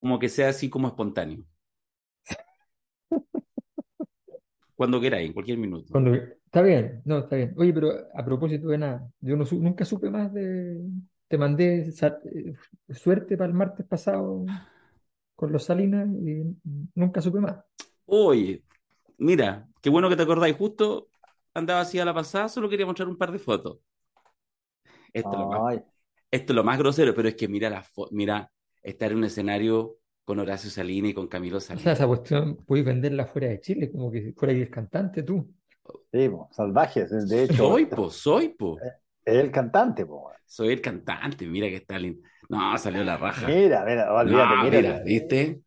[0.00, 1.44] como que sea así como espontáneo.
[4.76, 5.90] Cuando queráis, en cualquier minuto.
[5.90, 7.54] Cuando, está bien, no, está bien.
[7.56, 10.78] Oye, pero a propósito de nada, yo no su- nunca supe más de...
[11.28, 12.54] Te mandé sa- eh,
[12.94, 14.44] suerte para el martes pasado
[15.36, 16.44] con los Salinas y
[16.94, 17.56] nunca supe más.
[18.06, 18.64] Oye,
[19.18, 20.56] mira, qué bueno que te acordáis.
[20.56, 21.10] Justo
[21.54, 23.78] andaba así a la pasada, solo quería mostrar un par de fotos.
[25.12, 25.62] Esto es lo más,
[26.30, 28.50] esto es lo más grosero, pero es que mira, la mira,
[28.90, 31.98] estar en un escenario con Horacio Salini y con Camilo O sea, Salinas.
[31.98, 35.48] esa cuestión podéis venderla fuera de Chile, como que fuera el cantante tú.
[36.12, 37.28] sí, po, salvajes.
[37.28, 38.78] De hecho, Soy, po, soy, po.
[38.78, 38.92] es
[39.24, 40.30] el cantante, po.
[40.46, 42.26] Soy el cantante, mira que está lindo.
[42.48, 43.46] No, salió la raja.
[43.46, 44.80] Mira, mira, olvídate, No, mira.
[44.80, 45.62] mira, ¿viste?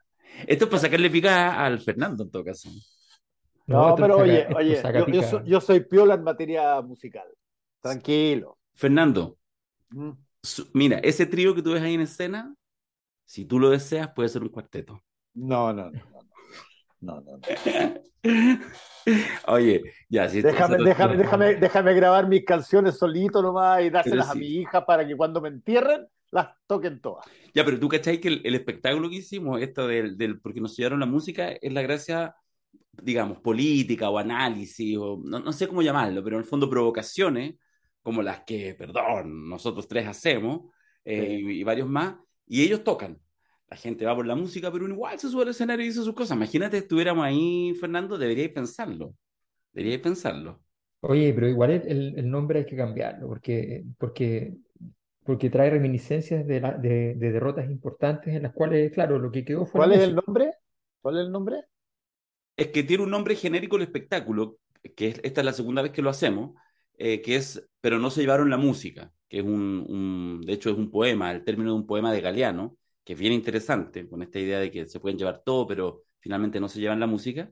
[0.47, 2.69] Esto es para sacarle pica al Fernando en todo caso.
[3.67, 4.81] No, pero saca- oye, oye,
[5.13, 7.27] yo, soy, yo soy piola en materia musical.
[7.79, 8.57] Tranquilo.
[8.73, 9.37] Fernando,
[9.89, 10.11] Mm.
[10.41, 12.55] su- mira, ese trío que tú ves ahí en escena,
[13.31, 15.01] si tú lo deseas, puede ser un cuarteto.
[15.33, 16.19] No, no, no, no.
[16.99, 17.39] No, no.
[19.47, 24.31] Oye, ya, si Déjame, déjame, déjame, déjame grabar mis canciones solito nomás y dárselas Pero
[24.31, 24.39] a sí.
[24.39, 27.25] mi hija para que cuando me entierren las toquen todas.
[27.53, 30.75] Ya, pero tú cachai que el, el espectáculo que hicimos, esto del, del porque nos
[30.75, 32.35] llevaron la música, es la gracia,
[32.91, 37.55] digamos, política o análisis, o no, no sé cómo llamarlo, pero en el fondo provocaciones,
[38.01, 40.71] como las que, perdón, nosotros tres hacemos,
[41.05, 41.45] eh, Sí.
[41.45, 42.15] y, y varios más,
[42.51, 43.19] y ellos tocan.
[43.69, 46.03] La gente va por la música, pero uno igual se sube al escenario y dice
[46.03, 46.35] sus cosas.
[46.37, 49.15] Imagínate, estuviéramos ahí, Fernando, deberíais pensarlo.
[49.73, 50.61] Deberíais pensarlo.
[51.01, 54.55] Oye, pero igual el, el- nombre hay que cambiarlo, porque, porque,
[55.25, 59.45] porque trae reminiscencias de, la- de, de derrotas importantes en las cuales, claro, lo que
[59.45, 60.53] quedó fue ¿Cuál es el nombre?
[61.01, 61.57] ¿Cuál es el nombre?
[62.55, 64.59] Es que tiene un nombre genérico el espectáculo,
[64.95, 66.55] que es, esta es la segunda vez que lo hacemos,
[67.01, 70.69] eh, que es Pero no se llevaron la música, que es un, un- de hecho
[70.69, 74.21] es un poema, el término de un poema de Galeano, que es bien interesante, con
[74.21, 77.51] esta idea de que se pueden llevar todo, pero finalmente no se llevan la música.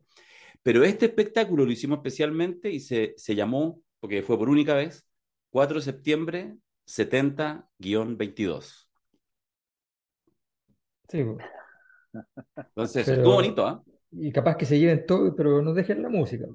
[0.63, 5.05] Pero este espectáculo lo hicimos especialmente y se, se llamó, porque fue por única vez,
[5.51, 6.55] 4 de septiembre
[6.85, 8.87] 70-22.
[11.09, 11.23] Sí.
[12.55, 13.83] Entonces, Pero- estuvo bonito, ¿ah?
[14.11, 16.45] y capaz que se lleven todo, pero no dejen la música.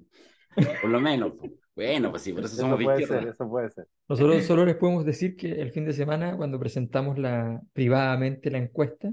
[0.81, 1.33] Por lo menos.
[1.77, 3.23] Bueno, pues sí, por eso Eso somos de puede izquierda.
[3.23, 3.89] ser, eso puede ser.
[4.09, 8.59] Nosotros solo les podemos decir que el fin de semana, cuando presentamos la, privadamente la
[8.59, 9.13] encuesta,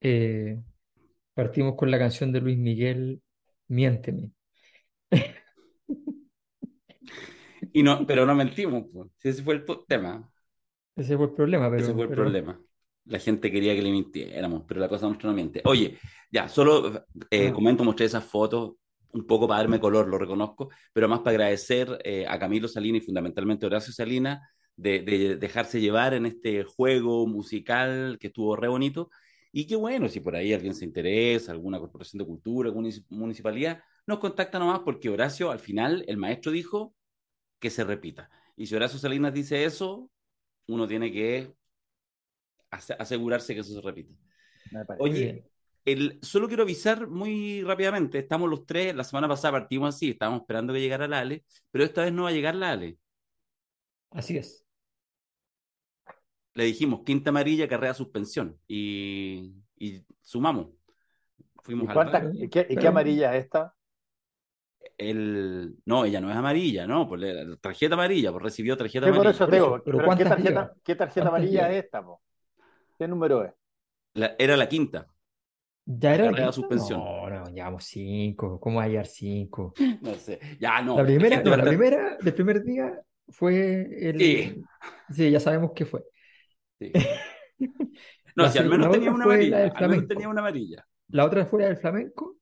[0.00, 0.60] eh,
[1.34, 3.20] partimos con la canción de Luis Miguel,
[3.68, 4.30] Miénteme.
[7.72, 9.08] Y no, pero no mentimos, pues.
[9.22, 10.30] Ese fue el tema.
[10.96, 12.60] Ese fue el problema, pero, Ese fue el pero- problema.
[13.06, 15.60] La gente quería que le mintiéramos, pero la cosa nuestra no miente.
[15.64, 15.98] Oye,
[16.30, 17.52] ya, solo eh, Ah.
[17.52, 18.74] comento, mostré esas fotos
[19.12, 23.02] un poco para darme color, lo reconozco, pero más para agradecer eh, a Camilo Salinas
[23.02, 24.40] y fundamentalmente a Horacio Salinas
[24.76, 29.10] de, de dejarse llevar en este juego musical que estuvo re bonito.
[29.52, 33.04] Y qué bueno, si por ahí alguien se interesa, alguna corporación de cultura, alguna munici-
[33.10, 36.94] municipalidad, nos contacta nomás porque Horacio, al final, el maestro dijo
[37.60, 38.30] que se repita.
[38.56, 40.10] Y si Horacio Salinas dice eso,
[40.68, 41.54] uno tiene que
[42.70, 44.14] ase- asegurarse que eso se repita.
[44.96, 45.44] Oye.
[45.84, 50.42] El, solo quiero avisar muy rápidamente, estamos los tres, la semana pasada partimos así, estábamos
[50.42, 52.98] esperando que llegara la Ale, pero esta vez no va a llegar la Ale.
[54.10, 54.64] Así es.
[56.54, 60.68] Le dijimos, quinta amarilla, carrera suspensión, y, y sumamos.
[61.78, 63.74] ¿Y, Fuimos al y qué, y qué Pero- amarilla es esta?
[64.98, 69.12] El, no, ella no es amarilla, no, por la tarjeta amarilla, pues recibió tarjeta Sí,
[69.12, 69.30] por amarilla.
[69.30, 71.70] eso Por te eso, digo, pero pero ¿qué ¿cuántas tarjeta, qué tarjeta ¿Cuántas amarilla lleva?
[71.70, 72.04] es esta?
[72.04, 72.22] po?
[72.98, 73.54] ¿Qué número es?
[74.14, 75.11] La- era la quinta.
[75.84, 77.00] ¿Ya era la suspensión.
[77.00, 78.60] No, no, llevamos cinco.
[78.60, 79.74] ¿Cómo va a llevar cinco?
[80.02, 80.96] No sé, ya no.
[80.96, 84.18] La primera, no, la primera del primer día fue el.
[84.18, 84.62] Sí.
[85.10, 86.04] Sí, ya sabemos qué fue.
[86.78, 86.92] Sí.
[88.34, 90.86] No, La si al menos la tenía una la amarilla, al menos tenía una amarilla.
[91.08, 92.38] La otra fue la del flamenco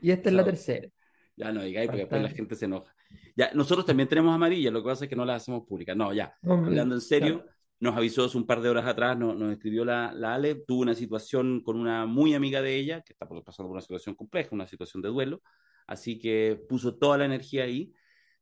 [0.00, 0.88] y esta es la tercera.
[1.36, 2.94] Ya no digáis, porque después la gente se enoja.
[3.36, 5.94] Ya, nosotros también tenemos amarilla, lo que pasa es que no las hacemos públicas.
[5.96, 7.58] No, ya, Hombre, hablando en serio, claro.
[7.80, 10.82] Nos avisó hace un par de horas atrás, nos, nos escribió la, la Ale, tuvo
[10.82, 14.50] una situación con una muy amiga de ella, que está pasando por una situación compleja,
[14.52, 15.42] una situación de duelo,
[15.86, 17.92] así que puso toda la energía ahí.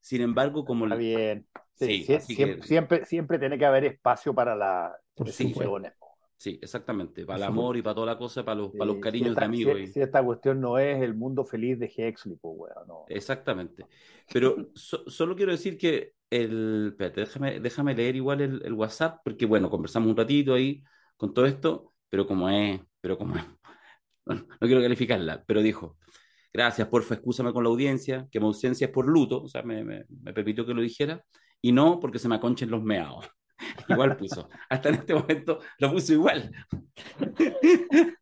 [0.01, 1.47] Sin embargo, como Está bien.
[1.75, 5.93] Sí, Sí, sí, siempre, que- siempre, siempre tiene que haber espacio para las Por decisiones.
[6.37, 9.01] Sí, exactamente, para el amor y para toda la cosa, para los, para los Sí,
[9.01, 9.75] cariños si esta, de amigos.
[9.77, 13.05] si- y- si esta cuestión no es el mundo feliz de Hexley, pues, weón, no.
[13.09, 13.87] Exactamente.
[14.33, 16.89] Pero so- solo quiero decir que el.
[16.91, 20.83] Espérate, déjame, déjame leer igual el, el WhatsApp, porque bueno, conversamos un ratito ahí
[21.19, 23.45] con todo esto, pero como es, pero como es,
[24.27, 25.99] no, quiero calificarla, pero dijo,
[26.53, 29.85] gracias, porfa, excúsame con la audiencia, que mi ausencia es por luto, o sea, me,
[29.85, 31.23] me, que lo dijera,
[31.61, 33.29] y no porque se me aconchen los meados.
[33.89, 36.53] Igual puso, hasta en este momento lo puso igual.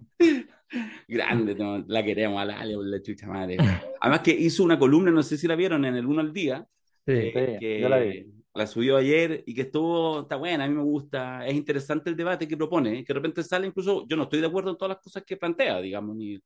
[1.06, 3.58] Grande, no, la queremos a la la chucha madre.
[4.00, 6.66] Además que hizo una columna, no sé si la vieron, en el Uno al Día,
[7.06, 8.12] Sí, Sí, yo la vi.
[8.12, 12.10] que la subió ayer y que estuvo, está buena, a mí me gusta, es interesante
[12.10, 14.76] el debate que propone, que de repente sale incluso, yo no estoy de acuerdo en
[14.78, 16.38] todas las cosas que plantea, digamos, ni,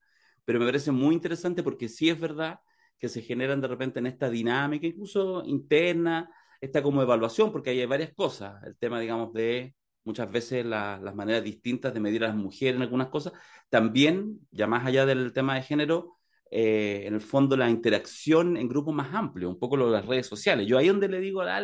[0.45, 2.59] pero me parece muy interesante porque sí es verdad
[2.99, 6.31] que se generan de repente en esta dinámica, incluso interna,
[6.61, 9.75] esta como evaluación, porque ahí hay varias cosas, el tema, digamos, de
[10.05, 13.33] muchas veces la- las maneras distintas de medir a las mujeres en algunas cosas,
[13.71, 16.20] también, ya más allá del tema de género,
[16.51, 20.07] eh, en el fondo la interacción en grupos más amplios, un poco lo de las
[20.07, 20.67] redes sociales.
[20.67, 21.63] Yo ahí donde le digo a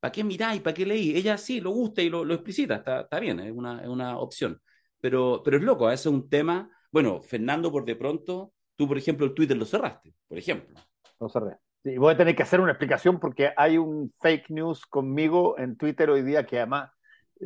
[0.00, 0.60] ¿para qué miráis?
[0.62, 1.14] ¿Para qué leí?
[1.16, 4.18] Ella sí, lo gusta y lo, lo explicita, está, está bien, es una, es una
[4.18, 4.60] opción.
[5.00, 8.88] Pero, pero es loco, a veces es un tema, bueno, Fernando, por de pronto, tú,
[8.88, 10.80] por ejemplo, el Twitter lo cerraste, por ejemplo.
[11.20, 11.56] No cerré.
[11.84, 15.76] Sí, voy a tener que hacer una explicación porque hay un fake news conmigo en
[15.76, 16.90] Twitter hoy día que además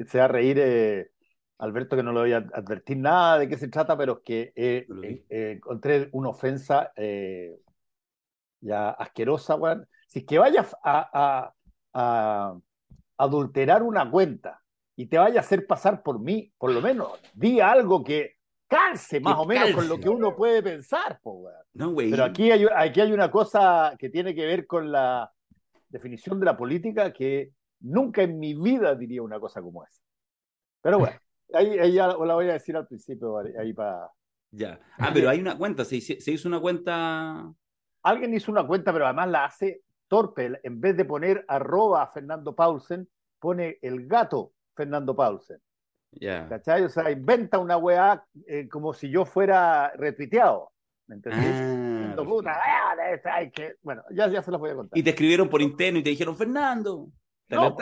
[0.06, 1.10] se va a reír eh,
[1.58, 4.40] Alberto que no le voy a advertir nada de qué se trata, pero es que
[4.54, 7.58] eh, eh, eh, encontré una ofensa eh,
[8.60, 9.88] ya asquerosa, weón.
[10.08, 11.52] Si es que vayas a, a-
[11.94, 12.58] a
[13.18, 14.60] adulterar una cuenta
[14.96, 18.36] y te vaya a hacer pasar por mí, por lo menos, di algo que
[18.68, 21.56] calce más Que o menos con lo que uno puede pensar, po, weón.
[21.74, 22.10] No, güey.
[22.10, 25.30] Pero aquí hay, aquí hay una cosa que tiene que ver con la
[25.88, 30.02] definición de la política que nunca en mi vida diría una cosa como esa.
[30.82, 31.18] Pero bueno,
[31.52, 34.10] ahí, ahí ya la voy a decir al principio, ahí para...
[34.50, 34.78] Ya.
[34.98, 37.52] Ah, pero hay una cuenta, se, hizo- se hizo una cuenta.
[38.02, 40.58] Alguien hizo una cuenta, pero además la hace torpe.
[40.62, 43.08] En vez de poner arroba Fernando Paulsen,
[43.40, 45.58] pone el gato Fernando Paulsen.
[46.12, 46.48] Ya.
[46.48, 46.84] ¿Cachai?
[46.84, 50.70] O sea, inventa una weá eh, como si yo fuera retuiteado.
[51.08, 51.44] ¿Me entendés?
[51.44, 52.58] Ah, Diciendo, puta,
[53.24, 54.96] ay, que- Bueno, ya, ya se las voy a contar.
[54.98, 57.08] y te escribieron por interno y te dijeron, Fernando.
[57.48, 57.76] No,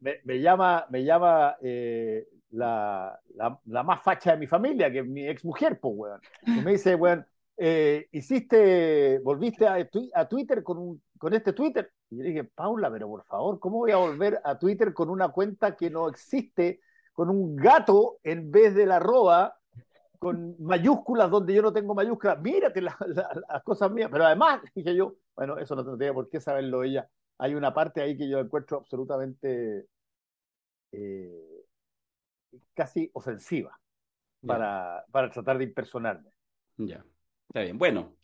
[0.00, 3.18] me- me llama, me llama eh, la,
[3.64, 6.20] la, más facha de mi familia, que es mi ex mujer, pues, weón.
[6.46, 9.76] Y me dice, weón, eh, hiciste, volviste a,
[10.14, 11.90] a Twitter con, un, con este Twitter.
[12.10, 15.28] Y yo dije, Paula, pero por favor, ¿cómo voy a volver a Twitter con una
[15.28, 16.80] cuenta que no existe,
[17.12, 19.56] con un gato en vez de la arroba,
[20.18, 22.40] con mayúsculas donde yo no tengo mayúsculas?
[22.40, 24.08] Mírate la- la- las cosas mías.
[24.12, 27.08] Pero además, dije yo, bueno, eso no tendría por qué saberlo ella
[27.38, 29.86] hay una parte ahí que yo encuentro absolutamente
[30.92, 31.53] eh,
[32.74, 33.78] casi ofensiva
[34.46, 36.30] para, para tratar de impersonarme.
[36.76, 37.04] Ya,
[37.48, 37.78] está bien.
[37.78, 38.16] Bueno,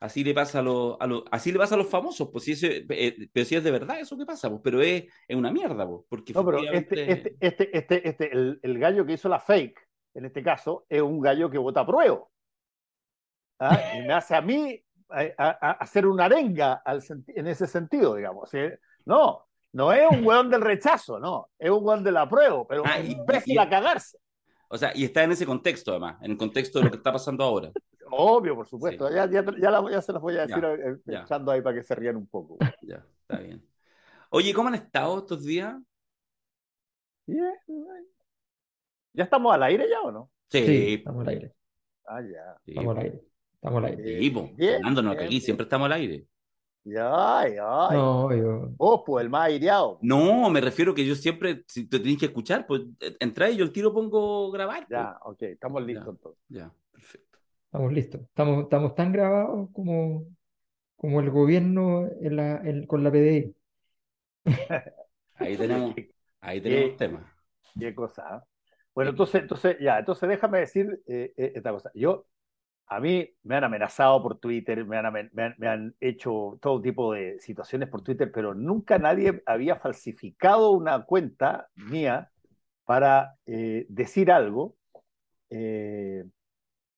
[0.00, 2.52] así le pasa a los, a los- así le pasa a los famosos, pues si
[2.52, 5.50] ese- eh, pero si es de verdad eso que pasa, pues, pero es, es una
[5.50, 9.14] mierda, pues, porque No, pero efectivamente- este, este, este, este, este, el, el gallo que
[9.14, 9.80] hizo la fake,
[10.14, 12.20] en este caso, es un gallo que vota a prueba.
[13.58, 13.68] ¿Ah?
[14.04, 18.14] Y me hace a mí a, a- a hacer una arenga al en ese sentido,
[18.16, 18.50] digamos.
[18.50, 18.58] ¿sí?
[19.06, 22.98] No, no es un weón del rechazo, no, es un weón del apruebo, pero Ah,
[23.00, 24.18] imbécil y- a cagarse.
[24.68, 27.12] o sea, y está en ese contexto además, en el contexto de lo que está
[27.12, 27.70] pasando ahora.
[28.10, 29.08] Obvio, por supuesto.
[29.08, 29.14] Sí.
[29.14, 31.22] Ya, ya, ya, la- ya se las voy a decir Ya, eh, ya.
[31.22, 32.56] echando ahí para que se rían un poco.
[32.82, 33.66] Ya, está bien.
[34.30, 35.74] Oye, ¿cómo han estado estos días?
[37.26, 37.54] Bien.
[39.12, 40.30] ¿Ya estamos al aire ya o no?
[40.48, 41.54] Sí, Sí, estamos al aire.
[42.06, 42.56] Ah, ya.
[42.64, 43.22] sí, Estamos al aire.
[43.54, 44.20] Estamos al aire.
[44.20, 44.42] sí, po.
[44.54, 45.42] Bien, Fernando, no, que bien, aquí bien.
[45.42, 46.26] siempre estamos al aire.
[46.84, 47.96] Ya, ay, ay.
[47.96, 48.68] No, yo.
[48.76, 49.98] Vos, pues, el más aireado.
[50.02, 53.56] No, me refiero que yo siempre, si te tienes que escuchar, pues eh, entra y
[53.56, 54.80] yo el tiro pongo grabar.
[54.80, 54.90] pues.
[54.90, 55.86] Ya, ok, estamos Ya.
[55.86, 56.42] listos entonces.
[56.48, 57.38] Ya, perfecto.
[57.66, 58.20] Estamos listos.
[58.20, 60.26] Estamos, estamos tan grabados como,
[60.96, 63.54] como el gobierno en la, en- con la PDI.
[65.36, 65.94] Ahí tenemos,
[66.40, 67.24] ahí tenemos qué- temas.
[67.78, 68.22] qué cosa.
[68.26, 68.44] ¿ah?
[68.94, 71.90] Bueno, entonces, entonces, ya, entonces déjame decir eh, eh, esta cosa.
[71.94, 72.26] Yo,
[72.86, 77.88] a mí me han amenazado por Twitter, me han, me hecho todo tipo de situaciones
[77.88, 82.30] por Twitter, pero nunca nadie había falsificado una cuenta mía
[82.84, 84.76] para eh, decir algo
[85.50, 86.24] eh,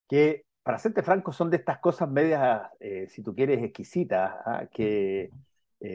[0.08, 4.66] que, para serte franco, son de estas cosas medias, eh, si tú quieres, exquisitas, ¿ah?
[4.72, 5.30] que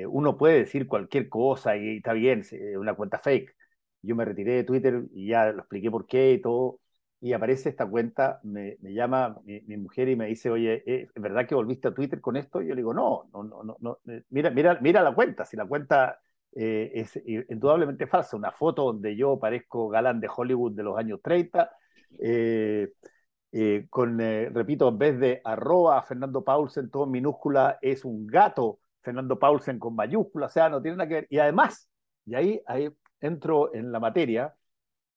[0.08, 2.44] uno puede decir cualquier cosa y está bien,
[2.78, 3.54] una cuenta fake.
[4.02, 6.80] Yo me retiré de Twitter y ya lo expliqué por qué y todo.
[7.24, 11.48] Y aparece esta cuenta, me, me llama mi, mujer y me dice, oye, ¿es verdad
[11.48, 12.62] que volviste a Twitter con esto?
[12.62, 14.00] Y yo le digo, no, no, no, no, no.
[14.12, 16.20] eh, Mira, mira, mira la cuenta, si la cuenta
[16.56, 20.98] eh, es eh, indudablemente falsa, una foto donde yo parezco galán de Hollywood de los
[20.98, 21.72] años 30,
[22.20, 22.92] eh,
[23.52, 28.26] eh, con, eh, repito, en vez de arroba Fernando Paulsen, todo en minúscula, es un
[28.28, 31.28] gato Fernando Paulsen con mayúscula, o sea, no tiene nada que ver.
[31.30, 31.90] Y además,
[32.26, 34.54] y ahí, ahí entro en la materia,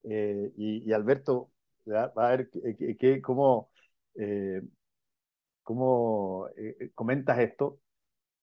[0.03, 1.51] eh, y Alberto
[1.87, 3.69] va a ver que, que- cómo,
[4.15, 4.61] eh,
[5.63, 7.79] cómo eh, comentas esto.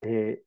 [0.03, 0.45] Eh,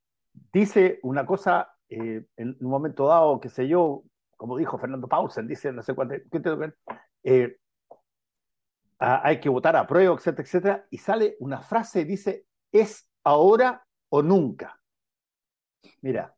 [0.54, 4.04] dice una cosa eh, en un momento dado, qué sé yo,
[4.38, 6.74] como dijo Fernando Paulsen, dice no sé cuánto, ¿qué te-
[7.24, 7.58] eh,
[9.00, 13.86] hay que votar a prueba, etcétera, etcétera, y sale una frase y dice, es ahora
[14.10, 14.80] o nunca.
[16.02, 16.36] Mira,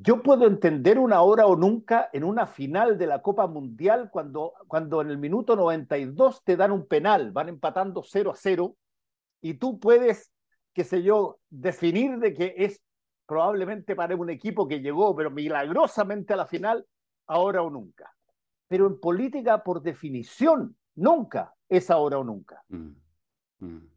[0.00, 4.52] yo puedo entender una hora o nunca en una final de la Copa Mundial cuando,
[4.68, 8.76] cuando en el minuto 92 te dan un penal, van empatando 0 a 0
[9.40, 10.32] y tú puedes,
[10.72, 12.80] qué sé yo, definir de que es
[13.26, 16.86] probablemente para un equipo que llegó, pero milagrosamente a la final,
[17.26, 18.14] ahora o nunca.
[18.68, 22.62] Pero en política, por definición, nunca es ahora o nunca.
[22.68, 22.90] Mm.
[23.58, 23.88] Mm.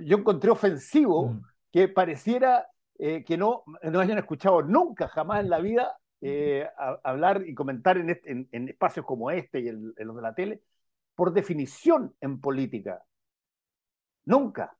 [0.00, 1.42] yo encontré ofensivo mm.
[1.70, 2.66] que pareciera
[2.98, 6.68] eh, que no, no hayan escuchado nunca, jamás en la vida, eh,
[7.04, 10.62] hablar y comentar en, en, espacios como este y en, los de la tele,
[11.14, 13.02] por definición en política.
[14.24, 14.76] Nunca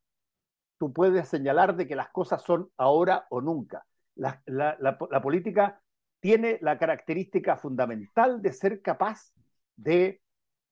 [0.78, 3.84] tú puedes señalar de que las cosas son ahora o nunca.
[4.14, 5.80] La, la, la, política
[6.20, 9.32] tiene la característica fundamental de ser capaz
[9.76, 10.20] de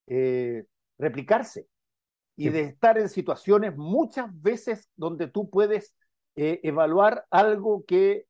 [0.06, 0.64] eh,
[0.98, 1.68] replicarse
[2.36, 5.94] y de estar en situaciones muchas veces donde tú puedes
[6.36, 8.26] eh, evaluar algo que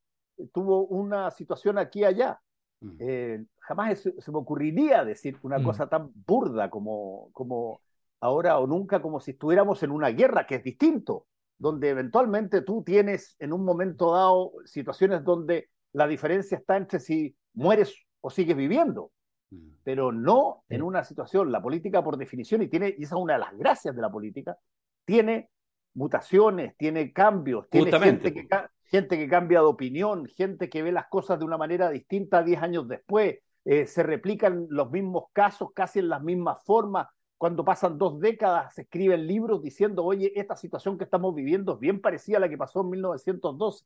[0.53, 2.41] tuvo una situación aquí y allá.
[2.81, 2.97] Mm.
[3.01, 5.65] Eh, jamás se, me ocurriría decir una mm.
[5.65, 7.81] cosa tan burda como, como
[8.21, 11.27] ahora o nunca, como si estuviéramos en una guerra, que es distinto,
[11.59, 17.35] donde eventualmente tú tienes en un momento dado situaciones donde la diferencia está entre si
[17.55, 19.11] mueres o sigues viviendo,
[19.51, 19.69] mm.
[19.83, 23.35] pero no en una situación, la política por definición, y, tiene, y esa es una
[23.35, 24.57] de las gracias de la política,
[25.05, 25.51] tiene
[25.97, 28.47] mutaciones, tiene cambios, tiene gente que,
[28.85, 32.63] gente que, cambia de opinión, gente que ve las cosas de una manera distinta 10
[32.63, 37.09] años después, eh, se replican los mismos casos casi en las mismas formas.
[37.39, 41.81] Cuando pasan dos décadas se escriben libros diciendo, oye, esta situación que estamos viviendo es
[41.81, 43.85] bien parecida a la que pasó en 1912.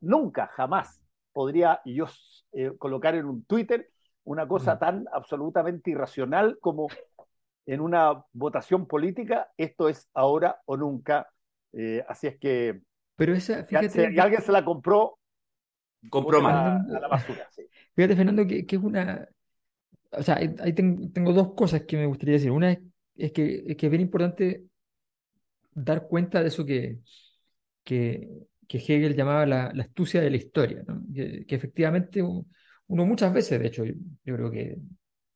[0.00, 1.00] nunca, jamás
[1.32, 2.06] podría yo
[2.52, 3.90] eh, colocar en un Twitter
[4.24, 6.88] una cosa tan absolutamente irracional como
[7.66, 11.28] en una votación política, esto es ahora o nunca.
[11.72, 12.80] Eh, así es que.
[13.16, 13.88] Pero esa, fíjate.
[13.90, 15.18] Si alguien se la compró,
[16.08, 16.86] compró mal.
[16.94, 17.48] A la basura.
[17.94, 19.28] Fíjate, Fernando, que, que, es una.
[20.12, 22.50] O sea, ahí tengo, dos cosas que me gustaría decir.
[22.50, 22.78] Una
[23.16, 24.64] es, que, es que es bien importante
[25.72, 27.00] dar cuenta de eso que,
[27.82, 28.28] que,
[28.66, 31.02] que Hegel llamaba la, la, astucia de la historia, ¿no?
[31.12, 33.94] que, efectivamente uno muchas veces, de hecho, yo,
[34.24, 34.78] creo que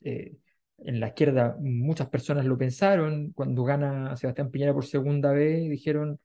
[0.03, 0.37] eh,
[0.85, 6.21] en la izquierda muchas personas lo pensaron, cuando gana Sebastián Piñera por segunda vez, dijeron,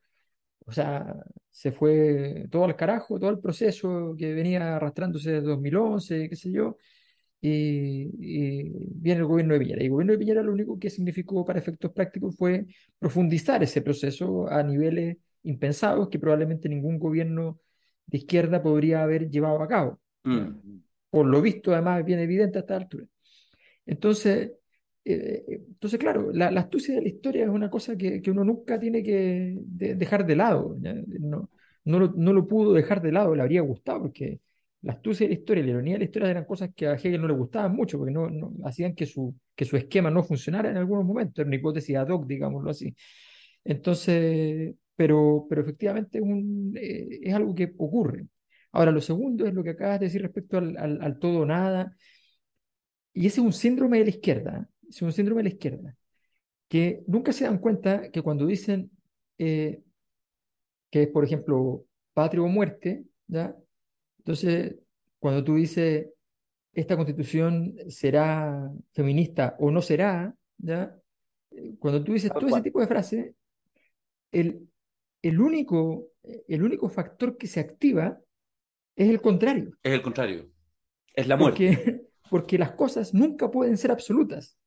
[0.66, 1.16] o sea,
[1.50, 6.52] se fue todo al carajo, todo el proceso que venía arrastrándose desde 2011, qué sé
[6.52, 6.78] yo,
[7.42, 8.10] y,
[8.96, 9.82] viene el gobierno de Piñera.
[9.82, 12.66] Y el gobierno de Piñera lo único que significó para efectos prácticos fue
[13.00, 17.60] profundizar ese proceso a niveles impensados que probablemente ningún gobierno
[18.08, 20.00] de izquierda podría haber llevado a cabo.
[20.24, 20.80] Mm.
[21.10, 23.06] Por lo visto, además, es bien evidente a esta altura.
[23.86, 24.54] Entonces,
[25.06, 28.80] eh, eh, entonces claro, la, astucia de la historia es una cosa que, uno nunca
[28.80, 30.76] tiene que dejar de lado.
[30.80, 31.50] No,
[31.86, 34.42] no, lo, no, lo, pudo dejar de lado, le habría gustado, porque
[34.82, 36.94] la astucia de la historia y la ironía de la historia eran cosas que a
[36.96, 40.24] Hegel no le gustaban mucho, porque no, no hacían que su, que su esquema no
[40.24, 42.96] funcionara en algunos momentos, era una hipótesis ad hoc, digámoslo así.
[43.64, 48.28] Entonces, pero, pero efectivamente un, eh, es algo que ocurre.
[48.72, 51.96] Ahora, lo segundo es lo que acabas de decir respecto al, al, al todo nada
[53.16, 55.98] y ese es un síndrome de la izquierda, es un síndrome de la izquierda,
[56.68, 58.92] que nunca se dan cuenta que cuando dicen
[59.38, 59.82] eh,
[60.92, 63.56] que es, por ejemplo, patria o muerte, ¿ya?
[64.18, 64.76] Entonces,
[65.18, 66.08] cuando tú dices,
[66.74, 70.94] esta constitución será feminista o no será, ¿ya?
[71.80, 73.34] Cuando tú dices todo ese tipo de frases,
[74.34, 74.68] el,
[75.22, 78.20] el, único, el único factor que se activa
[78.94, 79.72] es el contrario.
[79.84, 80.50] Es el contrario.
[81.14, 82.05] Es la muerte porque
[82.58, 84.58] las cosas nunca pueden ser absolutas.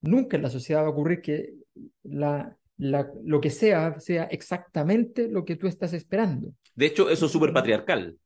[0.00, 1.54] Nunca en la sociedad va a ocurrir que
[2.02, 6.52] la, lo que sea sea exactamente lo que tú estás esperando.
[6.74, 8.18] De hecho, eso es súper patriarcal.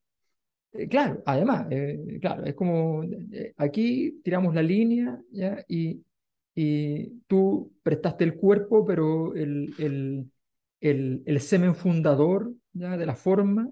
[0.73, 5.65] Eh, claro, además, eh, claro, es como eh, aquí tiramos la línea ¿ya?
[5.69, 6.03] Y,
[6.55, 10.31] y tú prestaste el cuerpo, pero el, el,
[10.81, 12.97] el, el semen fundador ¿ya?
[12.97, 13.71] de la forma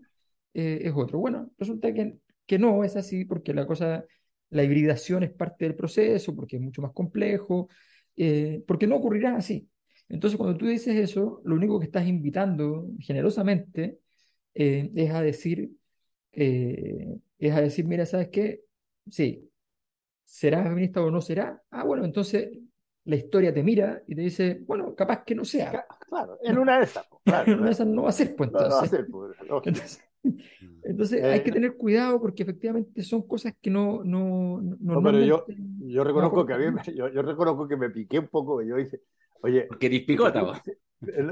[0.52, 1.18] es otro.
[1.18, 4.04] Bueno, resulta que, que no es así porque la cosa
[4.50, 7.68] la hibridación es parte del proceso, porque es mucho más complejo,
[8.16, 9.68] eh, porque no ocurrirá así.
[10.08, 13.98] Entonces, cuando tú dices eso, lo único que estás invitando generosamente
[14.54, 15.70] eh, es a decir,
[16.32, 18.62] eh, es a decir, mira, ¿sabes qué?
[19.10, 19.50] Sí,
[20.24, 21.62] ¿será feminista o no será?
[21.70, 22.50] Ah, bueno, entonces
[23.04, 25.86] la historia te mira y te dice, bueno, capaz que no sea.
[26.08, 27.06] Claro, en una de esas.
[27.24, 28.70] Claro, en una de esas no va a ser, pues entonces.
[28.70, 33.54] No, va a ser, pues, Entonces hay que Eh, tener cuidado porque efectivamente son cosas
[33.60, 36.64] que no, no, no- No, pero yo, yo no reconozco que a mí,
[36.94, 39.00] yo, yo reconozco que me piqué un poco, yo dije,
[39.42, 40.60] oye, Porque eres picota, vos.
[40.64, 40.72] si-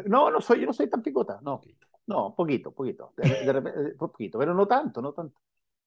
[0.07, 1.61] no, no soy, yo no soy tan picota, no,
[2.07, 5.41] no, poquito, poquito, de, de repente, eh, poquito, pero no tanto, no tanto.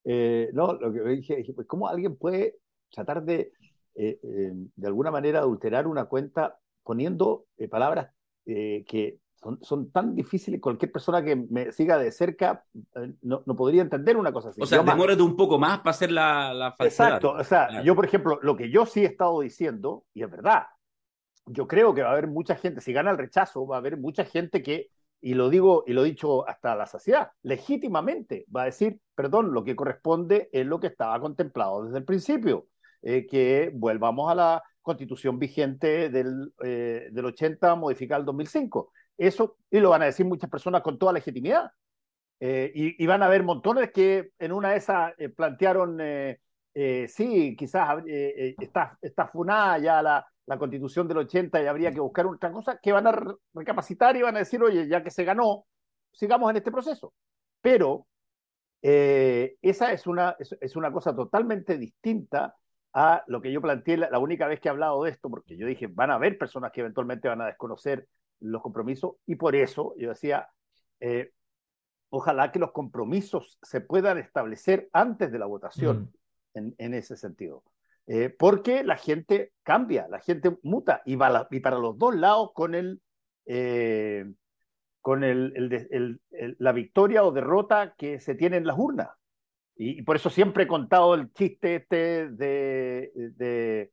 [0.03, 2.57] Eh, no, lo que dije, dije, pues, ¿cómo alguien puede
[2.91, 3.51] tratar de,
[3.95, 8.11] eh, eh, de alguna manera, adulterar una cuenta poniendo eh, palabras
[8.45, 12.63] eh, que son, son tan difíciles, cualquier persona que me siga de cerca
[12.95, 14.59] eh, no, no podría entender una cosa así.
[14.59, 17.07] O sea, demórate un poco más para hacer la, la falsedad.
[17.09, 17.83] Exacto, o sea, Claro.
[17.85, 20.63] yo por ejemplo, lo que yo sí he estado diciendo, y es verdad,
[21.45, 23.97] yo creo que va a haber mucha gente, si gana el rechazo, va a haber
[23.97, 24.89] mucha gente que,
[25.21, 29.53] y lo digo y lo he dicho hasta la saciedad, legítimamente va a decir, perdón,
[29.53, 32.65] lo que corresponde es lo que estaba contemplado desde el principio,
[33.03, 38.91] eh, que volvamos a la constitución vigente del, eh, del 80 modificada el 2005.
[39.17, 41.71] Eso, y lo van a decir muchas personas con toda legitimidad.
[42.39, 46.37] Eh, y, van a haber montones que en una de esas eh, plantearon, eh,
[47.07, 52.25] sí, quizás está, está funada ya la, la constitución del 80 y habría que buscar
[52.27, 55.23] otra cosa, que van a re- recapacitar y van a decir, oye, ya que se
[55.23, 55.65] ganó,
[56.11, 57.13] sigamos en este proceso.
[57.61, 58.07] Pero
[58.81, 62.55] esa es una, es, es una cosa totalmente distinta
[62.93, 65.57] a lo que yo planteé la, la única vez que he hablado de esto, porque
[65.57, 68.07] yo dije, van a haber personas que eventualmente van a desconocer
[68.39, 70.49] los compromisos y por eso yo decía,
[70.99, 71.31] eh,
[72.09, 76.11] ojalá que los compromisos se puedan establecer antes de la votación
[76.53, 76.57] Mm.
[76.57, 77.63] en, en ese sentido.
[78.07, 82.15] Eh, porque la gente cambia, la gente muta y, va la- y para los dos
[82.15, 83.01] lados con el...
[83.45, 84.25] eh,
[85.01, 86.19] con el,
[86.57, 89.09] la victoria o derrota que se tiene en las urnas.
[89.75, 93.91] Y, y por eso siempre he contado el chiste este de, de,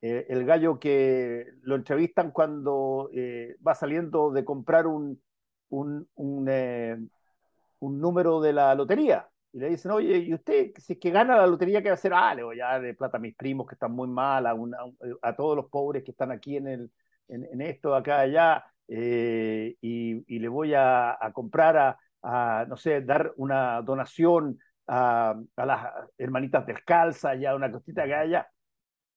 [0.00, 5.20] eh, el gallo que lo entrevistan cuando eh, va saliendo de comprar un,
[5.70, 6.96] un, eh,
[7.80, 9.28] un número de la lotería.
[9.52, 11.94] Y le dicen, oye, ¿y usted, si es que gana la lotería, qué va a
[11.94, 12.12] hacer?
[12.14, 14.78] Ah, le voy a dar plata a mis primos que están muy mal, a, una-
[15.22, 16.92] a todos los pobres que están aquí en, el,
[17.28, 23.80] en, esto, acá, allá, y, y le voy a, comprar a, no sé, dar una
[23.82, 25.86] donación a, a las
[26.18, 28.48] hermanitas descalzas, ya una cosita que haya.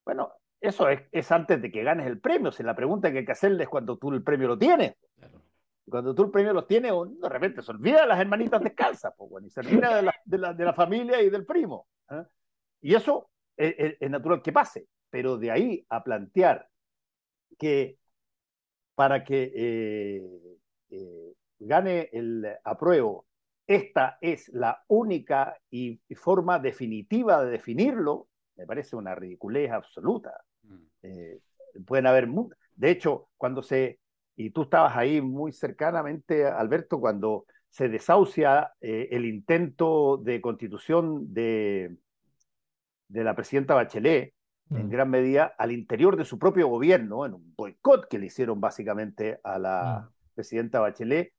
[0.06, 2.52] Bueno, eso es, es antes de que ganes el premio.
[2.52, 4.95] Si la pregunta que hay que hacerle es cuando tú el premio lo tienes.
[5.17, 5.41] Claro.
[5.89, 9.30] Cuando tú el premio lo tienes, de repente se olvida de las hermanitas descalzas, pues,
[9.30, 11.88] bueno, y se olvida de la, de, la, de la familia y del primo.
[12.10, 12.24] ¿eh?
[12.82, 16.67] Y eso es, es- es natural que pase, pero de ahí a plantear
[17.58, 17.97] que
[18.95, 20.58] para que eh,
[20.91, 23.26] eh, gane el apruebo,
[23.67, 30.43] esta es la única y, y forma definitiva de definirlo, me parece una ridiculez absoluta.
[31.03, 31.39] Eh,
[31.85, 32.27] pueden haber,
[32.75, 33.99] de hecho, cuando se,
[34.35, 41.33] y tú estabas ahí muy cercanamente, Alberto, cuando se desahucia eh, el intento de constitución
[41.33, 41.95] de,
[43.07, 44.33] de la presidenta Bachelet,
[44.73, 44.89] en Mm.
[44.89, 49.39] gran medida al interior de su propio gobierno, en un boicot que le hicieron básicamente
[49.43, 50.13] a la Mm.
[50.33, 51.33] presidenta Bachelet.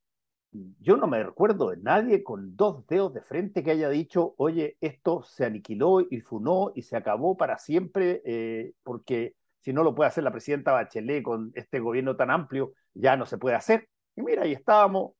[0.79, 4.77] Yo no me recuerdo de nadie con dos dedos de frente que haya dicho, oye,
[4.81, 9.95] esto se aniquiló y funó y se acabó para siempre, eh, porque si no lo
[9.95, 13.87] puede hacer la presidenta Bachelet con este gobierno tan amplio, ya no se puede hacer.
[14.15, 15.13] Y mira, ahí estábamos,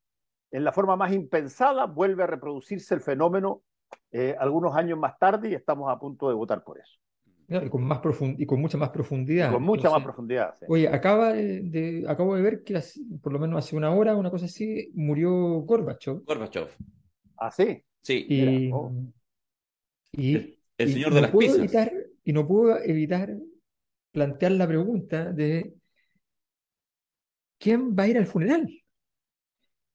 [0.51, 3.63] en la forma más impensada, vuelve a reproducirse el fenómeno
[4.11, 6.99] eh, algunos años más tarde y estamos a punto de votar por eso.
[7.47, 9.51] No, y con más profund- y con mucha más Y profundidad.
[9.51, 10.55] con mucha más profundidad.
[10.59, 10.65] sí.
[10.69, 14.31] Oye, acaba de, acabo de ver que hace- por lo menos hace una hora, una
[14.31, 16.23] cosa así, murió Gorbachev.
[16.25, 16.69] Gorbachev.
[17.37, 17.83] Ah, sí.
[18.01, 18.25] Sí.
[18.29, 18.91] Y, Mira, oh.
[20.13, 21.59] y- El, el y señor no de las puedo pizzas.
[21.59, 23.35] evitar, y no puedo evitar
[24.13, 25.73] plantear la pregunta de
[27.59, 28.69] ¿quién va a ir al funeral?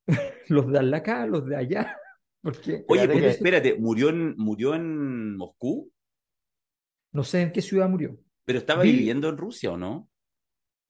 [0.49, 1.97] ¿Los de acá, los de allá?
[2.43, 5.91] Porque Oye, Fíjate pero que- espérate, ¿murió en, murió en Moscú?
[7.13, 8.17] no sé en qué ciudad murió.
[8.45, 10.09] ¿Pero estaba Vi- viviendo en Rusia o no?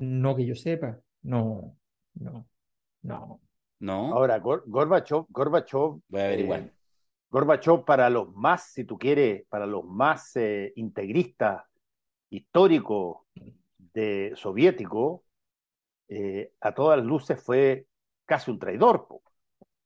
[0.00, 1.00] No que yo sepa.
[1.22, 1.76] No,
[2.14, 2.48] no,
[3.02, 3.40] no.
[3.80, 4.12] No.
[4.14, 6.60] Ahora, Gor- Gorbachev, Gorbachev, Voy a averiguar.
[6.60, 6.72] eh,
[7.30, 11.62] Gorbachev para los más, si tú quieres, para los más eh, integristas
[12.30, 13.18] históricos
[13.78, 15.24] de soviético,
[16.08, 17.86] eh, a todas luces fue
[18.26, 19.06] casi un traidor.
[19.08, 19.22] po.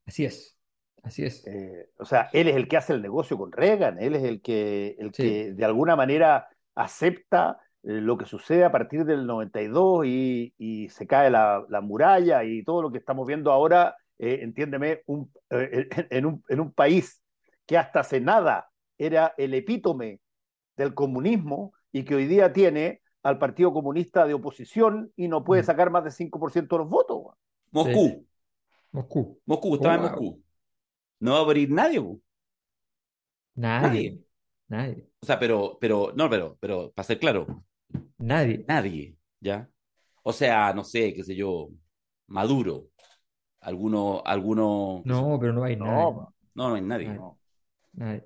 [0.06, 0.58] Así es,
[1.02, 1.46] así es.
[1.46, 4.40] Eh, o sea, él es el que hace el negocio con Reagan, él es el
[4.42, 5.22] que, el Sí.
[5.22, 10.88] que de alguna manera acepta eh, lo que sucede a partir del 92 y, y
[10.88, 15.32] se cae la, la muralla y todo lo que estamos viendo ahora, eh, entiéndeme, un,
[15.50, 17.20] eh, en un, en un país
[17.66, 20.20] que hasta hace nada era el epítome
[20.76, 25.62] del comunismo y que hoy día tiene al Partido Comunista de oposición y no puede
[25.62, 25.66] Mm.
[25.66, 27.34] sacar más del 5% de los votos.
[27.70, 28.26] Moscú.
[28.92, 29.40] Moscú.
[29.46, 30.10] Moscú, estaba en Wow.
[30.10, 30.42] Moscú.
[31.20, 32.00] no va a morir nadie.
[32.00, 32.20] po.
[33.54, 34.18] Nadie,
[34.68, 37.64] nadie, O sea, pero, pero, no, pero, pero, para ser claro,
[38.18, 38.64] nadie.
[38.66, 39.68] nadie, ¿ya?
[40.22, 41.68] O sea, no sé, qué sé yo,
[42.28, 42.88] Maduro,
[43.60, 45.92] alguno, alguno, No, pero no hay nadie.
[45.92, 47.06] No, no, no hay nadie.
[47.08, 47.20] Nadie.
[47.20, 47.38] no.
[47.92, 48.24] nadie.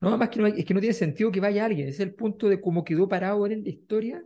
[0.00, 1.88] No, además que no es que no tiene sentido que vaya alguien.
[1.88, 4.24] Es el punto de cómo quedó parado en la historia.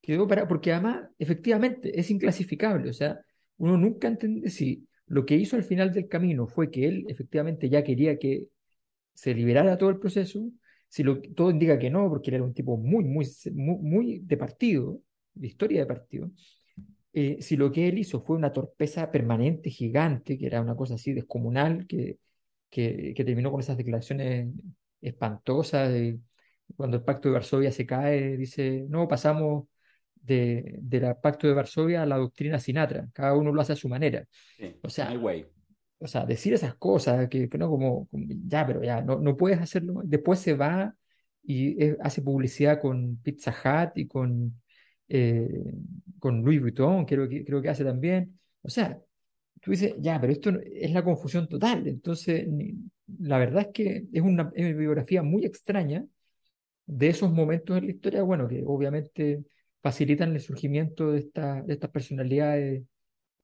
[0.00, 2.90] Quedó parado, porque además, efectivamente, es inclasificable.
[2.90, 3.20] O sea,
[3.58, 7.68] uno nunca entiende si lo que hizo al final del camino fue que él efectivamente
[7.68, 8.48] ya quería que
[9.14, 10.50] se liberara todo el proceso.
[10.88, 14.18] Si lo, todo indica que no, porque él era un tipo muy, muy, muy, muy
[14.20, 15.00] de partido,
[15.34, 16.30] de historia de partido.
[17.12, 20.94] Eh, si lo que él hizo fue una torpeza permanente, gigante, que era una cosa
[20.94, 22.18] así descomunal, que,
[22.74, 24.52] que, que terminó con esas declaraciones
[25.00, 26.18] espantosas de
[26.76, 29.68] cuando el Pacto de Varsovia se cae, dice, no, pasamos
[30.16, 33.88] de, del Pacto de Varsovia a la doctrina Sinatra, cada uno lo hace a su
[33.88, 34.26] manera.
[34.56, 35.14] Sí, O sea,
[35.98, 39.36] o sea, decir esas cosas, que, que no como, como, ya, pero ya, no, no
[39.36, 40.02] puedes hacerlo.
[40.04, 40.94] Después se va
[41.42, 44.60] y eh, hace publicidad con Pizza Hut y con,
[45.08, 45.62] eh,
[46.18, 48.38] con Louis Vuitton, creo que, creo que hace también.
[48.62, 48.98] O sea,
[49.64, 51.86] tú dices, ya, pero esto es la confusión total.
[51.88, 52.46] Entonces,
[53.18, 56.04] la verdad es que es una, es una biografía muy extraña
[56.86, 59.44] de esos momentos en la historia, bueno, que obviamente
[59.82, 62.84] facilitan el surgimiento de, esta- de estas personalidades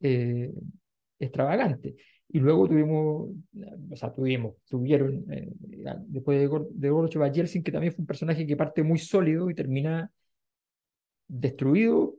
[0.00, 0.52] eh,
[1.18, 1.94] extravagantes.
[2.28, 3.30] Y luego tuvimos,
[3.92, 5.48] o sea, tuvimos, tuvieron, eh,
[6.08, 9.54] después de, de Gorbachev Yeltsin, que también fue un personaje que parte muy sólido y
[9.54, 10.10] termina
[11.28, 12.16] destruido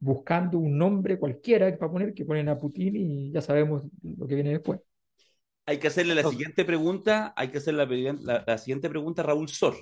[0.00, 4.34] buscando un nombre cualquiera para poner, que ponen a Putin y ya sabemos lo que
[4.34, 4.80] viene después.
[5.66, 6.30] Hay que hacerle la No.
[6.30, 9.74] siguiente pregunta, hay que hacer la, la- la siguiente pregunta a Raúl Sor.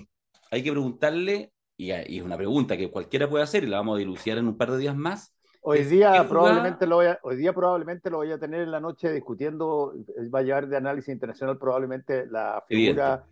[0.51, 3.95] Hay que preguntarle, y, y es una pregunta que cualquiera puede hacer y la vamos
[3.95, 5.33] a dilucidar en un par de días más.
[5.61, 8.61] Hoy día ¿qué jugada- probablemente lo voy a, hoy día probablemente lo voy a tener
[8.61, 13.25] en la noche discutiendo, eh, va a llevar de análisis internacional probablemente la figura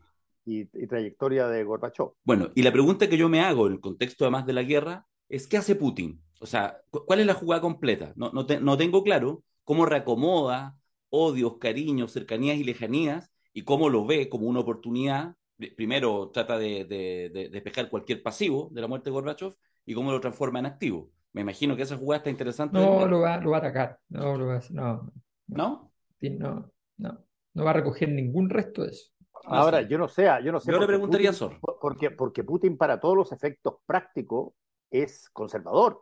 [0.46, 2.10] y, y trayectoria de Gorbachev.
[2.24, 5.06] Bueno, y la pregunta que yo me hago en el contexto además de la guerra
[5.30, 6.22] es ¿qué hace Putin?
[6.46, 8.14] O sea, cu- ¿cuál es la jugada completa?
[8.16, 10.78] No, no, te- no tengo claro cómo reacomoda
[11.10, 15.36] odios, cariños, cercanías y lejanías y cómo lo ve como una oportunidad.
[15.76, 19.56] Primero trata de, de- de despejar cualquier pasivo de la muerte de Gorbachev
[19.88, 21.10] y cómo lo transforma en activo.
[21.34, 22.78] Me imagino que esa jugada está interesante.
[22.78, 25.12] No lo va, lo va a atacar, no lo va a hacer, no,
[25.48, 25.92] ¿No?
[26.22, 29.10] no, no, no va a recoger ningún resto de eso.
[29.48, 30.72] Ahora, yo no sé, yo no sé.
[30.72, 31.60] Yo le preguntaría a Sor.
[31.60, 34.54] por- Porque, porque Putin, para todos los efectos prácticos,
[34.92, 36.02] es conservador.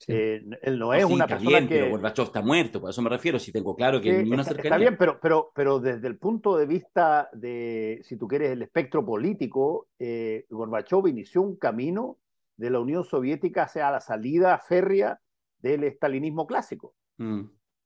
[0.00, 0.12] Sí.
[0.14, 1.74] Eh, él no es sí, una está persona bien, que.
[1.74, 4.42] pero Gorbachev está muerto, por eso me refiero, si tengo claro que que ni una
[4.42, 4.78] está, está cercanía.
[4.78, 9.04] bien, pero, pero, pero desde el punto de vista de, si tú quieres, el espectro
[9.04, 12.18] político, eh, Gorbachev inició un camino
[12.56, 15.20] de la Unión Soviética hacia la salida férrea
[15.58, 16.94] del estalinismo clásico.
[17.18, 17.42] Mm.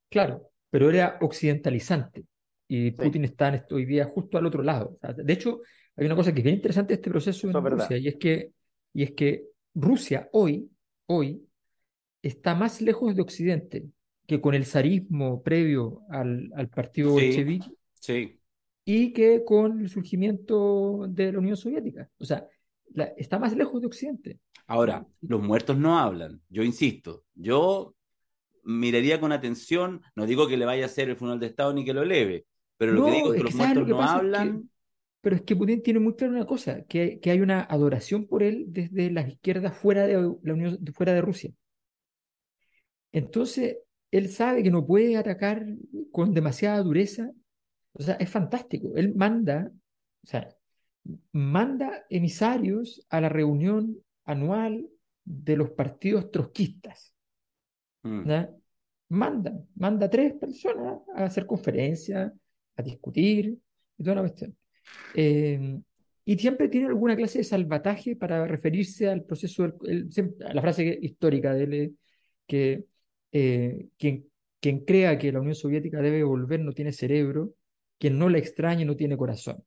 [0.08, 2.24] Claro, pero era occidentalizante
[2.68, 2.96] y Sí.
[3.02, 4.92] Putin está en esto hoy día justo al otro lado.
[4.94, 5.60] O sea, de hecho,
[5.96, 7.88] hay una cosa que es bien interesante de este proceso Eso en es verdad.
[7.88, 8.52] Rusia y es que,
[8.92, 10.70] y es que Rusia hoy,
[11.06, 11.42] hoy
[12.26, 13.86] está más lejos de Occidente
[14.26, 17.26] que con el zarismo previo al, al partido Sí.
[17.26, 17.68] bolchevique
[18.00, 18.38] Sí,
[18.84, 22.10] y que con el surgimiento de la Unión Soviética.
[22.18, 22.46] O sea,
[22.94, 24.38] la- está más lejos de Occidente.
[24.66, 27.94] Ahora, los muertos no hablan, yo insisto, yo
[28.64, 31.84] miraría con atención, no digo que le vaya a hacer el funeral de Estado ni
[31.84, 32.46] que lo eleve,
[32.78, 34.14] pero lo No, que digo es que los ¿sabes lo muertos que no pasa?
[34.16, 34.70] Es que- hablan,
[35.20, 38.42] Pero es que Putin tiene muy claro una cosa, que, que hay una adoración por
[38.42, 41.50] él desde las izquierdas fuera de la Unión, fuera de Rusia.
[43.14, 43.78] Entonces,
[44.10, 45.64] él sabe que no puede atacar
[46.10, 47.30] con demasiada dureza.
[47.92, 48.96] O sea, es fantástico.
[48.96, 49.70] Él manda,
[50.24, 50.48] o sea,
[51.30, 54.88] manda emisarios a la reunión anual
[55.24, 57.14] de los partidos trotskistas.
[58.02, 58.30] Mm.
[59.10, 62.32] Manda, manda tres personas a hacer conferencias,
[62.76, 63.56] a discutir,
[63.96, 64.56] y toda una cuestión.
[65.14, 65.78] Eh,
[66.24, 70.62] y siempre tiene alguna clase de salvataje para referirse al proceso, del- el- a la
[70.62, 71.92] frase histórica de él, eh,
[72.46, 72.86] que
[73.34, 77.50] eh, quien, quien crea que la Unión Soviética debe volver no tiene cerebro,
[77.98, 79.64] quien no la extrañe no tiene corazón.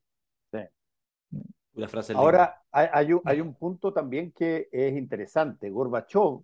[1.89, 5.69] frase Ahora, hay, hay un, hay un punto también que es interesante.
[5.69, 6.39] Gorbachev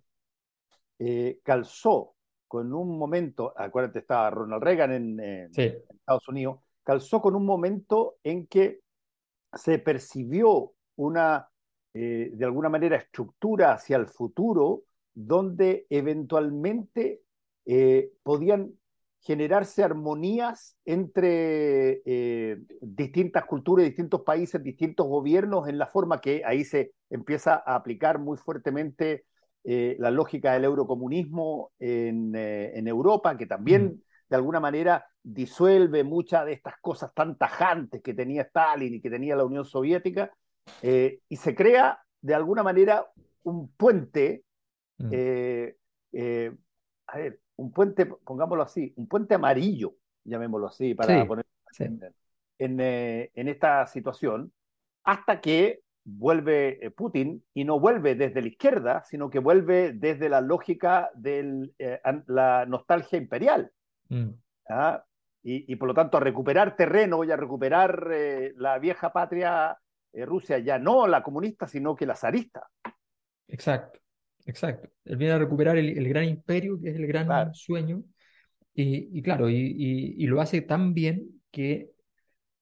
[0.98, 2.14] eh, calzó
[2.46, 7.46] con un momento, acuérdate, estaba Ronald Reagan en, eh, Sí, Estados Unidos, calzó con un
[7.46, 8.80] momento en que
[9.54, 11.48] se percibió una,
[11.94, 14.82] eh, de alguna manera, estructura hacia el futuro
[15.14, 17.22] donde eventualmente
[17.66, 18.72] eh, podían
[19.20, 26.64] generarse armonías entre eh, distintas culturas, distintos países, distintos gobiernos, en la forma que ahí
[26.64, 29.24] se empieza a aplicar muy fuertemente
[29.62, 34.00] eh, la lógica del eurocomunismo en, en Europa, que también Mm.
[34.28, 39.08] de alguna manera disuelve muchas de estas cosas tan tajantes que tenía Stalin y que
[39.08, 40.30] tenía la Unión Soviética,
[40.82, 43.06] y se crea de alguna manera
[43.42, 44.44] un puente,
[44.98, 45.08] mm.
[45.10, 45.76] eh,
[46.12, 46.52] eh,
[47.06, 51.44] a ver, un puente, pongámoslo así, un puente amarillo, llamémoslo así, para poner
[52.58, 54.52] en, en, esta situación,
[55.02, 60.40] hasta que vuelve Putin y no vuelve desde la izquierda, sino que vuelve desde la
[60.40, 61.70] lógica de
[62.26, 63.70] la nostalgia imperial.
[64.08, 64.30] Mm.
[64.68, 65.04] ¿ah?
[65.46, 69.76] y, por lo tanto a recuperar terreno y a recuperar eh, la vieja patria
[70.10, 72.66] eh, Rusia, ya no la comunista, sino que la zarista.
[73.46, 74.00] Exacto,
[74.46, 74.88] exacto.
[75.04, 78.02] Él viene a recuperar el, gran imperio, que es el gran sueño,
[78.74, 81.90] y, claro, y, lo hace tan bien que,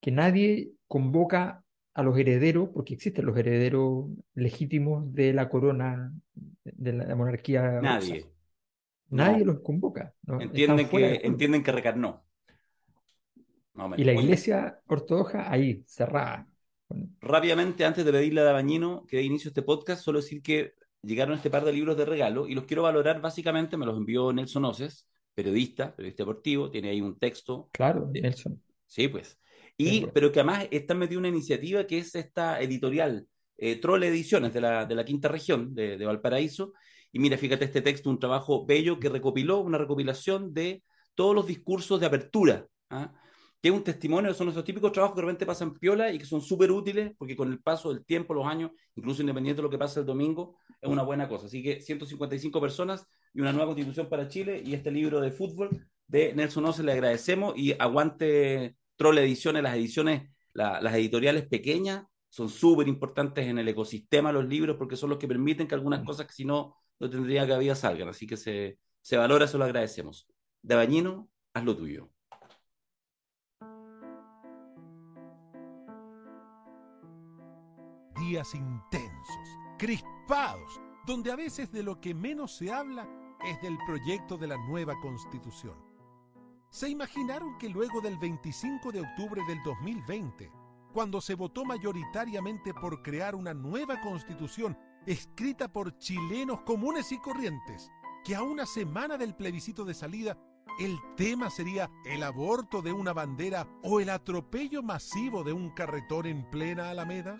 [0.01, 1.65] que nadie convoca
[1.95, 6.13] a los herederos, porque existen los herederos legítimos de la corona,
[6.65, 7.81] de la monarquía.
[7.81, 8.27] Nadie.
[9.11, 10.15] Nadie los convoca.
[10.27, 12.25] Entienden, que, entienden que recarnó.
[13.97, 16.47] Y la iglesia ortodoxa ahí, cerrada.
[17.21, 20.75] Rápidamente, antes de pedirle a Dabañino que dé inicio a este podcast, solo decir que
[21.03, 24.33] llegaron este par de libros de regalo y los quiero valorar básicamente, me los envió
[24.33, 27.69] Nelson Oces, periodista, periodista deportivo, tiene ahí un texto.
[27.73, 28.63] Claro, Nelson.
[28.87, 29.39] Sí, pues.
[29.77, 34.53] Y, pero que además está metido una iniciativa que es esta editorial, eh, Troll Ediciones
[34.53, 36.73] de la, de la quinta región de, de Valparaíso.
[37.11, 40.83] Y mira, fíjate este texto, un trabajo bello que recopiló, una recopilación de
[41.15, 42.67] todos los discursos de apertura.
[42.91, 43.13] ¿ah?
[43.63, 46.25] Que es un testimonio, son esos típicos trabajos que de repente pasan piola y que
[46.25, 49.71] son súper útiles, porque con el paso del tiempo, los años, incluso independiente de lo
[49.71, 51.47] que pasa el domingo, es una buena cosa.
[51.47, 55.87] Así que 155 personas y una nueva constitución para Chile y este libro de fútbol
[56.09, 62.49] de Nelson Oce le agradecemos y aguante Troll Ediciones, las ediciones, las editoriales pequeñas son
[62.49, 66.05] súper importantes en el ecosistema de los libros porque son los que permiten que algunas
[66.05, 68.09] cosas que si no, no tendría que haber salgan.
[68.09, 70.27] Así que se, se valora, eso lo agradecemos.
[70.63, 72.12] De Bañino, haz lo tuyo.
[78.23, 83.09] Días intensos, crispados, donde a veces de lo que menos se habla
[83.45, 85.77] es del proyecto de la nueva constitución.
[86.71, 90.51] ¿Se imaginaron que luego del 25 de octubre del 2020,
[90.93, 97.91] cuando se votó mayoritariamente por crear una nueva constitución escrita por chilenos comunes y corrientes,
[98.25, 100.39] que a una semana del plebiscito de salida
[100.79, 106.27] el tema sería el aborto de una bandera o el atropello masivo de un carretón
[106.27, 107.37] en plena Alameda?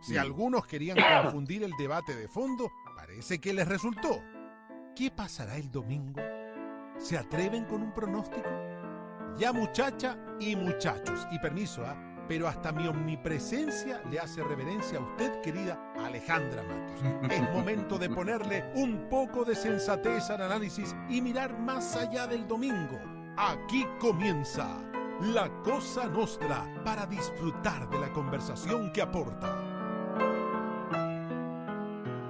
[0.00, 4.22] Si algunos querían confundir el debate de fondo, parece que les resultó.
[4.94, 6.20] ¿Qué pasará el domingo?
[6.98, 8.48] ¿Se atreven con un pronóstico?
[9.38, 11.96] Ya muchacha y muchachos, y permiso, ¿ah?
[12.28, 17.00] pero hasta mi omnipresencia le hace reverencia a usted, querida Alejandra Matos.
[17.30, 22.46] Es momento de ponerle un poco de sensatez al análisis y mirar más allá del
[22.46, 22.98] domingo.
[23.36, 24.66] Aquí comienza
[25.20, 29.77] la Cosa Nostra para disfrutar de la conversación que aporta.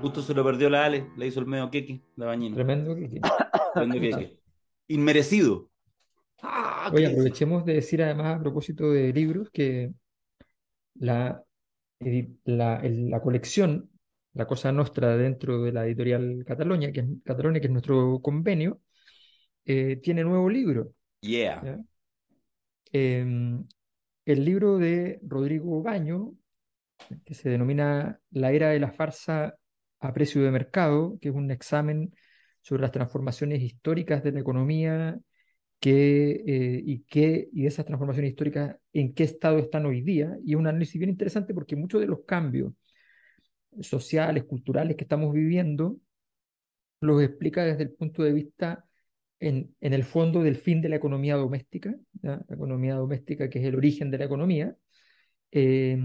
[0.00, 2.54] Justo se lo perdió la Ale, le hizo el medio queque, la bañina.
[2.54, 3.20] Tremendo queque.
[3.74, 4.38] Tremendo queque.
[4.88, 5.70] Inmerecido.
[6.42, 9.92] Ah, Oye, aprovechemos de decir además a propósito de libros que
[10.94, 11.42] la,
[12.44, 13.90] la, la colección,
[14.34, 18.80] la cosa nuestra dentro de la editorial Catalonia, que es, Catalonia, que es nuestro convenio,
[19.64, 20.92] eh, tiene nuevo libro.
[21.20, 21.84] Yeah.
[22.92, 23.66] Em,
[24.24, 26.34] el libro de Rodrigo Baño,
[27.24, 29.56] que se denomina La era de la farsa
[30.00, 32.14] a precio de mercado, que es un examen
[32.61, 35.18] sobre las transformaciones históricas de la economía
[35.84, 40.37] eh, y, qué, y esas transformaciones históricas en qué estado están hoy día.
[40.44, 42.72] Y es un análisis bien interesante porque muchos de los cambios
[43.80, 45.98] sociales, culturales que estamos viviendo,
[47.00, 48.84] los explica desde el punto de vista,
[49.40, 53.64] en, en el fondo, del fin de la economía doméstica, la economía doméstica que es
[53.66, 54.76] el origen de la economía,
[55.52, 55.96] eh,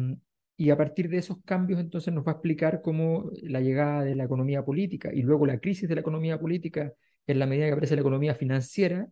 [0.56, 4.16] y a partir de esos cambios entonces nos va a explicar cómo la llegada de
[4.16, 6.94] la economía política y luego la crisis de la economía política
[7.28, 9.08] en la medida que aparece la economía financiera,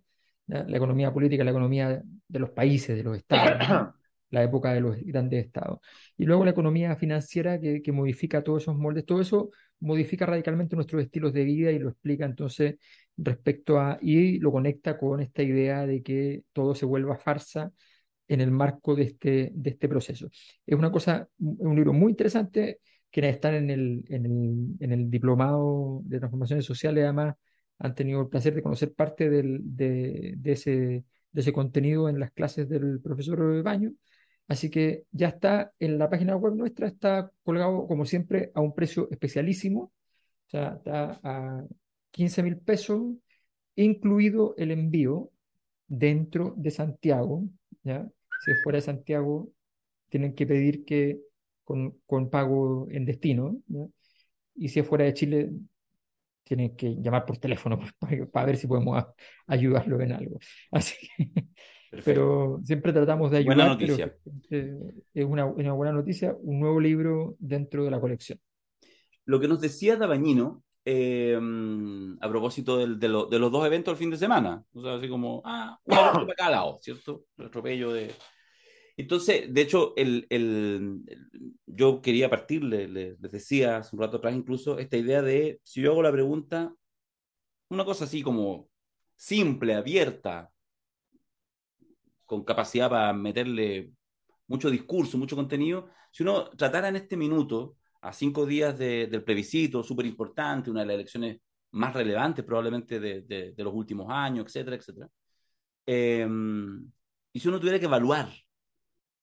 [0.47, 3.93] la economía política, la economía de los países, de los estados,
[4.29, 5.79] la época de los grandes estados.
[6.17, 10.75] Y luego la economía financiera que, que modifica todos esos moldes, todo eso modifica radicalmente
[10.75, 12.75] nuestros estilos de vida y lo explica entonces
[13.17, 17.71] respecto a, y lo conecta con esta idea de que todo se vuelva farsa
[18.31, 20.29] en el marco de este, de este proceso.
[20.65, 22.79] Es una cosa, un libro muy interesante,
[23.11, 27.35] quienes están en el, en el, en el diplomado de transformaciones sociales, además,
[27.79, 32.19] han tenido el placer de conocer parte del, de, de, ese, de ese contenido en
[32.21, 33.91] las clases del profesor Baño.
[34.47, 38.73] Así que ya está en la página web nuestra, está colgado, como siempre, a un
[38.73, 39.91] precio especialísimo.
[40.47, 41.65] O sea, está a
[42.11, 43.01] 15 mil pesos,
[43.75, 45.31] incluido el envío
[45.87, 47.43] dentro de Santiago,
[47.83, 48.07] ¿ya?
[48.43, 49.49] Si es fuera de Santiago,
[50.09, 51.19] tienen que pedir que
[51.63, 53.87] con, con pago en destino, ¿ya?
[54.55, 55.51] Y si es fuera de Chile,
[56.43, 59.03] tienen que llamar por teléfono para, para ver si podemos
[59.47, 60.39] ayudarlo en algo.
[60.71, 61.45] Así que,
[62.03, 63.55] pero siempre tratamos de ayudar.
[63.55, 64.15] Buena noticia.
[64.49, 68.39] es una, una, buena noticia, un nuevo libro dentro de la colección.
[69.25, 71.39] Lo que nos decía Dabañino, eh,
[72.19, 74.95] a propósito del, de, lo, de, los dos eventos del fin de semana, o sea,
[74.95, 77.25] así como, ah, una para cada lado, ¿cierto?
[77.37, 78.13] El atropello de...
[78.97, 81.01] Entonces, de hecho, el, el,
[81.65, 85.81] yo quería partir, les, les decía hace un rato atrás incluso, esta idea de, si
[85.81, 86.73] yo hago la pregunta,
[87.69, 88.69] una cosa así como
[89.15, 90.51] simple, abierta,
[92.25, 93.91] con capacidad para meterle
[94.47, 99.23] mucho discurso, mucho contenido, si uno tratara en este minuto, a cinco días de, del
[99.23, 101.39] plebiscito, súper importante, una de las elecciones
[101.71, 105.09] más relevantes probablemente de, de, de los últimos años, etcétera, etcétera,
[105.85, 106.27] eh,
[107.33, 108.29] y si uno tuviera que evaluar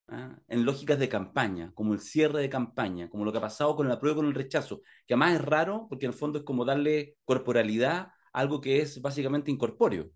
[0.08, 0.36] ¿ah?
[0.48, 3.88] en lógicas de campaña, como el cierre de campaña, como lo que ha pasado con
[3.88, 6.64] la prueba con el rechazo, que además es raro porque en el fondo es como
[6.64, 10.10] darle corporalidad a algo que es básicamente incorpóreo.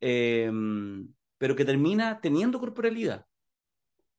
[0.00, 0.50] Eh,
[1.38, 3.26] pero que termina teniendo corporalidad.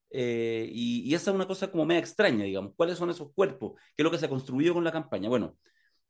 [0.09, 2.73] Eh, y, esa es una cosa como media extraña, digamos.
[2.75, 3.73] ¿Cuáles son esos cuerpos?
[3.95, 5.29] ¿Qué es lo que se construyó con la campaña?
[5.29, 5.57] Bueno,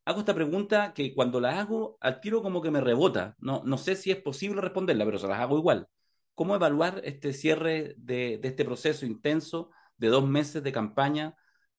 [0.05, 3.36] hago esta pregunta que cuando la hago, al tiro como que me rebota.
[3.39, 5.88] No, no sé si es posible responderla, pero se las hago igual.
[6.36, 11.36] ¿Cómo evaluar este cierre de, este proceso intenso de dos meses de campaña,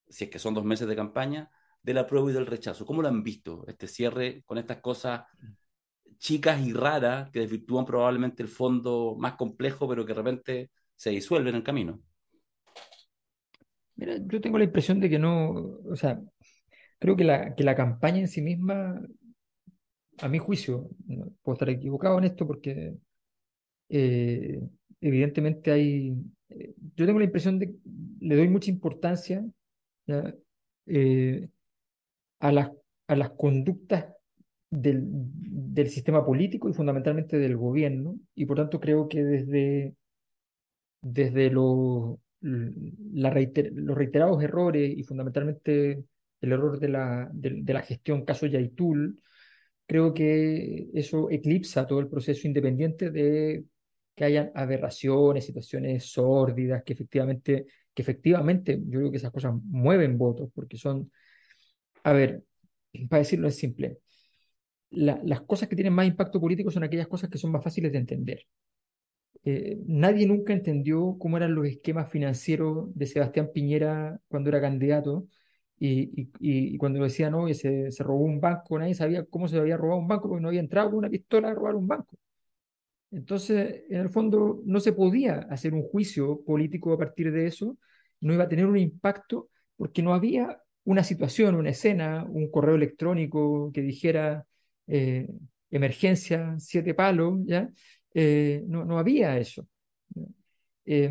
[0.09, 1.51] si es que son dos meses de campaña,
[1.83, 2.85] de la prueba y del rechazo?
[2.87, 5.23] ¿Cómo lo han visto, este cierre con estas cosas
[6.19, 11.11] chicas y raras que desvirtúan probablemente el fondo más complejo, pero que de repente se
[11.11, 12.01] disuelven en el camino.
[13.99, 15.51] Mira, yo tengo la impresión de que no,
[15.85, 16.21] o sea,
[17.01, 19.03] creo que la, que la campaña en sí misma,
[20.19, 20.89] a mi juicio,
[21.43, 22.95] puedo estar equivocado en esto porque
[23.89, 24.61] eh,
[25.01, 26.15] evidentemente hay,
[26.51, 27.77] eh, yo tengo la impresión de que
[28.21, 29.45] le doy mucha importancia
[30.87, 31.49] eh,
[32.39, 32.71] a, las,
[33.09, 34.07] a las conductas
[34.71, 39.95] del, del, sistema político y fundamentalmente del gobierno, y por tanto creo que desde,
[41.03, 41.51] desde
[42.41, 46.05] la reiter, los reiterados errores y fundamentalmente
[46.41, 49.21] el error de la, de, la gestión caso Yaitul,
[49.87, 53.65] creo que eso eclipsa todo el proceso independiente de
[54.15, 60.19] que hayan aberraciones, situaciones sórdidas, que efectivamente, que efectivamente yo creo que esas cosas mueven
[60.19, 61.11] votos, porque son,
[62.05, 62.43] a ver,
[63.09, 63.99] para decirlo es simple,
[64.91, 67.93] la, las cosas que tienen más impacto político son aquellas cosas que son más fáciles
[67.93, 68.47] de entender.
[69.45, 75.27] Eh, nadie nunca entendió cómo eran los esquemas financieros de Sebastián Piñera cuando era candidato
[75.81, 80.01] y, cuando decían, no, se, se robó un banco, nadie sabía cómo se había robado
[80.01, 82.17] un banco porque no había entrado con una pistola a robar un banco.
[83.11, 87.79] Entonces, en el fondo, no se podía hacer un juicio político a partir de eso,
[88.21, 92.75] no iba a tener un impacto porque no había una situación, una escena, un correo
[92.77, 94.47] electrónico que dijera
[94.87, 95.29] eh,
[95.71, 97.71] emergencia, siete palos, ¿ya?
[98.21, 99.69] Eh, no, no, había eso.
[100.85, 101.09] Eh,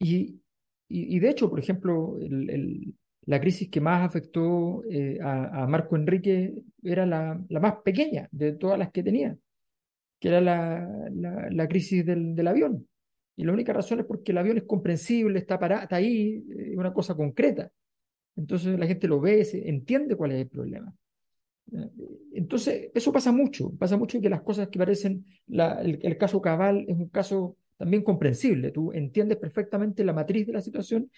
[0.00, 2.18] y, de hecho, por ejemplo,
[3.26, 8.80] la crisis que más afectó eh, a, Marco Enrique era la, más pequeña de todas
[8.80, 9.36] las que tenía,
[10.18, 10.88] que era la,
[11.50, 12.88] la, crisis del, del, avión.
[13.36, 16.76] Y la única razón es porque el avión es comprensible, está, para, está ahí, es
[16.76, 17.70] una cosa concreta.
[18.34, 20.92] Entonces la gente lo ve, se entiende cuál es el problema.
[22.32, 26.96] Entonces, eso pasa mucho, pasa mucho que las cosas que parecen, el, caso Cabal es
[26.96, 31.10] un caso también comprensible, tú entiendes perfectamente la matriz de la situación,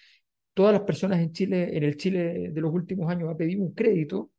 [0.53, 3.73] todas las personas en Chile, en el Chile de los últimos años ha pedido un
[3.73, 4.31] crédito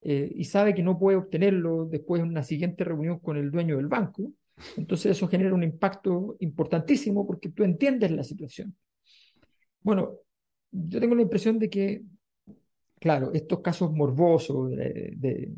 [0.00, 3.76] eh, y sabe que no puede obtenerlo después en una siguiente reunión con el dueño
[3.76, 4.32] del banco,
[4.76, 8.76] entonces eso genera un impacto importantísimo porque tú entiendes la situación.
[9.80, 10.14] Bueno,
[10.70, 12.02] yo tengo la impresión de que
[13.02, 15.52] claro, estos casos morbosos de, de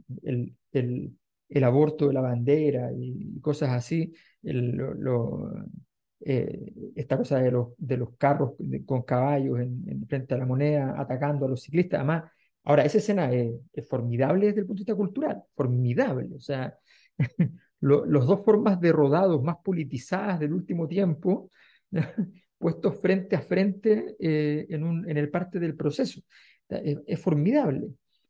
[0.73, 8.53] el, aborto de la bandera y cosas así, eh, esta cosa de los, carros
[8.87, 12.25] con caballos en, en, frente a la moneda atacando a los ciclistas, además,
[12.65, 16.75] ahora esa escena es, formidable desde el punto de vista cultural, formidable, o sea,
[17.81, 21.51] lo, los dos formas de rodados más politizadas del último tiempo,
[22.57, 26.23] puestos frente a frente eh, en el parte del proceso
[26.69, 27.89] es, es formidable.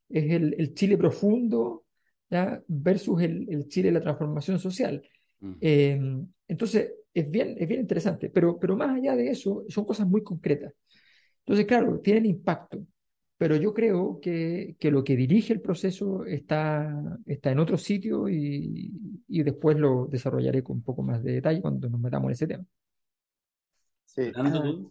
[0.08, 1.84] Es el, el Chile profundo
[2.30, 2.62] ¿ya?
[2.66, 5.02] versus el, el, Chile de la transformación social.
[5.40, 5.52] Mm.
[5.60, 10.06] Eh, entonces, es bien, es bien interesante, pero, pero más allá de eso, son cosas
[10.06, 10.74] muy concretas.
[11.40, 12.86] Entonces, claro, tienen impacto,
[13.36, 18.28] pero yo creo que, que lo que dirige el proceso está, está en otro sitio
[18.28, 18.92] y,
[19.28, 22.46] y después lo desarrollaré con un poco más de detalle cuando nos metamos en ese
[22.46, 22.64] tema.
[24.14, 24.32] Sí,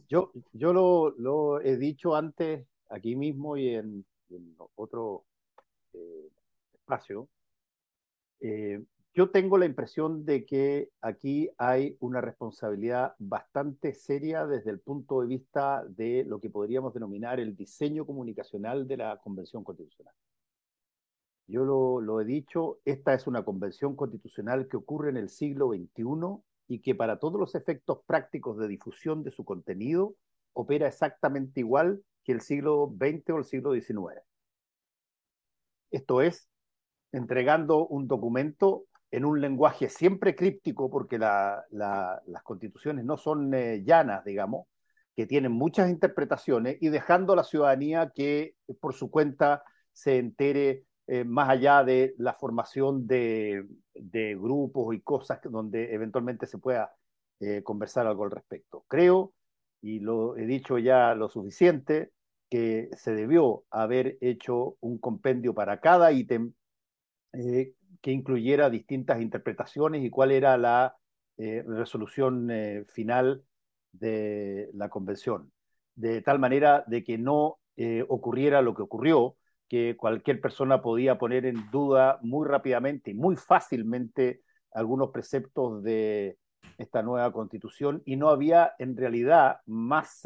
[0.09, 5.25] yo, yo lo, lo, he dicho antes aquí mismo y en, en otro
[5.93, 6.29] eh,
[6.73, 7.27] espacio.
[8.39, 8.83] Eh,
[9.15, 15.21] yo tengo la impresión de que aquí hay una responsabilidad bastante seria desde el punto
[15.21, 20.13] de vista de lo que podríamos denominar el diseño comunicacional de la Convención Constitucional.
[21.47, 25.69] Yo lo, lo, he dicho, esta es una convención constitucional que ocurre en el siglo
[25.69, 30.15] XXI y que para todos los efectos prácticos de difusión de su contenido
[30.53, 34.21] opera exactamente igual que el siglo XX o el siglo XIX.
[35.91, 36.49] Esto es,
[37.11, 43.53] entregando un documento en un lenguaje siempre críptico, porque la, la, las constituciones no son
[43.53, 44.67] eh, llanas, digamos,
[45.15, 50.85] que tienen muchas interpretaciones, y dejando a la ciudadanía que por su cuenta se entere
[51.05, 56.95] eh, más allá de la formación de, de, grupos y cosas donde eventualmente se pueda
[57.39, 58.85] eh, conversar algo al respecto.
[58.87, 59.33] Creo,
[59.81, 62.12] y lo he dicho ya lo suficiente,
[62.53, 66.53] que se debió haber hecho un compendio para cada ítem
[67.33, 70.95] eh, que incluyera distintas interpretaciones y cuál era la
[71.37, 73.43] eh, resolución eh, final
[73.91, 75.51] de la convención,
[75.95, 77.57] de tal manera de que no
[78.07, 79.35] ocurriera lo que ocurrió,
[79.67, 84.43] que cualquier persona podía poner en duda muy rápidamente y muy fácilmente
[84.73, 86.37] algunos preceptos de
[86.77, 90.21] esta nueva constitución y no había en realidad más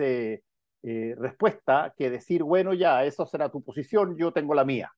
[0.83, 4.91] eh, respuesta que decir, bueno, ya, eso será tu posición, yo tengo la mía.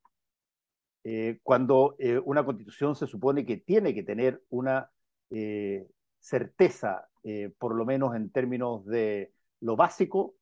[1.03, 4.91] Eh, cuando eh, una constitución se supone que tiene que tener una
[5.29, 5.87] eh,
[6.19, 10.35] certeza, eh, por lo menos en términos de lo básico,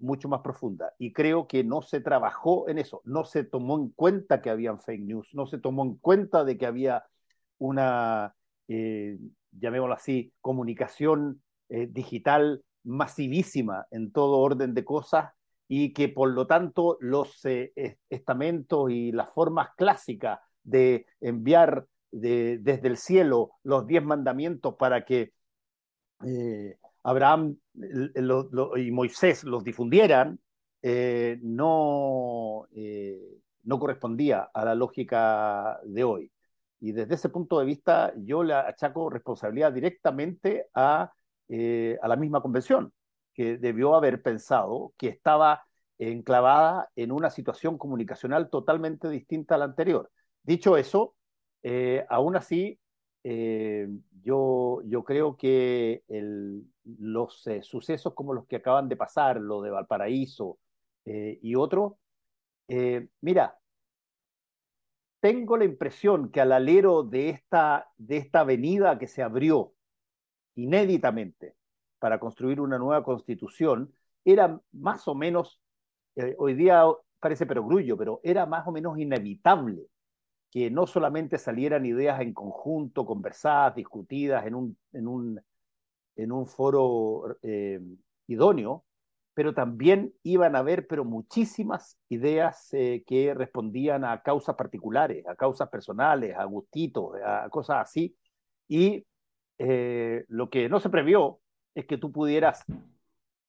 [0.00, 0.92] mucho más profunda.
[0.98, 4.78] Y creo que no se trabajó en eso, no se tomó en cuenta que habían
[4.78, 7.06] fake news, no se tomó en cuenta de que había
[7.56, 8.36] una,
[8.68, 15.32] llamémoslo así, comunicación digital masivísima en todo orden de cosas
[15.68, 17.72] y que por lo tanto los eh,
[18.10, 25.04] estamentos y las formas clásicas de enviar de, desde el cielo los diez mandamientos para
[25.04, 25.32] que
[26.26, 27.56] eh, Abraham
[28.76, 30.38] y Moisés los difundieran,
[30.82, 32.68] eh, no,
[33.64, 36.32] no correspondía a la lógica de hoy.
[36.80, 41.10] Y desde ese punto de vista yo le achaco responsabilidad directamente a
[41.54, 42.94] eh, a la misma convención,
[43.34, 45.66] que debió haber pensado que estaba
[45.98, 50.10] enclavada en una situación comunicacional totalmente distinta a la anterior.
[50.42, 51.14] Dicho eso,
[51.62, 52.80] eh, aún así,
[53.22, 53.86] eh,
[54.22, 56.02] yo, yo creo que
[56.84, 60.58] los sucesos como los que acaban de pasar, lo de Valparaíso
[61.04, 61.92] y otros,
[63.20, 63.58] mira,
[65.20, 69.74] tengo la impresión que al alero de esta, de esta avenida que se abrió
[70.56, 71.54] inéditamente
[71.98, 73.92] para construir una nueva constitución,
[74.24, 75.60] era más o menos,
[76.16, 76.84] eh, hoy día
[77.20, 79.86] parece perogrullo, pero era más o menos inevitable
[80.50, 85.40] que no solamente salieran ideas en conjunto, conversadas, discutidas en un, en un,
[86.16, 87.80] en un foro eh,
[88.26, 88.84] idóneo,
[89.34, 95.34] pero también iban a haber pero muchísimas ideas eh, que respondían a causas particulares, a
[95.36, 98.14] causas personales, a gustitos, a cosas así,
[98.68, 99.06] y
[99.64, 101.38] eh, lo que no se previó
[101.72, 102.64] es que tú pudieras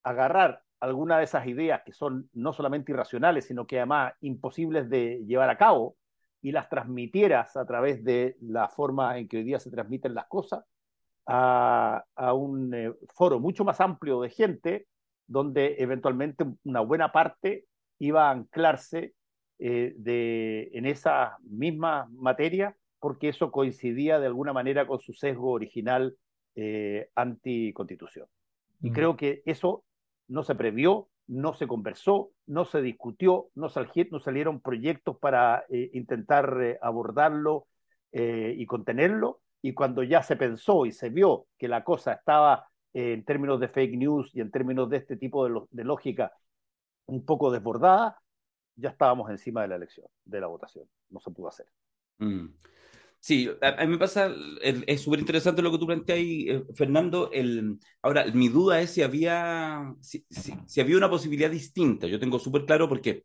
[0.03, 5.23] agarrar alguna de esas ideas que son no solamente irracionales, sino que además imposibles de
[5.25, 5.95] llevar a cabo
[6.39, 10.27] y las transmitieras a través de la forma en que hoy día se transmiten las
[10.27, 10.63] cosas
[11.25, 12.03] a,
[12.35, 14.85] un eh, foro mucho más amplio de gente
[15.25, 17.65] donde eventualmente una buena parte
[17.97, 19.15] iba a anclarse
[19.57, 25.51] eh, de, en esa misma materia porque eso coincidía de alguna manera con su sesgo
[25.51, 26.15] original
[26.55, 28.27] eh, anticonstitución.
[28.81, 28.93] Y mm.
[28.93, 29.83] creo que eso
[30.29, 35.65] no se previó, no se conversó, no se discutió, no, sal no salieron proyectos para
[35.67, 37.67] eh, intentar eh, abordarlo
[38.13, 39.41] eh, y contenerlo.
[39.61, 43.67] Y cuando ya se pensó y se vio que la cosa estaba en términos de
[43.67, 46.31] fake news y en términos de este tipo de, de lógica
[47.07, 48.17] un poco desbordada,
[48.77, 50.85] ya estábamos encima de la elección, de la votación.
[51.09, 51.65] No se pudo hacer.
[52.19, 52.47] Mm.
[53.25, 54.29] Sí, a, a, mí me pasa,
[54.61, 57.31] es súper interesante lo que tú planteas ahí, eh, Fernando.
[57.31, 62.05] El, ahora, mi duda es si había, si, si, si había una posibilidad distinta.
[62.07, 63.23] Yo tengo súper claro porque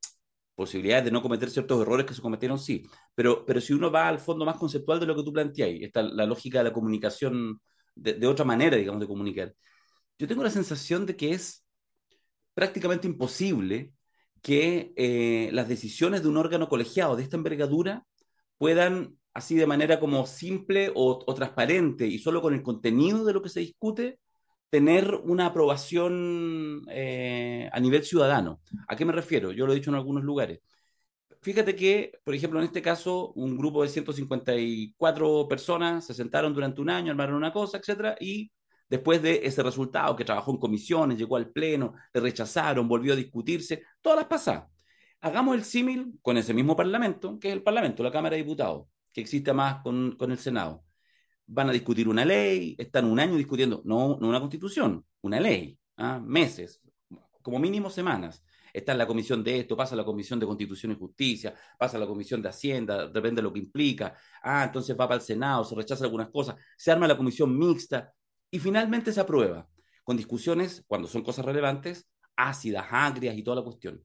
[0.55, 2.85] posibilidades de no cometer ciertos errores que se cometieron, sí.
[3.17, 6.03] Pero, pero si uno va al fondo más conceptual de lo que tú planteas, está
[6.03, 7.61] la lógica de la comunicación,
[7.97, 9.53] de, de otra manera, digamos, de comunicar.
[10.19, 11.65] Yo tengo la sensación de que es
[12.55, 13.93] prácticamente imposible
[14.43, 18.05] que eh, las decisiones de un órgano colegiado de esta envergadura
[18.59, 23.43] puedan así de manera como simple o, transparente y solo con el contenido de lo
[23.43, 24.19] que se discute,
[24.71, 28.61] tener una aprobación eh, a nivel ciudadano.
[28.89, 29.53] ¿A qué me refiero?
[29.53, 30.61] Yo lo he dicho en algunos lugares.
[31.41, 36.81] Fíjate que, por ejemplo, en este caso, un grupo de 154 personas se sentaron durante
[36.81, 38.51] un año, armaron una cosa, etcétera, y
[38.91, 43.17] después de ese resultado, que trabajó en comisiones, llegó al pleno, le rechazaron, volvió a
[43.17, 44.65] discutirse, todas las pasadas.
[45.21, 48.87] Hagamos el símil con ese mismo Parlamento, que es el Parlamento, la Cámara de Diputados,
[49.19, 50.85] que existe más con, con el Senado.
[51.47, 55.77] Van a discutir una ley, están un año discutiendo, no, no una constitución, una ley,
[55.97, 56.21] ¿ah?
[56.25, 56.81] meses,
[57.43, 58.45] como mínimo semanas.
[58.73, 62.07] Está en la comisión de esto, pasa la comisión de Constitución y Justicia, pasa la
[62.07, 64.15] comisión de Hacienda, depende de lo que implica.
[64.41, 68.13] Ah, entonces va para el Senado, se rechaza algunas cosas, se arma la comisión mixta
[68.51, 69.67] y finalmente se aprueba,
[70.05, 74.01] con discusiones, cuando son cosas relevantes, ácidas, agrias y toda la cuestión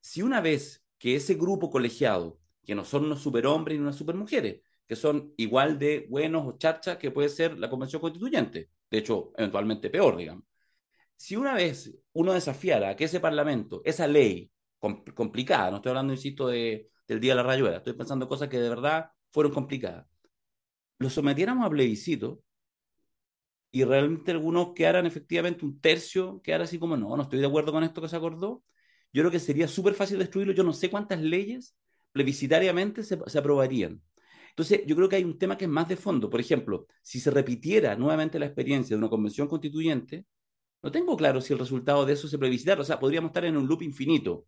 [0.00, 4.62] si una vez que ese grupo colegiado, que no son unos superhombres ni unas supermujeres,
[4.86, 9.32] que son igual de buenos o charchas que puede ser la convención constituyente, de hecho,
[9.36, 10.44] eventualmente peor, digamos.
[11.16, 14.50] Si una vez uno desafiara que ese parlamento, esa ley
[15.14, 18.58] complicada, no estoy hablando, insisto, de, del día de la rayuela, estoy pensando cosas que
[18.58, 20.06] de verdad fueron complicadas,
[20.98, 22.42] lo sometiéramos a plebiscito
[23.70, 27.72] y realmente algunos quedaran efectivamente un tercio, quedara así como, no, no estoy de acuerdo
[27.72, 28.64] con esto que se acordó,
[29.12, 30.52] yo creo que sería súper fácil destruirlo.
[30.52, 31.74] Yo no sé cuántas leyes
[32.12, 34.02] plebiscitariamente se, aprobarían.
[34.50, 36.28] Entonces, yo creo que hay un tema que es más de fondo.
[36.28, 40.26] Por ejemplo, si se repitiera nuevamente la experiencia de una convención constituyente,
[40.82, 42.80] no tengo claro si el resultado de eso se plebiscitara.
[42.82, 44.46] O sea, podríamos estar en un loop infinito.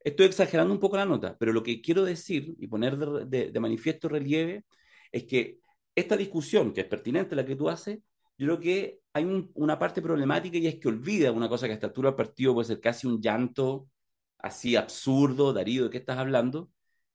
[0.00, 4.08] Estoy exagerando un poco la nota, pero lo que quiero decir y poner de, manifiesto
[4.08, 4.64] relieve
[5.12, 5.58] es que
[5.94, 7.98] esta discusión, que es pertinente la que tú haces,
[8.38, 11.72] yo creo que hay un, una parte problemática y es que olvida una cosa que
[11.72, 13.88] a esta altura del partido puede ser casi un llanto
[14.38, 16.70] así absurdo, Darío, ¿de qué estás hablando?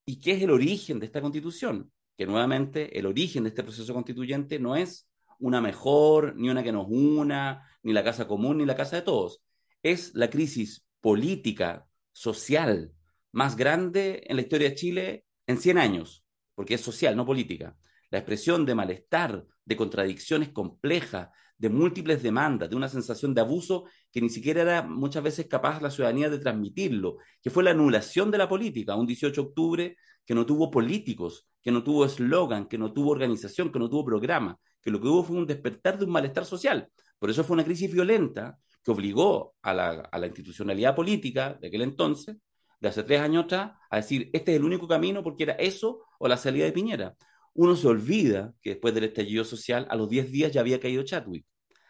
[0.09, 1.91] ¿Y qué es el origen de esta constitución?
[2.15, 5.05] Que nuevamente el origen de este proceso constituyente no es
[5.37, 9.01] una mejor, ni una que nos una, ni la casa común, ni la casa de
[9.01, 9.43] todos.
[9.83, 12.93] Es la crisis política, social,
[13.33, 16.23] más grande en la historia de Chile en 100 años,
[16.55, 17.77] porque es social, no política.
[18.09, 23.85] La expresión de malestar, de contradicciones complejas, de múltiples demandas, de una sensación de abuso
[24.11, 28.29] que ni siquiera era muchas veces capaz la ciudadanía de transmitirlo, que fue la anulación
[28.31, 32.67] de la política, un 18 de octubre que no tuvo políticos, que no tuvo eslogan,
[32.67, 35.97] que no tuvo organización, que no tuvo programa, que lo que hubo fue un despertar
[35.97, 36.89] de un malestar social.
[37.17, 41.67] Por eso fue una crisis violenta que obligó a la, a la institucionalidad política de
[41.67, 42.37] aquel entonces,
[42.79, 46.03] de hace tres años atrás, a decir, este es el único camino porque era eso
[46.19, 47.15] o la salida de Piñera
[47.57, 51.01] uno se olvida que después del estallido social, a los 10 días ya había caído
[51.01, 51.43] Chadwick.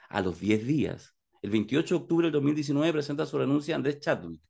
[0.07, 1.13] A los 10 días.
[1.41, 4.41] El 28 de octubre del 2019 presenta su renuncia Andrés Chadwick,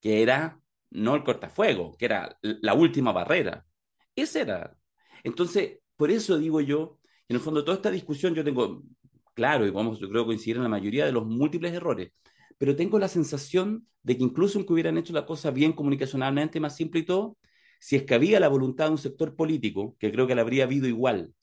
[0.00, 0.60] que era
[0.90, 3.64] no el cortafuego, que era la última barrera.
[4.16, 4.76] Ese era.
[5.22, 6.98] Entonces, por eso digo yo,
[7.28, 8.82] en el fondo, toda esta discusión yo tengo,
[9.32, 12.10] claro, y vamos, yo creo coincidir en la mayoría de los múltiples errores,
[12.58, 16.74] pero tengo la sensación de que incluso aunque hubieran hecho la cosa bien comunicacionalmente, más
[16.74, 17.38] simple y todo,
[17.84, 20.64] si es que había la voluntad de un sector político, que creo que la habría
[20.64, 21.34] habido igual,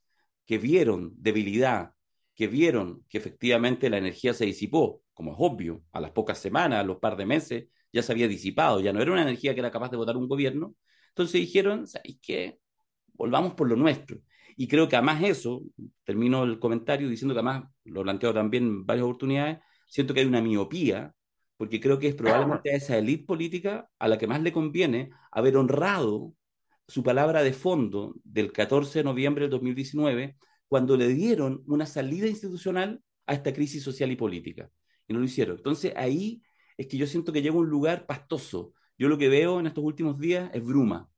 [0.47, 1.91] que vieron debilidad,
[2.33, 6.79] que vieron que efectivamente la energía se disipó, como es obvio, a las pocas semanas,
[6.79, 9.59] a los par de meses, ya se había disipado, ya no era una energía que
[9.59, 10.73] era capaz de votar un gobierno,
[11.09, 12.59] entonces dijeron, ¿sabéis qué?
[13.13, 14.17] Volvamos por lo nuestro.
[14.57, 15.61] Y creo que además eso,
[16.03, 20.25] termino el comentario diciendo que además, lo planteo también en varias oportunidades, siento que hay
[20.25, 21.13] una miopía
[21.61, 25.11] porque creo que es probablemente a esa élite política a la que más le conviene
[25.29, 26.33] haber honrado
[26.87, 30.37] su palabra de fondo del 14 de noviembre del 2019,
[30.67, 34.71] cuando le dieron una salida institucional a esta crisis social y política.
[35.07, 35.57] Y no lo hicieron.
[35.57, 36.41] Entonces ahí
[36.77, 38.73] es que yo siento que llega un lugar pastoso.
[38.97, 41.11] Yo lo que veo en estos últimos días es bruma.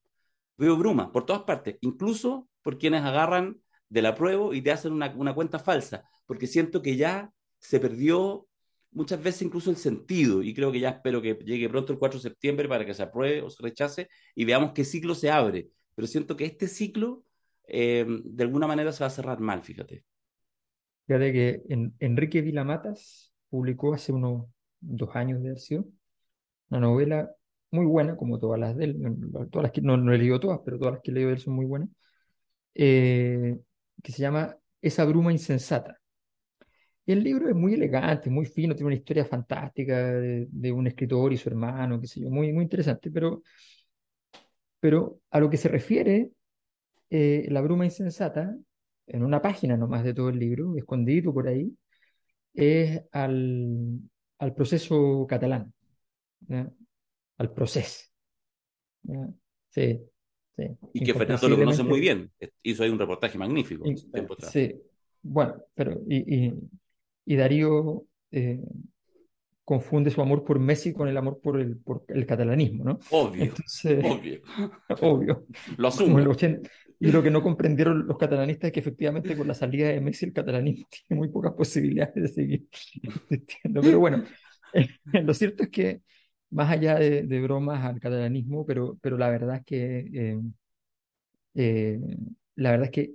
[0.58, 4.92] Veo bruma por todas partes, incluso por quienes agarran de la prueba y te hacen
[4.92, 8.46] una, una cuenta falsa, porque siento que ya se perdió
[8.94, 12.20] muchas veces incluso el sentido, y creo que ya espero que llegue pronto el 4
[12.20, 15.70] de septiembre para que se apruebe o se rechace y veamos qué ciclo se abre.
[15.96, 17.24] Pero siento que este ciclo
[17.68, 20.06] eh, de alguna manera se va a cerrar mal, fíjate.
[21.08, 24.48] Fíjate que en, Enrique Vilamatas publicó hace unos
[24.80, 25.86] dos años de haber
[26.70, 27.32] una novela
[27.72, 29.02] muy buena, como todas las de él,
[29.52, 31.36] todas las que, no, no he leído todas, pero todas las que he leído de
[31.36, 31.90] él son muy buenas,
[32.76, 33.58] eh,
[34.04, 36.00] que se llama Esa bruma insensata.
[37.06, 41.38] El libro es muy elegante, muy fino, tiene una historia fantástica de, un escritor y
[41.38, 43.44] su hermano, qué sé yo, muy, muy interesante, pero,
[44.80, 46.32] pero a lo que se refiere
[47.10, 48.56] eh, La bruma insensata,
[49.08, 51.76] en una página nomás de todo el libro, escondido por ahí,
[52.54, 54.00] es al,
[54.40, 55.74] al proceso catalán,
[57.38, 58.06] al proceso.
[59.70, 60.00] Sí.
[60.94, 62.32] y que Fernando lo conoce muy bien.
[62.62, 63.84] Hizo ahí un reportaje magnífico.
[64.52, 64.82] sí,
[65.22, 66.54] bueno, pero y, y,
[67.26, 68.60] Darío eh,
[69.64, 73.00] confunde su amor por Messi con el amor por el, por el catalanismo, ¿no?
[73.12, 73.54] Obvio.
[74.04, 74.42] obvio.
[75.02, 75.46] obvio.
[75.78, 76.20] Lo asumo.
[76.20, 80.26] y lo que no comprendieron los catalanistas es que efectivamente con la salida de Messi
[80.26, 82.68] el catalanismo tiene muy pocas posibilidades de seguir
[83.30, 83.82] existiendo.
[83.82, 84.24] Pero bueno,
[85.14, 86.02] lo cierto es que
[86.50, 90.40] más allá de, bromas al catalanismo, pero, pero la verdad es que eh,
[91.56, 92.00] eh,
[92.56, 93.14] la verdad es que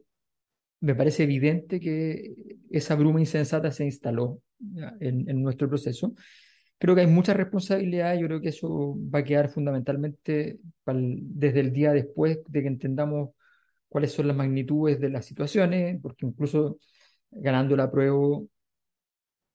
[0.80, 4.40] me parece evidente que esa bruma insensata se instaló
[5.00, 6.14] en, nuestro proceso.
[6.78, 11.72] Creo que hay mucha responsabilidad, yo creo que eso va a quedar fundamentalmente desde el
[11.72, 13.30] día después de que entendamos
[13.88, 16.78] cuáles son las magnitudes de las situaciones, porque incluso
[17.30, 18.40] ganando la prueba,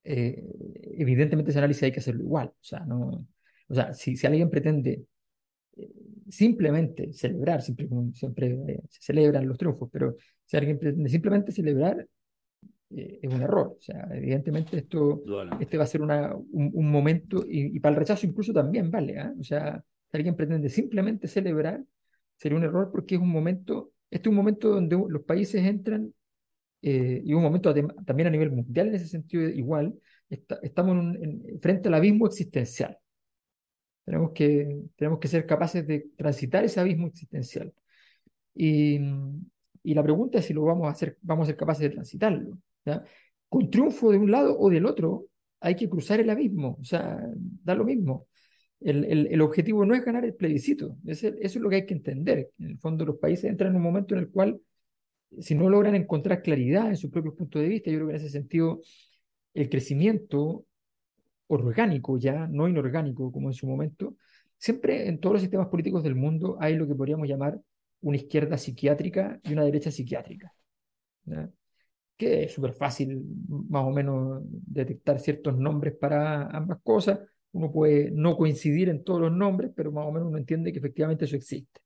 [0.04, 0.44] eh,
[0.98, 2.48] evidentemente ese análisis hay que hacerlo igual.
[2.50, 3.26] O sea, no,
[3.68, 5.06] o sea si, si alguien pretende
[6.36, 10.16] simplemente celebrar, siempre, siempre eh, se celebran los triunfos, pero
[10.46, 12.08] si alguien pretende simplemente celebrar,
[12.96, 13.76] eh, es un error.
[13.78, 15.24] O sea, evidentemente esto
[15.60, 19.20] este va a ser una, un, momento, y, para el rechazo incluso también vale.
[19.20, 19.34] ¿ah?
[19.40, 21.84] O sea, si alguien pretende simplemente celebrar,
[22.38, 26.14] sería un error porque es un momento, este es un momento donde los países entran,
[26.82, 27.74] eh, y un momento
[28.06, 29.94] también a nivel mundial en ese sentido igual,
[30.30, 32.98] estamos en, frente al abismo existencial.
[34.06, 37.74] Tenemos que, tenemos que ser capaces de transitar ese abismo existencial.
[38.54, 38.99] Y,
[39.84, 42.58] y la pregunta es si lo vamos a hacer, vamos a ser capaces de transitarlo.
[43.49, 45.28] Con triunfo de un lado o del otro,
[45.60, 48.28] hay que cruzar el abismo, o sea, da lo mismo.
[48.80, 52.49] El, el, objetivo no es ganar el plebiscito, eso es lo que hay que entender.
[52.60, 54.60] En el fondo, los países entran en un momento en el cual,
[55.39, 58.22] si no logran encontrar claridad en sus propios puntos de vista, yo creo que en
[58.22, 58.82] ese sentido,
[59.54, 60.66] el crecimiento
[61.54, 64.16] orgánico ya, no inorgánico como en su momento,
[64.58, 67.60] siempre en todos los sistemas políticos del mundo hay lo que podríamos llamar
[68.01, 70.54] una izquierda psiquiátrica y una derecha psiquiátrica.
[72.18, 73.24] Que es súper fácil
[73.70, 77.20] más o menos detectar ciertos nombres para ambas cosas.
[77.54, 80.80] Uno puede no coincidir en todos los nombres, pero más o menos uno entiende que
[80.80, 81.82] efectivamente eso existe.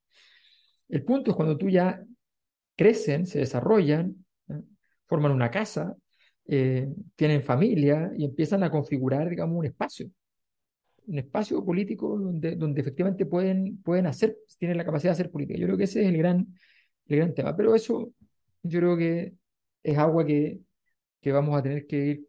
[0.90, 2.04] El punto es cuando tú ya
[2.76, 4.26] crecen, se desarrollan,
[5.08, 5.96] forman una casa,
[6.48, 10.10] eh, tienen familia y empiezan a configurar, digamos, un espacio,
[11.08, 15.60] un espacio político donde, donde efectivamente pueden, pueden hacer, tienen la capacidad de hacer política.
[15.60, 16.48] Yo creo que ese es el gran,
[17.08, 18.12] el gran tema, pero eso
[18.64, 19.34] yo creo que
[19.84, 20.60] es agua que,
[21.22, 22.28] que vamos a tener que ir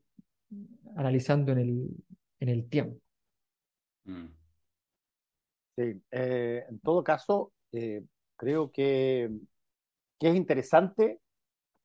[0.96, 1.88] analizando en el,
[2.40, 3.00] en el tiempo.
[4.04, 4.26] Mm.
[5.76, 8.02] Sí, eh, en todo caso, eh,
[8.36, 9.30] creo que,
[10.18, 11.20] que es interesante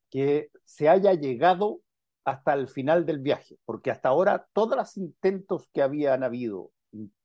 [0.10, 1.83] que se haya llegado
[2.26, 6.72] hasta el final del viaje, porque hasta ahora todos los intentos que habían habido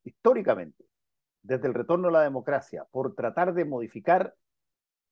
[0.04, 0.84] históricamente,
[1.42, 4.34] desde el retorno a la democracia, por tratar de modificar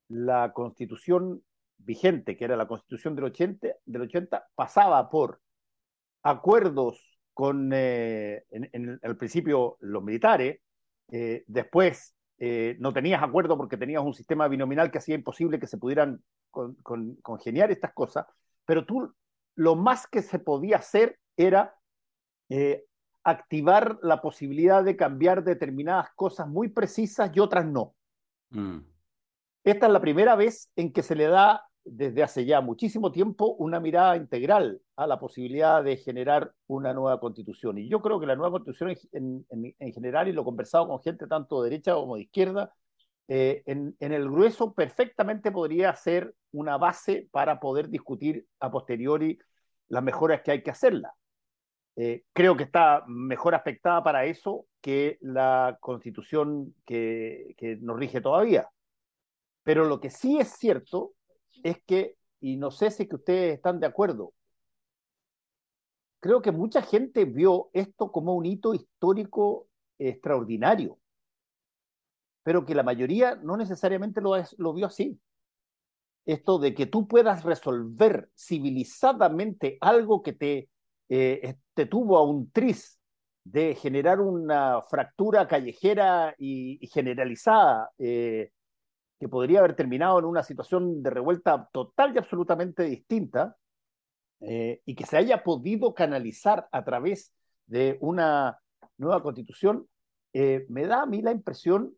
[0.09, 1.43] la constitución
[1.78, 5.41] vigente, que era la constitución del 80, del 80 pasaba por
[6.22, 10.61] acuerdos con, eh, el principio, los militares,
[11.12, 15.66] eh, después eh, no tenías acuerdo porque tenías un sistema binominal que hacía imposible que
[15.66, 16.22] se pudieran
[17.22, 18.26] congeniar estas cosas,
[18.64, 19.14] pero tú
[19.57, 21.74] lo más que se podía hacer era
[22.48, 22.84] eh,
[23.24, 27.94] activar la posibilidad de cambiar determinadas cosas muy precisas y otras no.
[28.50, 28.78] Mm.
[29.64, 33.54] Esta es la primera vez en que se le da, desde hace ya muchísimo tiempo,
[33.54, 37.78] una mirada integral a la posibilidad de generar una nueva constitución.
[37.78, 41.26] Y yo creo que la nueva constitución en, general, y lo he conversado con gente
[41.26, 42.72] tanto de derecha como de izquierda,
[43.28, 49.38] eh, en, el grueso perfectamente podría ser una base para poder discutir a posteriori
[49.88, 51.14] las mejoras que hay que hacerla.
[51.96, 58.68] Eh, creo que está mejor aspectada para eso que la constitución que, nos rige todavía.
[59.64, 61.14] Pero lo que sí es cierto
[61.64, 64.32] es que, y no sé si ustedes están de acuerdo,
[66.20, 69.68] creo que mucha gente vio esto como un hito histórico
[69.98, 70.98] extraordinario,
[72.47, 75.18] pero que la mayoría no necesariamente lo, lo vio así.
[76.24, 80.68] Esto de que tú puedas resolver civilizadamente algo que te,
[81.09, 83.01] eh, te tuvo a un tris
[83.42, 88.53] de generar una fractura callejera y, generalizada eh,
[89.18, 93.57] que podría haber terminado en una situación de revuelta total y absolutamente distinta
[94.38, 97.34] eh, y que se haya podido canalizar a través
[97.66, 98.61] de una
[98.99, 99.88] nueva constitución,
[100.32, 101.97] me da a mí la impresión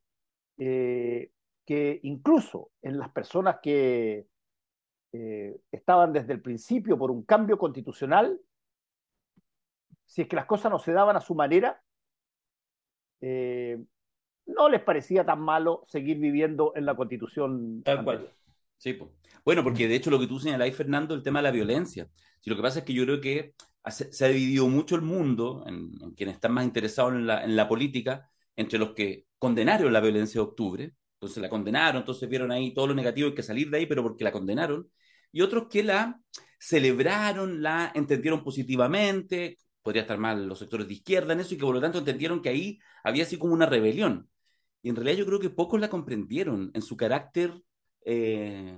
[0.58, 4.26] que incluso en las personas que
[5.12, 8.38] eh, estaban desde el principio por un cambio constitucional,
[10.04, 11.82] si es que las cosas no se daban a su manera,
[13.20, 13.82] eh,
[14.46, 17.82] no les parecía tan malo seguir viviendo en la constitución.
[17.84, 18.32] Tal cual.
[18.76, 18.98] Sí.
[19.44, 22.08] Bueno, porque de hecho lo que tú señalás, Fernando, el tema de la violencia.
[22.40, 23.54] Si lo que pasa es que yo creo que
[23.90, 27.56] se ha dividido mucho el mundo, en, en quienes están más interesados en la, en
[27.56, 32.50] la, política, entre los que condenaron la violencia de octubre, entonces la condenaron, entonces vieron
[32.50, 34.90] ahí todo lo negativo, hay que salir de ahí, pero porque la condenaron,
[35.30, 36.20] y otros que la
[36.58, 41.64] celebraron, la entendieron positivamente, podría estar mal los sectores de izquierda en eso, y que
[41.64, 44.28] por lo tanto entendieron que ahí había así como una rebelión.
[44.82, 47.52] Y en realidad yo creo que pocos la comprendieron en su carácter
[48.04, 48.76] eh,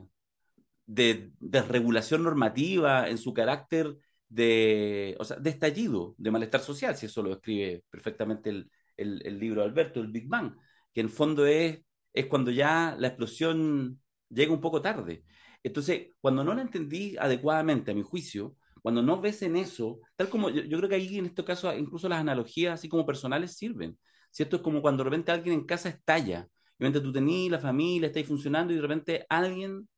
[0.85, 3.97] de desregulación normativa, en su carácter
[4.29, 8.71] de, o sea, de estallido, de malestar social, si eso lo escribe perfectamente el,
[9.01, 10.55] el, libro de Alberto, el Big Bang,
[10.93, 11.81] que en fondo es,
[12.13, 15.25] es cuando ya la explosión llega un poco tarde.
[15.63, 20.29] Entonces, cuando no la entendí adecuadamente, a mi juicio, cuando no ves en eso, tal
[20.29, 23.99] como yo, creo que ahí en este caso incluso las analogías así como personales sirven.
[24.31, 26.49] Si esto es como cuando de repente alguien en casa estalla,
[26.79, 29.89] y de repente tú tenés la familia, estáis funcionando y de repente alguien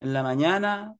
[0.00, 0.94] en la mañana,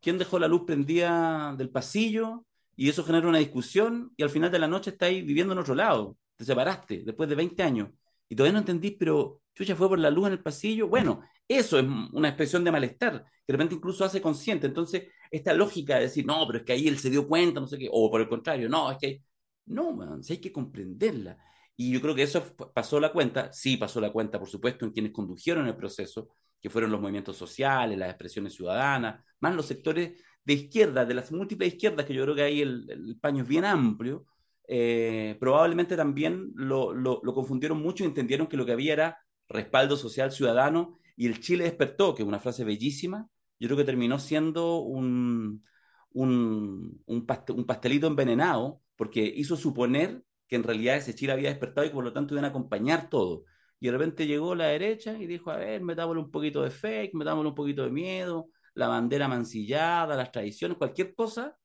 [0.00, 2.44] ¿quién dejó la luz prendida del pasillo?
[2.76, 5.74] Y eso genera una discusión y al final de la noche estáis viviendo en otro
[5.74, 7.88] lado, te separaste después de 20 años
[8.28, 10.88] y todavía no entendís, pero chucha fue por la luz en el pasillo.
[10.88, 14.66] Bueno, eso es una expresión de malestar, que de repente incluso hace consciente.
[14.66, 17.66] Entonces, esta lógica de decir, no, pero es que ahí él se dio cuenta, no
[17.66, 19.22] sé qué, o por el contrario, no, es que
[19.66, 21.38] no, man, hay que comprenderla.
[21.76, 22.42] Y yo creo que eso
[22.74, 26.28] pasó la cuenta, sí pasó la cuenta, por supuesto, en quienes condujeron el proceso,
[26.60, 31.30] que fueron los movimientos sociales, las expresiones ciudadanas, más los sectores de izquierda, de las
[31.32, 34.26] múltiples izquierdas, que yo creo que ahí el paño es bien amplio,
[34.66, 39.96] eh, probablemente también lo, lo, confundieron mucho y entendieron que lo que había era respaldo
[39.96, 44.18] social ciudadano y el Chile despertó, que es una frase bellísima, yo creo que terminó
[44.18, 45.64] siendo un,
[46.12, 51.90] un, un pastelito envenenado porque hizo suponer que en realidad ese Chile había despertado y
[51.90, 53.44] que por lo tanto iban a acompañar todo.
[53.80, 57.14] Y de repente llegó la derecha y dijo, a ver, metámosle un poquito de fake,
[57.14, 61.56] metámosle un poquito de miedo, la bandera mancillada, las tradiciones, cualquier cosa,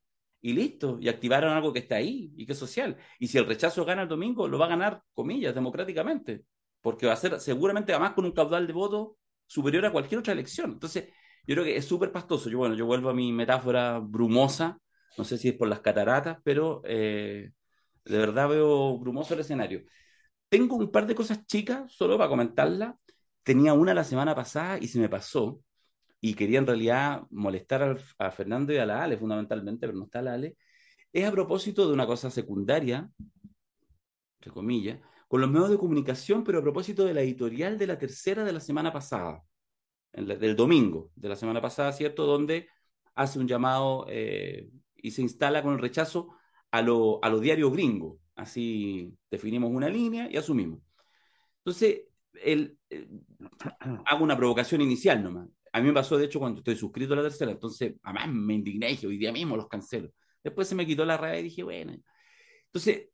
[0.42, 0.98] y listo.
[1.02, 2.98] Y activaron algo que está ahí y que es social.
[3.20, 6.44] Y si el rechazo gana el domingo, lo va a ganar, comillas, democráticamente,
[6.82, 9.10] porque va a ser seguramente además con un caudal de votos
[9.46, 10.72] superior a cualquier otra elección.
[10.74, 11.10] Entonces,
[11.46, 12.50] yo creo que es súper pastoso.
[12.50, 14.80] Yo, bueno, yo vuelvo a mi metáfora brumosa,
[15.18, 17.52] no sé si es por las cataratas, pero eh,
[18.06, 19.84] de verdad veo brumoso el escenario.
[20.50, 22.96] Tengo un par de cosas chicas, solo para comentarlas.
[23.44, 25.62] Tenía una la semana pasada y se me pasó.
[26.22, 30.22] Y quería en realidad molestar a Fernando y a la Ale, fundamentalmente, pero no está
[30.22, 30.58] la Ale.
[31.14, 33.10] Es a propósito de una cosa secundaria,
[34.40, 37.98] entre comillas, con los medios de comunicación, pero a propósito de la editorial de la
[37.98, 39.44] tercera de la semana pasada,
[40.12, 42.26] del domingo de la semana pasada, ¿cierto?
[42.26, 42.68] Donde
[43.16, 46.36] hace un llamado eh, y se instala con el rechazo
[46.72, 48.20] a lo, a lo diario gringo.
[48.36, 50.80] Así definimos una línea y asumimos.
[51.60, 52.04] Entonces,
[52.34, 52.78] el,
[54.06, 55.48] hago una provocación inicial nomás.
[55.74, 58.54] A mí me pasó, de hecho, cuando estoy suscrito a la tercera, entonces, además me
[58.56, 60.12] indigné y hoy día mismo los cancelo.
[60.44, 61.94] Después se me quitó la rabia y dije, bueno.
[62.66, 63.10] Entonces,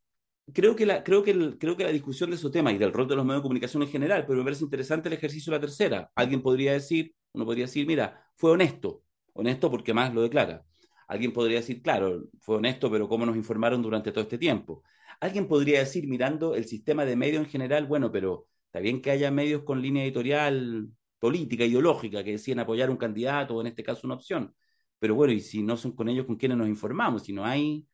[0.53, 3.07] creo que, la, creo, que creo que la discusión de esos temas y del rol
[3.07, 5.61] de los medios de comunicación en general, pero me parece interesante el ejercicio de la
[5.61, 6.11] tercera.
[6.15, 9.03] Alguien podría decir, uno podría decir, mira, fue honesto,
[9.33, 10.63] honesto porque más lo declara.
[11.07, 14.83] Alguien podría decir, claro, fue honesto, pero ¿cómo nos informaron durante todo este tiempo?
[15.19, 19.11] Alguien podría decir, mirando el sistema de medios en general, bueno, pero está bien que
[19.11, 20.89] haya medios con línea editorial
[21.19, 24.53] política, ideológica, que deciden apoyar un candidato o en este caso una opción.
[24.99, 27.85] Pero bueno, y si no son con ellos con quienes nos informamos, si no hay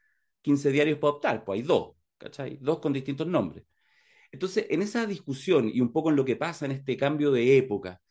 [0.42, 2.58] 15 diarios para optar, pues hay dos, ¿cachai?
[2.62, 3.66] Dos con distintos nombres.
[4.32, 7.58] Entonces, en esa discusión y un poco en lo que pasa en este cambio de
[7.58, 8.02] época,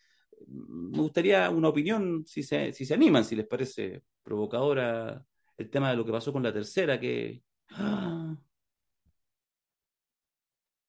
[0.47, 5.25] me gustaría una opinión, si se, si se animan, si les parece provocadora
[5.57, 7.43] el tema de lo que pasó con la tercera, que...
[7.71, 8.37] ¡Ah!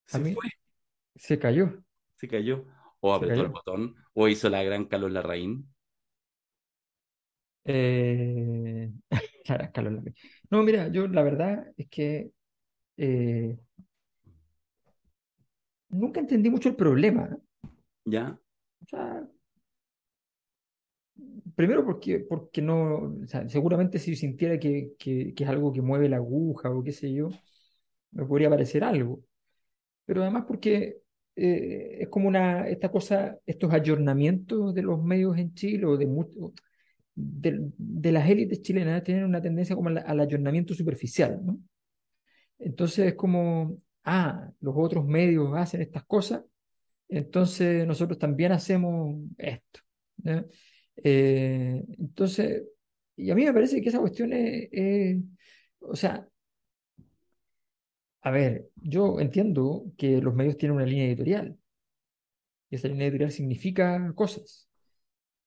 [0.06, 0.50] Se, mí, fue.
[1.16, 1.82] se cayó.
[2.16, 2.66] Se cayó.
[3.02, 5.68] O apretó el botón, o hizo la gran Carlos Larraín.
[7.66, 8.92] Eh...
[9.74, 10.16] Carlos Larraín.
[10.50, 12.32] No, mira, yo la verdad es que
[12.98, 13.58] eh...
[15.90, 17.38] nunca entendí mucho el problema.
[18.06, 18.40] ¿Ya?
[18.82, 19.28] O sea,
[21.56, 25.82] primero porque, porque no, o sea, seguramente si sintiera que, que, que, es algo que
[25.82, 27.30] mueve la aguja o qué sé yo,
[28.12, 29.24] me podría parecer algo.
[30.06, 31.01] Pero además porque
[31.36, 36.08] eh, es como una, esta cosa, estos ayornamientos de los medios en Chile o de,
[37.16, 41.60] de, de las élites chilenas tienen una tendencia como al, al ayornamiento superficial, ¿no?
[42.60, 46.44] Entonces es como, ah, los otros medios hacen estas cosas,
[47.10, 49.80] entonces nosotros también hacemos esto.
[51.04, 52.64] Eh, entonces,
[53.16, 55.18] y a mí me parece que esa cuestión es, es,
[55.80, 56.28] o sea,
[58.22, 61.58] a ver, yo entiendo que los medios tienen una línea editorial,
[62.70, 64.70] Y esa línea editorial significa cosas.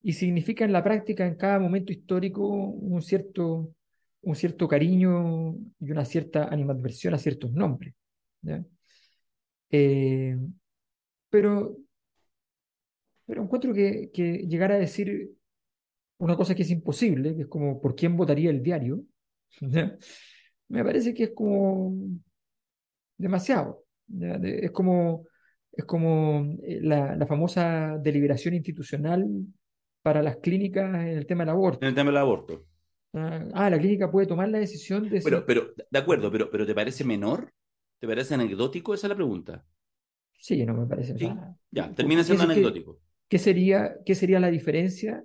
[0.02, 3.74] Y significa en la práctica, en cada momento histórico, un cierto,
[4.22, 7.94] un cierto cariño y una cierta animadversión a ciertos nombres.
[9.70, 10.36] Eh,
[11.30, 11.76] pero,
[13.26, 15.30] pero encuentro que, que llegar a decir
[16.18, 19.04] una cosa que es imposible, que es como por quién votaría el diario,
[20.68, 21.94] me parece que es como
[23.16, 23.84] demasiado.
[24.42, 25.24] Es como,
[25.72, 29.26] es como eh, la, la, famosa deliberación institucional
[30.02, 31.78] para las clínicas en el tema del aborto.
[31.82, 32.66] En el tema del aborto.
[33.14, 35.20] Ah, ah la clínica puede tomar la decisión de...
[35.22, 37.52] Pero, pero de acuerdo, pero, pero ¿te parece menor?
[37.98, 38.92] ¿Te parece anecdótico?
[38.92, 39.64] Esa es la pregunta.
[40.38, 41.14] Sí, no me parece.
[41.70, 43.00] ya, termina siendo anecdótico.
[43.28, 45.24] ¿qué, sería, ¿Qué sería la diferencia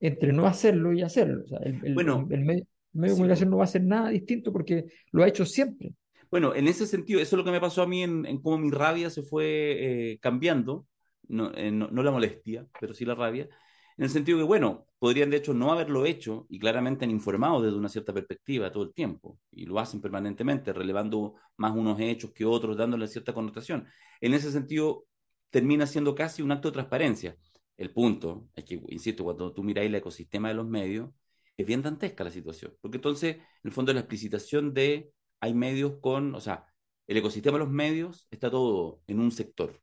[0.00, 1.44] entre no hacerlo y hacerlo?
[1.44, 4.86] O sea, el, bueno, el, medio, de comunicación no va a hacer nada distinto porque
[5.12, 5.92] lo ha hecho siempre.
[6.30, 8.70] Bueno, en ese sentido, eso es lo que me pasó a mí en, cómo mi
[8.70, 10.86] rabia se fue eh, cambiando,
[11.28, 13.48] eh, no, no, la molestia, pero sí la rabia,
[13.96, 17.62] en el sentido que, bueno, podrían de hecho no haberlo hecho y claramente han informado
[17.62, 22.32] desde una cierta perspectiva todo el tiempo, y lo hacen permanentemente, relevando más unos hechos
[22.32, 23.86] que otros, dándole cierta connotación.
[24.20, 25.06] En ese sentido,
[25.50, 27.36] termina siendo casi un acto de transparencia.
[27.76, 31.10] El punto es que, insisto, cuando tú miráis el ecosistema de los medios,
[31.56, 35.10] es bien dantesca la situación, porque entonces, en el fondo, la explicitación de
[35.40, 36.66] hay medios con, o sea,
[37.06, 39.80] el ecosistema de los medios está todo en un sector.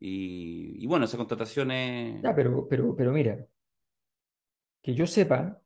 [0.00, 2.20] Y, bueno, esa contratación es...
[2.22, 3.46] Ya, pero, pero, pero mira,
[4.82, 5.62] que yo sepa,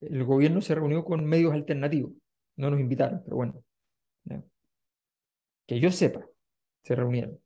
[0.00, 2.12] el gobierno se reunió con medios alternativos.
[2.56, 3.62] No nos invitaron, pero bueno.
[5.66, 6.26] Que yo sepa,
[6.82, 7.38] se reunieron.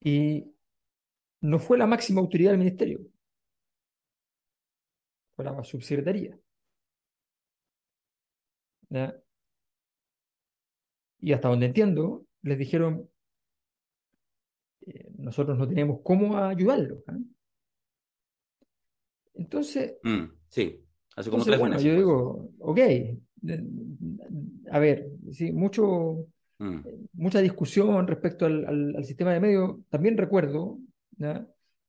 [0.00, 0.52] Y
[1.40, 3.00] no fue la máxima autoridad del ministerio,
[5.36, 6.38] fue la subsecretaría.
[11.20, 13.08] Y hasta donde entiendo, les dijeron,
[14.86, 17.02] eh, nosotros no tenemos cómo ayudarlo.
[17.06, 17.18] ¿ah?
[19.34, 20.84] Entonces, mm, sí,
[21.16, 21.96] hace como tres bueno, yo pues.
[21.96, 22.78] digo, ok,
[24.70, 26.26] a ver, sí, mucho,
[26.58, 26.80] mm.
[27.14, 29.76] mucha discusión respecto al, sistema de medios.
[29.88, 30.78] También recuerdo,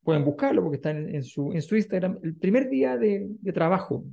[0.02, 4.06] pueden buscarlo porque está en, su, en su Instagram, el primer día de, de trabajo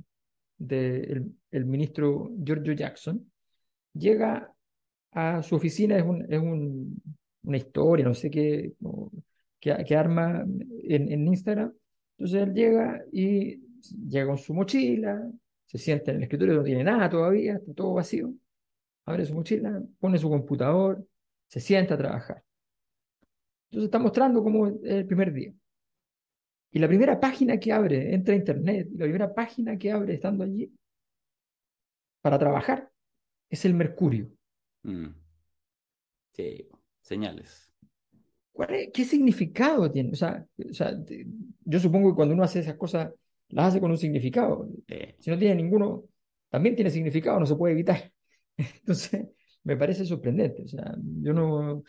[0.57, 3.31] del el ministro Giorgio Jackson,
[3.93, 4.51] llega
[5.11, 7.01] a su oficina, es, un, es un,
[7.43, 8.73] una historia, no sé qué,
[9.59, 10.45] que, arma
[10.83, 11.73] en, en, Instagram.
[12.17, 13.57] Entonces él llega y
[14.09, 15.29] llega con su mochila,
[15.65, 18.33] se sienta en el escritorio, no tiene nada todavía, está todo vacío.
[19.05, 21.05] Abre su mochila, pone su computador,
[21.47, 22.43] se sienta a trabajar.
[23.69, 25.53] Entonces está mostrando cómo es el primer día.
[26.75, 30.43] Y la primera página que abre, entra a internet, la primera página que abre estando
[30.43, 30.73] allí
[32.19, 32.89] para trabajar
[33.47, 34.27] es el Mercurio.
[34.81, 35.09] Mm.
[36.31, 36.67] Sí,
[36.99, 37.71] señales.
[38.91, 40.13] ¿Qué significado tiene?
[40.13, 40.47] O sea,
[41.65, 43.13] yo supongo que cuando uno hace esas cosas,
[43.49, 44.67] las hace con un significado.
[45.19, 46.05] Si no tiene ninguno,
[46.49, 48.11] también tiene significado, no se puede evitar.
[48.57, 49.27] Entonces,
[49.63, 50.63] me parece sorprendente.
[50.63, 51.83] O sea, yo no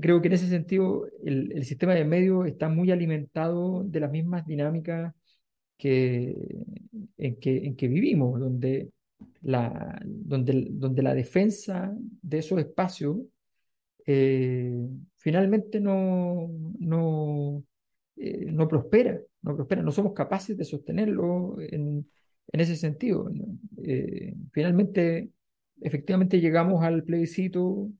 [0.00, 4.46] creo que en ese sentido el, sistema de medios está muy alimentado de las mismas
[4.46, 5.14] dinámicas
[5.76, 6.64] que,
[7.18, 8.90] en, que, en que vivimos, donde
[9.42, 13.18] la, donde, donde la defensa de esos espacios
[14.06, 14.72] eh,
[15.16, 17.64] finalmente no, no,
[18.16, 22.06] eh, no prospera, no prospera, no somos capaces de sostenerlo en,
[22.52, 23.30] en ese sentido.
[23.82, 25.30] Eh, finalmente,
[25.80, 27.90] efectivamente llegamos al plebiscito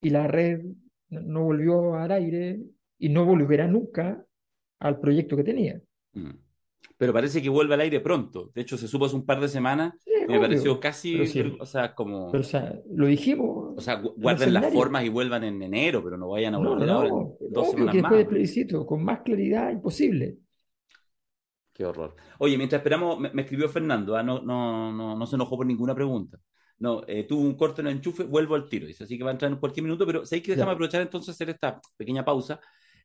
[0.00, 0.62] y la red
[1.08, 2.60] no volvió al aire
[2.98, 4.24] y no volverá nunca
[4.78, 5.80] al proyecto que tenía.
[6.12, 6.30] Mm
[7.00, 8.50] pero parece que vuelve al aire pronto.
[8.54, 9.94] De hecho, se supo hace un par de semanas.
[10.28, 11.18] me pareció casi,
[11.58, 12.30] o sea, como...
[12.30, 13.72] Pero, o sea, lo dijimos.
[13.74, 16.92] O sea, guarden las formas y vuelvan en enero, pero no vayan a volver no,
[16.92, 17.10] ahora
[17.48, 20.36] dos semanas que después del plebiscito, con más claridad imposible.
[21.72, 22.16] Qué horror.
[22.38, 24.22] Oye, mientras esperamos, me, escribió Fernando, ¿ah?
[24.22, 26.38] no, no, no, no se enojó por ninguna pregunta.
[26.80, 29.30] No, eh, tuvo un corte en el enchufe, vuelvo al tiro, dice, así que va
[29.30, 32.58] a entrar en cualquier minuto, pero sé que déjame aprovechar entonces hacer esta pequeña pausa,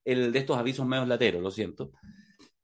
[0.04, 1.92] el de estos avisos medios lateros, lo siento.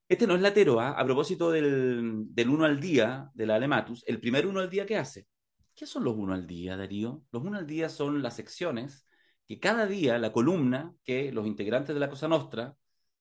[0.08, 0.92] Este no es latero, ¿ah?
[0.92, 4.86] a propósito del, del uno al día de la Alematus, el primer uno al día
[4.86, 5.28] que hace.
[5.76, 7.24] ¿Qué son los uno al día, Darío?
[7.32, 9.06] Los uno al día son las secciones
[9.48, 12.74] que cada día la columna que los integrantes de la Cosa Nostra,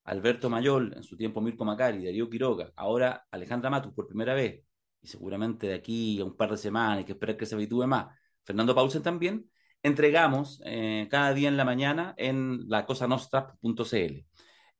[0.05, 4.63] Alberto Mayol, en su tiempo Mirko Macari, Darío Quiroga, ahora Alejandra Matus por primera vez,
[5.03, 7.87] y seguramente de aquí a un par de semanas, hay que esperar que se habitúe
[7.87, 9.51] más, Fernando Paulsen también,
[9.83, 14.27] entregamos eh, cada día en la mañana en lacosanostra.cl.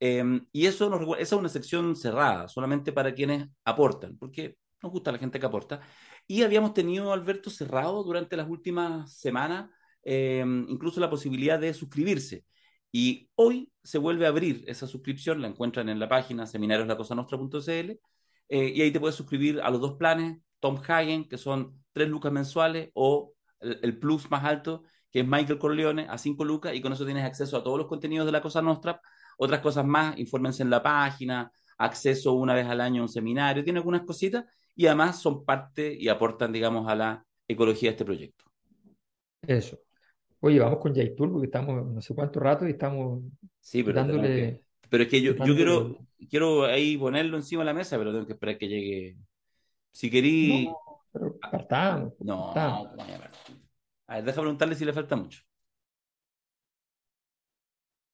[0.01, 4.93] Em, y eso nos, esa es una sección cerrada, solamente para quienes aportan, porque nos
[4.93, 5.81] gusta la gente que aporta.
[6.27, 9.71] Y habíamos tenido, Alberto, cerrado durante las últimas semanas,
[10.03, 12.45] em, incluso la posibilidad de suscribirse.
[12.93, 18.01] Y hoy se vuelve a abrir esa suscripción, la encuentran en la página seminarioslacosanostra.cl
[18.51, 22.09] eh, y ahí te puedes suscribir a los dos planes, Tom Hagen, que son tres
[22.09, 26.75] lucas mensuales, o el, el, plus más alto, que es Michael Corleone, a cinco lucas,
[26.75, 29.01] y con eso tienes acceso a todos los contenidos de la Cosa Nostra,
[29.39, 33.65] otras cosas más, infórmense en la página, acceso una vez al año a un seminario,
[33.65, 34.45] tiene algunas cositas,
[34.75, 38.45] y además son parte y aportan, digamos, a la ecología de este proyecto.
[39.47, 39.79] Eso.
[40.41, 43.23] Oye, vamos con Tour porque estamos no sé cuánto rato y estamos
[43.61, 44.63] sí, pero dándole...
[44.91, 45.97] Pero es que yo, yo quiero,
[46.29, 49.17] quiero ahí ponerlo encima de la mesa, pero tengo que esperar que llegue.
[49.93, 50.67] Si querí.
[50.67, 50.79] No,
[51.13, 52.13] pero partamos.
[52.19, 52.97] No, partamos.
[52.97, 53.03] no,
[54.09, 55.41] a ver, deja preguntarle si le falta mucho.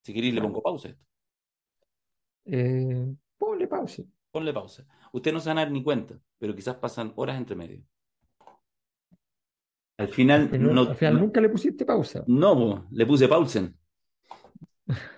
[0.02, 1.04] Si queréis, le pongo pausa a esto.
[2.44, 4.02] Eh, ponle pausa.
[4.30, 4.86] Ponle pausa.
[5.12, 7.82] Usted no se van a dar ni cuenta, pero quizás pasan horas entre medio.
[9.96, 12.22] Al final, no, al final nunca le pusiste pausa.
[12.26, 13.74] no, le puse pausen.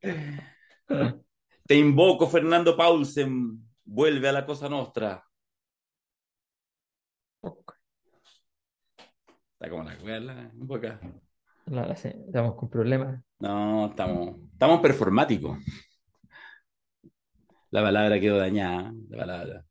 [0.00, 3.62] Te invoco, Fernando Paulsen.
[3.84, 5.24] Vuelve a la cosa nostra.
[9.54, 11.00] Está como la cuerda, un poco acá.
[11.96, 13.20] Sí, estamos con problemas.
[13.40, 15.58] No, estamos, estamos performáticos.
[17.70, 18.92] La palabra quedó dañada.
[19.10, 19.64] La palabra,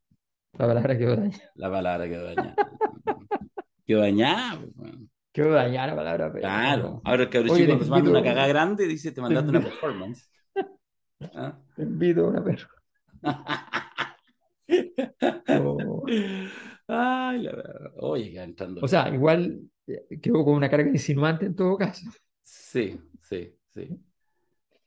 [0.53, 1.51] La palabra quedó dañada.
[1.55, 2.55] la palabra quedó dañada.
[3.85, 4.59] Quedó dañada.
[4.59, 5.07] pues, bueno.
[5.45, 6.27] Dañada la palabra.
[6.31, 7.01] pero- Claro.
[7.03, 9.21] Ahora el cabrón Oye, chico te cuando se manda una invito- cagada grande, dice, te
[9.21, 10.29] mandaste una invito- performance.
[11.33, 11.59] ¿Ah?
[11.75, 12.69] Te invito a una perra.
[15.49, 16.05] O,
[16.87, 17.91] Ay, la verdad.
[17.99, 18.81] Oye, que entrando.
[18.83, 22.09] o sea, igual eh, quedó con una carga insinuante en todo caso.
[22.41, 23.89] Sí, sí, sí.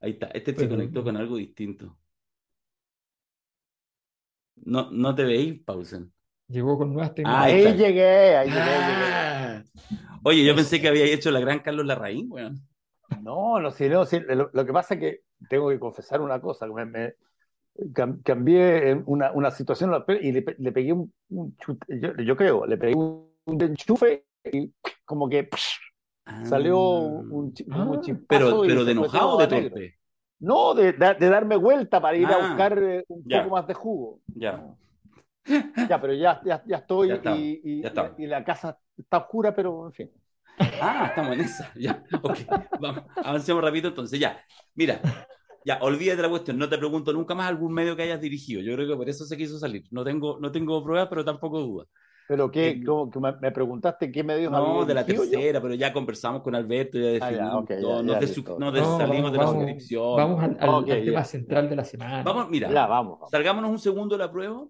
[0.00, 0.26] Ahí está.
[0.28, 1.96] Este se conectó con algo distinto.
[4.56, 6.12] No, no te veís, Pausen.
[6.50, 7.66] Llegó con nuevas Ah, tecnologías.
[7.66, 9.12] ahí llegué, ahí llegué, llegué.
[9.12, 9.62] Ah.
[10.24, 12.60] Oye, yo pensé que había hecho la gran Carlos Larraín, weón.
[13.22, 16.40] No, no, sí, no, sí, lo, lo que pasa es que tengo que confesar una
[16.40, 17.14] cosa, que me, me-
[17.92, 22.66] cam- cambié una, una situación y le, le pegué un, un chute- yo, yo creo,
[22.66, 24.72] le pegué un, un enchufe y
[25.04, 25.78] como que psh,
[26.44, 29.94] salió un, Ah, un chispazo Pero, pero de enojado de torpe.
[30.40, 33.42] No, de, de- de darme vuelta para ir Ah, a buscar eh, un ya.
[33.42, 34.20] poco más de jugo.
[34.34, 34.64] Ya.
[35.88, 39.18] Ya, pero ya, ya, ya estoy Ya estamos, y, y- ya y la casa está
[39.18, 40.10] oscura, pero en fin.
[40.80, 41.72] Ah, estamos en esa.
[41.74, 42.38] Ya, ok.
[42.80, 44.18] Vamos, avancemos rápido entonces.
[44.20, 44.40] Ya,
[44.74, 45.00] mira,
[45.64, 46.58] ya, olvídate de la cuestión.
[46.58, 48.62] No te pregunto nunca más algún medio que hayas dirigido.
[48.62, 49.84] Yo creo que por eso se quiso salir.
[49.90, 51.88] No tengo, no tengo pruebas, pero tampoco dudas.
[52.28, 55.38] Pero que, Eh, como que me, preguntaste qué medios No, de la dirigido yo.
[55.38, 58.58] tercera, pero ya conversamos con Alberto, ya Ah, ya, definimos ok, ya, todo, ya, nos,
[58.58, 60.16] No, salimos de la suscripción.
[60.16, 61.24] Vamos al, al- Ok, al tema ya.
[61.24, 62.22] central de la semana.
[62.22, 63.14] Vamos, mira, Ya, vamos.
[63.18, 63.30] vamos.
[63.30, 64.64] salgámonos un segundo de la prueba,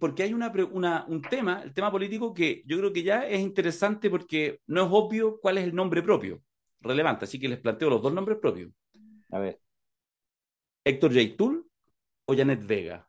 [0.00, 4.10] porque hay una, un tema, el tema político, que yo creo que ya es interesante
[4.10, 6.42] porque no es obvio cuál es el nombre propio
[6.80, 8.70] relevante, así que les planteo los dos nombres propios.
[9.30, 9.60] A ver.
[10.84, 11.66] Héctor Yaitul
[12.26, 13.08] o Janet Vega.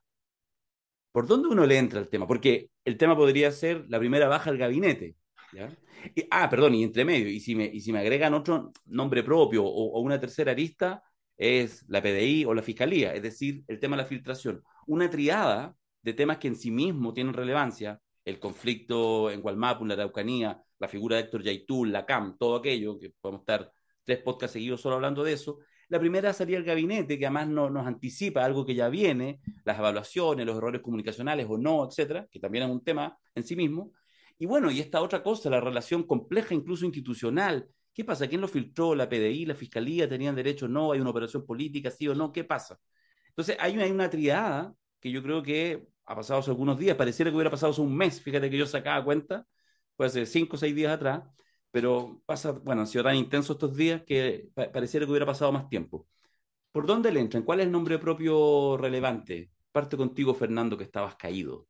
[1.12, 2.28] ¿Por dónde uno le entra al tema?
[2.28, 5.16] Porque el tema podría ser la primera baja al gabinete.
[5.54, 5.70] ¿ya?
[6.14, 9.24] Y- ah, perdón, y entre medio, y si me, y si me agregan otro nombre
[9.24, 11.04] propio o, o una tercera arista,
[11.38, 14.64] es la PDI o la Fiscalía, es decir, el tema de la filtración.
[14.88, 19.96] Una triada de temas que en sí mismo tienen relevancia, el conflicto en Gualmapu, la
[19.96, 23.72] Araucanía, la figura de Héctor Yaitul, la CAM, todo aquello, que podemos estar
[24.04, 25.58] tres podcasts seguidos solo hablando de eso.
[25.90, 29.80] La primera sería el gabinete, que además no, nos anticipa algo que ya viene, las
[29.80, 33.92] evaluaciones, los errores comunicacionales o no, etcétera, que también es un tema en sí mismo.
[34.38, 37.68] Y bueno, y esta otra cosa, la relación compleja, incluso institucional.
[37.92, 38.28] ¿Qué pasa?
[38.28, 38.94] ¿Quién lo filtró?
[38.94, 40.68] ¿La PDI, la Fiscalía tenían derecho?
[40.68, 40.92] ¿No?
[40.92, 41.90] ¿Hay una operación política?
[41.90, 42.32] ¿Sí o no?
[42.32, 42.80] ¿Qué pasa?
[43.30, 47.36] Entonces, hay una triada que yo creo que ha pasado hace algunos días, pareciera que
[47.36, 49.46] hubiera pasado hace un mes, fíjate que yo sacaba cuenta,
[49.98, 51.24] fue hace cinco o seis días atrás,
[51.72, 55.52] pero pasa, bueno, han sido tan intensos estos días que pa- pareciera que hubiera pasado
[55.52, 56.08] más tiempo.
[56.72, 57.44] ¿Por dónde le entran?
[57.44, 59.52] ¿Cuál es el nombre propio relevante?
[59.72, 61.68] Parte contigo, Fernando, que estabas caído.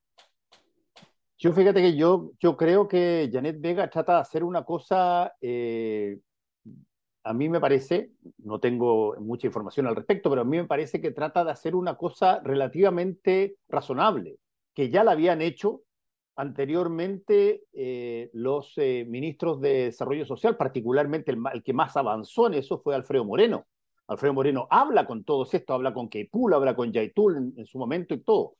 [1.37, 6.17] Yo fíjate que yo, yo creo que Janet Vega trata de hacer una cosa, eh,
[7.25, 11.01] a mí me parece, no tengo mucha información al respecto, pero a mí me parece
[11.01, 14.37] que trata de hacer una cosa relativamente razonable,
[14.75, 15.81] que ya la habían hecho
[16.35, 22.53] anteriormente eh, los eh, ministros de Desarrollo Social, particularmente el, el que más avanzó en
[22.53, 23.65] eso fue Alfredo Moreno.
[24.07, 27.79] Alfredo Moreno habla con todos esto, habla con Keipul, habla con Yaitul en, en su
[27.79, 28.55] momento y todo,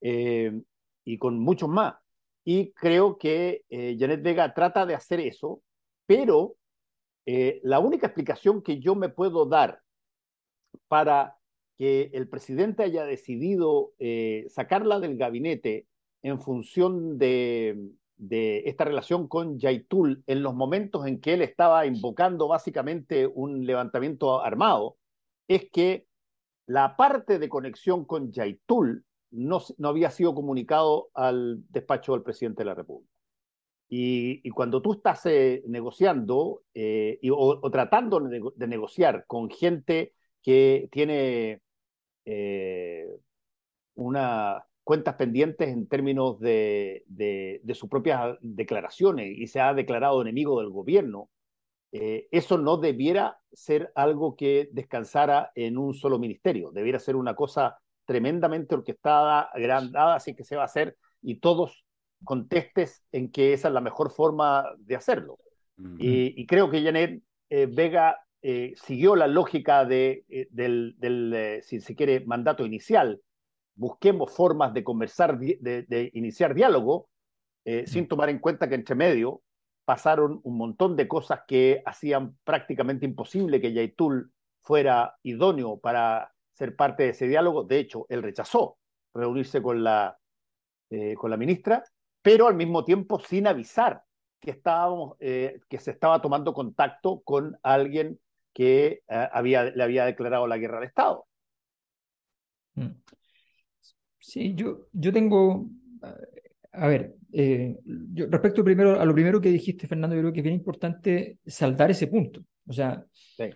[0.00, 0.52] eh,
[1.04, 1.96] y con muchos más.
[2.44, 5.62] Y creo que eh, Janet Vega trata de hacer eso,
[6.06, 6.54] pero
[7.26, 9.80] eh, la única explicación que yo me puedo dar
[10.88, 11.38] para
[11.76, 15.86] que el presidente haya decidido eh, sacarla del gabinete
[16.22, 17.90] en función de,
[18.64, 24.40] esta relación con Yaitul en los momentos en que él estaba invocando básicamente un levantamiento
[24.42, 24.96] armado
[25.48, 26.06] es que
[26.66, 32.62] la parte de conexión con Yaitul no, no había sido comunicado al despacho del presidente
[32.62, 33.13] de la República.
[33.96, 40.88] Y, cuando tú estás eh, negociando eh, y, o, tratando de, negociar con gente que
[40.90, 41.60] tiene
[42.24, 43.06] eh,
[43.94, 50.20] una cuentas pendientes en términos de, de, de, sus propias declaraciones y se ha declarado
[50.20, 51.30] enemigo del gobierno,
[51.92, 57.36] eh, eso no debiera ser algo que descansara en un solo ministerio, debiera ser una
[57.36, 61.83] cosa tremendamente orquestada, agrandada, así que se va a hacer y todos
[62.24, 65.38] contestes en que esa es la mejor forma de hacerlo.
[65.76, 65.96] Mm -hmm.
[66.00, 71.60] y, y, creo que Janet eh, Vega eh, siguió la lógica de, eh, del, del
[71.62, 73.20] si se quiere, mandato inicial,
[73.74, 77.08] busquemos formas de conversar, de, de iniciar diálogo,
[77.64, 79.42] eh, sin tomar en cuenta que entre medio
[79.86, 86.76] pasaron un montón de cosas que hacían prácticamente imposible que Yaitul fuera idóneo para ser
[86.76, 87.64] parte de ese diálogo.
[87.64, 88.78] De hecho, él rechazó
[89.14, 90.18] reunirse con la,
[90.90, 91.84] eh, con la ministra,
[92.24, 94.02] pero al mismo tiempo sin avisar
[94.40, 98.18] que, estábamos, eh, que se estaba tomando contacto con alguien
[98.54, 101.26] que eh, había, le había declarado la guerra al Estado.
[102.76, 102.92] Mm.
[104.18, 105.68] Sí, yo, yo tengo,
[106.72, 110.40] a ver, eh, yo, respecto primero a lo primero que dijiste, Fernando, yo creo que
[110.40, 112.42] es bien importante saldar ese punto.
[112.66, 113.50] O sea, sí.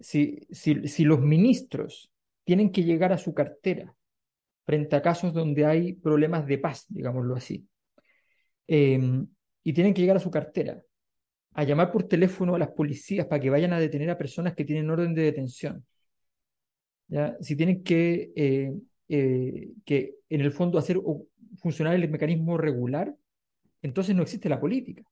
[0.00, 2.10] si, si, si, los ministros
[2.42, 3.94] tienen que llegar a su cartera
[4.64, 7.68] frente a casos donde hay problemas de paz, digámoslo así,
[8.68, 9.00] eh,
[9.62, 10.82] y tienen que llegar a su cartera
[11.54, 14.64] a llamar por teléfono a las policías para que vayan a detener a personas que
[14.64, 15.86] tienen orden de detención,
[17.06, 17.36] ¿ya?
[17.40, 18.74] si tienen que eh,
[19.08, 20.98] eh, que en el fondo hacer
[21.58, 23.14] funcionar el mecanismo regular,
[23.82, 25.02] entonces no existe la política.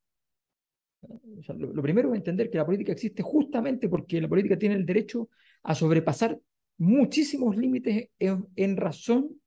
[1.56, 5.28] Lo, primero es entender que la política existe justamente porque la política tiene el derecho
[5.62, 6.38] a sobrepasar
[6.78, 9.41] muchísimos límites en razón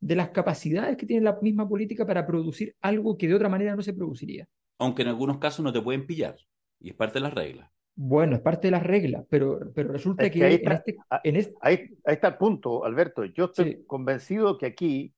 [0.00, 3.74] de las capacidades que tiene la misma política para producir algo que de otra manera
[3.74, 4.48] no se produciría.
[4.78, 6.36] Aunque en algunos casos no te pueden pillar,
[6.80, 7.70] y es parte de las reglas.
[7.96, 10.76] Bueno, es parte de las reglas, pero, pero resulta es que, que ahí, está, en
[10.76, 11.54] este, en este...
[11.60, 11.74] Ahí,
[12.04, 13.24] ahí, está el punto, Alberto.
[13.24, 13.84] Yo estoy sí.
[13.86, 15.12] convencido que aquí,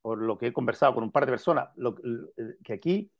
[0.00, 1.96] por lo que he conversado con un par de personas, lo,
[2.62, 3.10] que aquí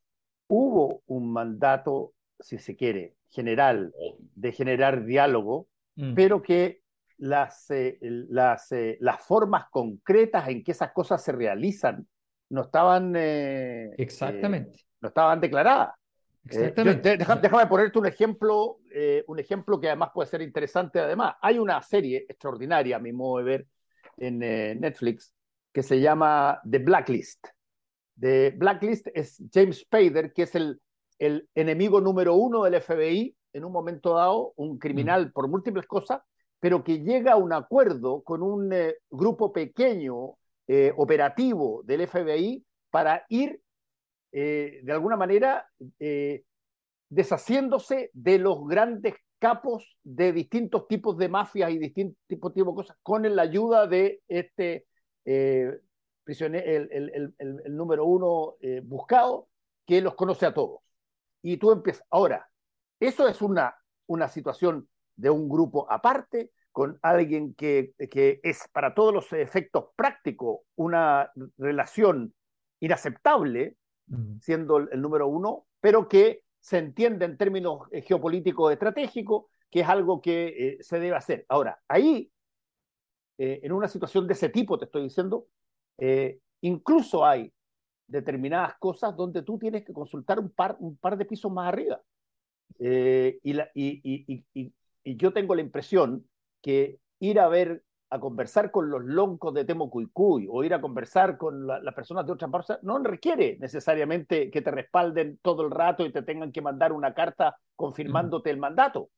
[0.46, 3.92] hubo un mandato, si se quiere, general
[4.36, 6.14] de generar diálogo, mm.
[6.14, 6.81] pero que
[7.22, 12.04] las, eh, las, eh, las formas concretas en que esas cosas se realizan
[12.50, 14.80] no estaban, eh, Exactamente.
[15.00, 15.94] no estaban declaradas.
[16.44, 17.16] Exactamente.
[17.18, 18.80] Déjame, déjame, ponerte un ejemplo,
[19.28, 20.98] un ejemplo que además puede ser interesante.
[20.98, 23.66] Además, hay una serie extraordinaria, a mi modo de ver,
[24.16, 25.32] en Netflix
[25.72, 27.46] que se llama The Blacklist.
[28.18, 30.82] The Blacklist es James Spader, que es el,
[31.20, 35.32] el enemigo número uno del FBI en un momento dado, un criminal mm.
[35.32, 36.20] por múltiples cosas,
[36.62, 40.36] pero que llega a un acuerdo con un eh, grupo pequeño
[40.96, 43.60] operativo del FBI para ir
[44.32, 46.44] eh, de alguna manera eh,
[47.10, 52.96] deshaciéndose de los grandes capos de distintos tipos de mafias y distintos tipos, de cosas
[53.02, 54.86] con la ayuda de este
[55.26, 55.78] eh,
[56.24, 59.48] prisionero, el, el, el, número uno eh, buscado,
[59.84, 60.80] que los conoce a todos.
[61.42, 62.06] Y tú empiezas.
[62.08, 62.48] Ahora,
[63.00, 63.74] eso es una,
[64.06, 69.86] una situación de un grupo aparte, con alguien que, que es para todos los efectos
[69.94, 72.34] prácticos una relación
[72.80, 73.76] inaceptable,
[74.40, 79.88] siendo el, número uno, pero que se entiende en términos eh, geopolíticos estratégicos, que es
[79.88, 81.46] algo que eh, se debe hacer.
[81.48, 82.30] Ahora, ahí,
[83.38, 85.46] eh, en una situación de ese tipo, te estoy diciendo,
[85.96, 87.50] eh, incluso hay
[88.06, 92.00] determinadas cosas donde tú tienes que consultar un par, un par de pisos más arriba.
[92.78, 96.26] Y, la, y, y, y, yo tengo la impresión
[96.62, 101.38] que ir a ver a conversar con los loncos de Temocuicuy o ir a conversar
[101.38, 105.70] con las la personas de otras partes, no requiere necesariamente que te respalden todo el
[105.70, 109.08] rato y te tengan que mandar una carta confirmándote el mandato.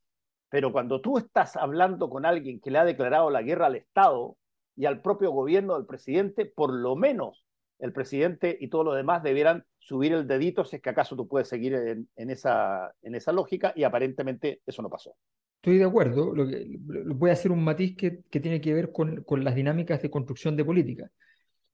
[0.48, 4.36] Pero cuando tú estás hablando con alguien que le ha declarado la guerra al Estado
[4.76, 7.44] y al propio gobierno del presidente, por lo menos
[7.80, 11.26] el presidente y todos los demás debieran subir el dedito si es que acaso tú
[11.26, 15.16] puedes seguir en, en, esa, en esa lógica y aparentemente eso no pasó.
[15.64, 19.54] Estoy de acuerdo, lo voy a hacer un matiz que, tiene que ver con, las
[19.54, 21.10] dinámicas de construcción de política.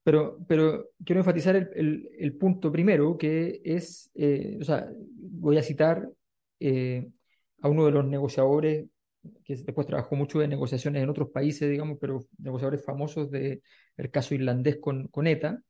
[0.04, 6.08] Pero, quiero enfatizar el, punto primero, que es, eh, o sea, voy a citar
[6.60, 7.08] eh,
[7.62, 8.86] a uno de los negociadores,
[9.44, 13.60] que después trabajó mucho de negociaciones en otros países, digamos, pero negociadores famosos del
[13.96, 15.60] de caso irlandés con, con ETA,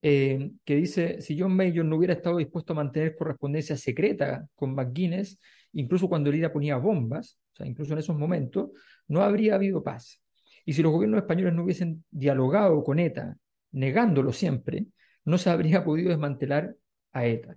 [0.00, 4.74] eh, que dice, si John Mayor no hubiera estado dispuesto a mantener correspondencia secreta con
[4.74, 5.38] McGuinness,
[5.72, 8.70] incluso cuando el IRA ponía bombas, o sea, incluso en esos momentos,
[9.08, 10.22] no habría habido paz.
[10.64, 13.36] Y si los gobiernos españoles no hubiesen dialogado con ETA,
[13.72, 14.86] negándolo siempre,
[15.24, 16.74] no se habría podido desmantelar
[17.12, 17.56] a ETA.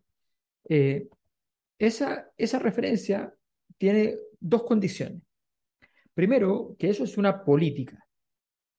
[0.70, 1.08] Eh,
[1.78, 3.34] esa, esa referencia
[3.78, 5.22] tiene dos condiciones.
[6.14, 8.06] Primero, que eso es una política,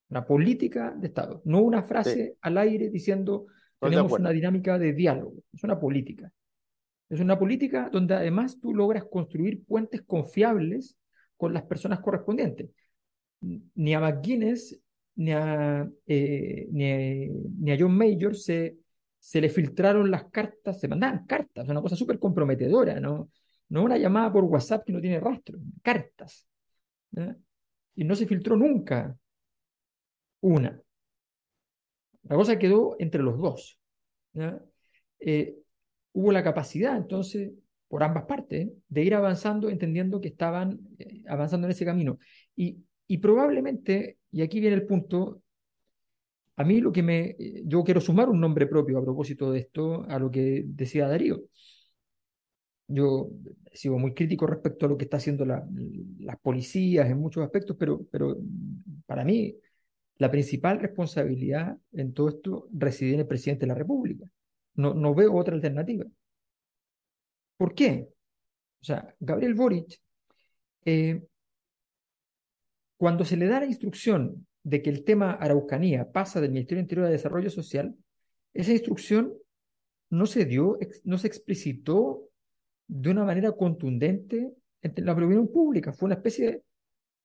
[0.09, 3.47] una política de Estado, no una frase al aire diciendo
[3.79, 6.33] tenemos una dinámica de diálogo, es una política.
[7.09, 10.97] Es una política donde además tú logras construir puentes confiables
[11.37, 12.71] con las personas correspondientes.
[13.41, 14.81] Ni a McGuinness
[15.17, 18.77] ni a, eh, ni, a, John Major se,
[19.19, 23.31] se le filtraron las cartas, se mandaban cartas, una cosa súper comprometedora, ¿no?
[23.69, 26.47] no una llamada por WhatsApp que no tiene rastro, cartas.
[27.95, 29.17] Y no se filtró nunca
[30.41, 30.81] una.
[32.25, 33.79] La cosa quedó entre los dos.
[35.21, 35.57] Eh,
[36.17, 37.53] hubo la capacidad, entonces,
[37.89, 42.19] por ambas partes, de ir avanzando, entendiendo que estaban eh, avanzando en ese camino.
[42.57, 45.43] Y, y probablemente, y aquí viene el punto,
[46.57, 47.37] a mí lo que me,
[47.67, 51.43] yo quiero sumar un nombre propio a propósito de esto, a lo que decía Darío.
[52.89, 53.29] Yo
[53.75, 55.67] sigo muy crítico respecto a lo que está haciendo la,
[56.21, 58.39] las policías en muchos aspectos, pero, pero
[59.05, 59.55] para mí
[60.17, 64.25] la principal responsabilidad en todo esto reside en el presidente de la República.
[64.77, 66.05] No, no veo otra alternativa.
[67.57, 68.09] ¿Por qué?
[68.81, 70.01] O sea, Gabriel Boric,
[70.85, 71.23] eh,
[72.97, 77.07] cuando se le da la instrucción de que el tema Araucanía pasa del Ministerio Interior
[77.07, 77.95] de Desarrollo Social,
[78.53, 79.35] esa instrucción
[80.11, 82.29] no se dio, no se explicitó
[82.87, 85.93] de una manera contundente entre la opinión pública.
[85.93, 86.63] Fue una especie de,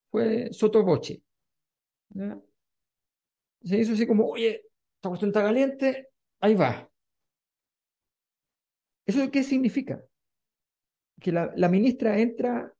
[0.09, 1.21] fue sotoboche.
[3.63, 4.65] Se hizo así como, oye,
[4.95, 6.09] esta cuestión está caliente,
[6.39, 6.90] ahí va.
[9.05, 10.03] ¿Eso qué significa?
[11.19, 12.73] Que la, ministra entra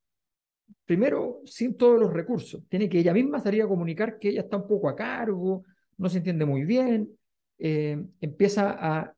[0.86, 2.64] primero sin todos los recursos.
[2.68, 5.64] Tiene que ella misma salir a comunicar que ella está un poco a cargo,
[5.98, 7.18] no se entiende muy bien,
[7.60, 9.14] eh, empieza a,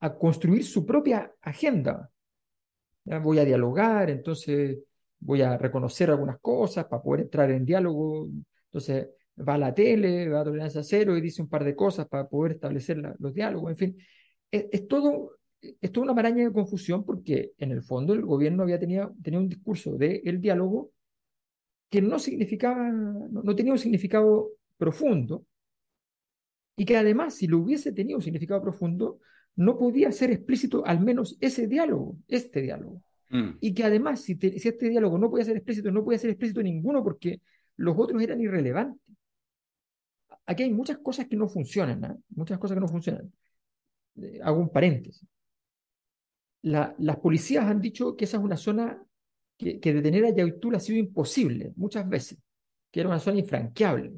[0.00, 2.12] a, construir su propia agenda
[3.04, 4.78] voy a dialogar, entonces
[5.18, 8.28] voy a reconocer algunas cosas para poder entrar en diálogo.
[8.66, 9.08] Entonces
[9.38, 12.28] va a la tele, va a tolerancia cero y dice un par de cosas para
[12.28, 13.70] poder establecer los diálogos.
[13.70, 13.98] En fin,
[14.50, 18.78] es, todo, es toda una maraña de confusión porque en el fondo el gobierno había
[18.78, 20.90] tenido, tenía un discurso del diálogo
[21.88, 25.44] que no significaba, no, tenía un significado profundo
[26.76, 29.20] y que además si lo hubiese tenido un significado profundo,
[29.54, 33.02] no podía ser explícito al menos ese diálogo, este diálogo.
[33.28, 33.58] Mm.
[33.60, 37.02] Y que además, si, este diálogo no podía ser explícito, no podía ser explícito ninguno
[37.04, 37.40] porque
[37.76, 39.00] los otros eran irrelevantes.
[40.46, 42.16] Aquí hay muchas cosas que no funcionan, ¿ah?
[42.30, 43.32] muchas cosas que no funcionan.
[44.16, 45.26] Eh, hago un paréntesis.
[46.62, 49.02] Las policías han dicho que esa es una zona
[49.56, 52.38] que, que detener a Yaitul ha sido imposible muchas veces,
[52.90, 54.12] que era una zona infranqueable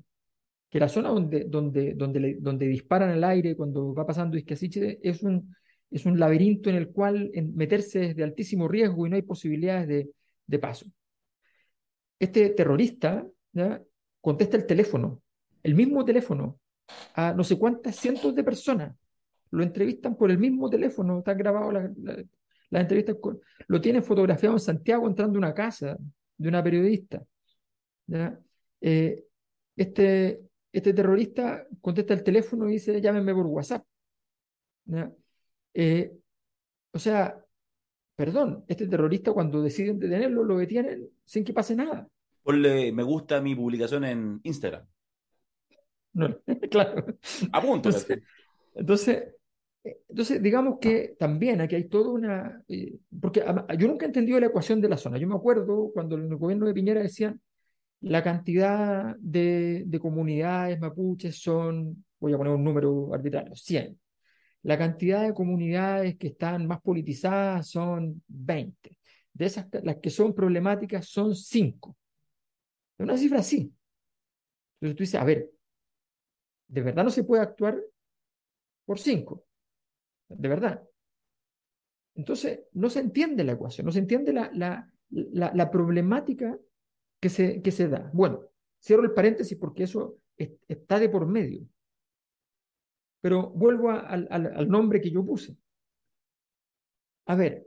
[0.75, 5.23] que la zona donde, donde, donde, donde disparan al aire cuando va pasando Isquiasiche es
[5.23, 5.55] un,
[5.89, 9.87] es un laberinto en el cual meterse es de altísimo riesgo y no hay posibilidades
[9.87, 10.11] de,
[10.45, 10.87] de paso.
[12.19, 13.25] Este terrorista
[14.21, 15.23] contesta el teléfono,
[15.63, 16.59] el mismo teléfono,
[17.15, 18.97] a no sé cuántas cientos de personas.
[19.51, 21.91] Lo entrevistan por el mismo teléfono, está grabado las
[22.71, 23.17] la, entrevistas,
[23.69, 25.97] lo tienen fotografiado en Santiago entrando a una casa
[26.37, 27.23] de una periodista.
[28.81, 29.25] Eh,
[29.77, 30.41] este,
[30.73, 33.85] este terrorista contesta el teléfono y dice, llámenme por WhatsApp.
[35.73, 36.13] Eh,
[36.93, 37.45] o sea,
[38.17, 42.09] perdón, este terrorista cuando deciden detenerlo, lo detienen sin que pase nada.
[42.43, 44.87] Ponle me gusta mi publicación en Instagram.
[46.13, 46.29] No,
[46.71, 47.05] claro.
[47.53, 47.89] Apunto.
[47.89, 48.21] Entonces,
[48.75, 49.35] entonces,
[49.83, 52.63] entonces, digamos que también aquí hay toda una...
[52.69, 53.45] Eh, porque
[53.79, 55.19] yo nunca he entendido la ecuación de la zona.
[55.19, 57.41] Yo me acuerdo cuando en el gobierno de Piñera decían,
[58.01, 63.99] la cantidad de, comunidades mapuches son, voy a poner un número arbitrario, 100.
[64.63, 68.99] La cantidad de comunidades que están más politizadas son 20.
[69.35, 71.97] De esas, las que son problemáticas son 5.
[72.99, 73.75] Es una cifra así.
[74.81, 75.51] Entonces tú dices, a ver,
[76.69, 77.83] de verdad no se puede actuar
[78.85, 79.45] por 5.
[80.29, 80.83] De verdad.
[82.15, 84.91] Entonces, no se entiende la ecuación, no se entiende la, la,
[85.55, 86.59] la problemática
[87.21, 88.11] que se, que se da.
[88.13, 88.45] Bueno,
[88.81, 91.67] cierro el paréntesis porque eso está de por medio.
[93.21, 95.57] Pero vuelvo al, al nombre que yo puse.
[97.27, 97.67] A ver,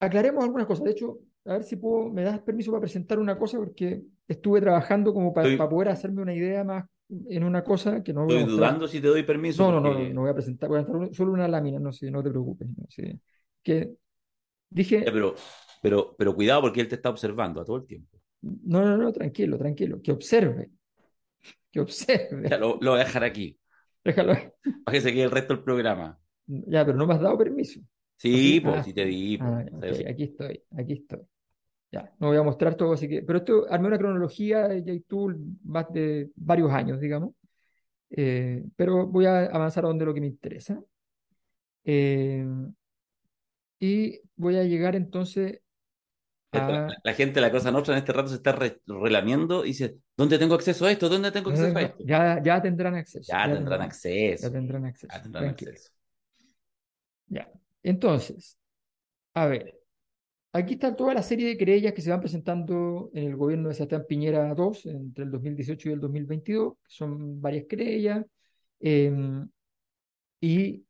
[0.00, 0.84] aclaremos algunas cosas.
[0.84, 4.60] De hecho, a ver si puedo, me das permiso para presentar una cosa porque estuve
[4.60, 6.84] trabajando como para, para poder hacerme una idea más,
[7.28, 8.68] en una cosa que no voy a Estoy mostrar.
[8.68, 9.64] dudando si te doy permiso.
[9.64, 11.92] No, no, no, no, no voy a presentar, voy a mostrar solo una lámina, no
[11.92, 12.68] sé, no te preocupes.
[12.68, 13.20] no sé.
[13.62, 13.94] Que
[14.70, 15.34] dije, Ya, pero,
[15.82, 18.20] pero, pero cuidado porque él te está observando a todo el tiempo.
[18.42, 20.70] no, no, no, tranquilo, tranquilo, que observe,
[21.70, 22.50] que observe.
[22.50, 23.58] Ya, lo, lo voy a dejar aquí,
[24.04, 24.34] Déjalo.
[24.84, 26.18] para que se quede el resto del programa.
[26.46, 27.80] Ya, pero no me has dado permiso.
[28.16, 29.38] Sí, pues, Ah, sí te di.
[29.38, 29.64] pues, Ah,
[30.10, 31.20] aquí estoy, aquí estoy.
[31.92, 35.38] Ya, no voy a mostrar todo, así que, pero esto armé una cronología de JTool
[35.64, 37.34] más de varios años, digamos,
[38.10, 40.80] Eh, pero voy a avanzar a donde lo que me interesa.
[41.84, 42.44] Eh,
[43.80, 45.60] y voy a llegar entonces
[46.52, 49.68] la, la gente de la Cosa Nostra en este rato se está re- relamiendo y
[49.68, 51.08] dice, ¿dónde tengo acceso a esto?
[51.08, 52.04] ¿Dónde tengo acceso a esto?
[52.04, 53.36] Ya, ya tendrán acceso.
[53.38, 53.82] Ya tendrán
[54.40, 54.52] Ya acceso.
[54.52, 55.16] tendrán acceso.
[55.16, 55.92] Ya tendrán acceso.
[57.28, 57.50] Ya.
[57.82, 58.58] Entonces,
[59.34, 59.81] a ver,
[60.52, 63.74] aquí está toda la serie de querellas que se van presentando en el gobierno de
[63.74, 68.24] Sebastián Piñera II entre el 2018 y el 2022, que son varias querellas,
[68.80, 69.12] eh,
[70.40, 70.84] y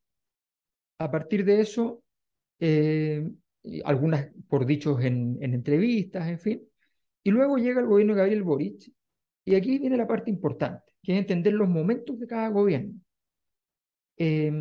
[0.98, 2.02] a partir de eso,
[2.58, 6.62] y algunas por dichos en, en entrevistas, en fin,
[7.22, 8.92] y luego llega el gobierno de Gabriel Boric,
[9.44, 12.94] y aquí viene la parte importante, que es entender los momentos de cada gobierno.
[14.16, 14.52] Eh,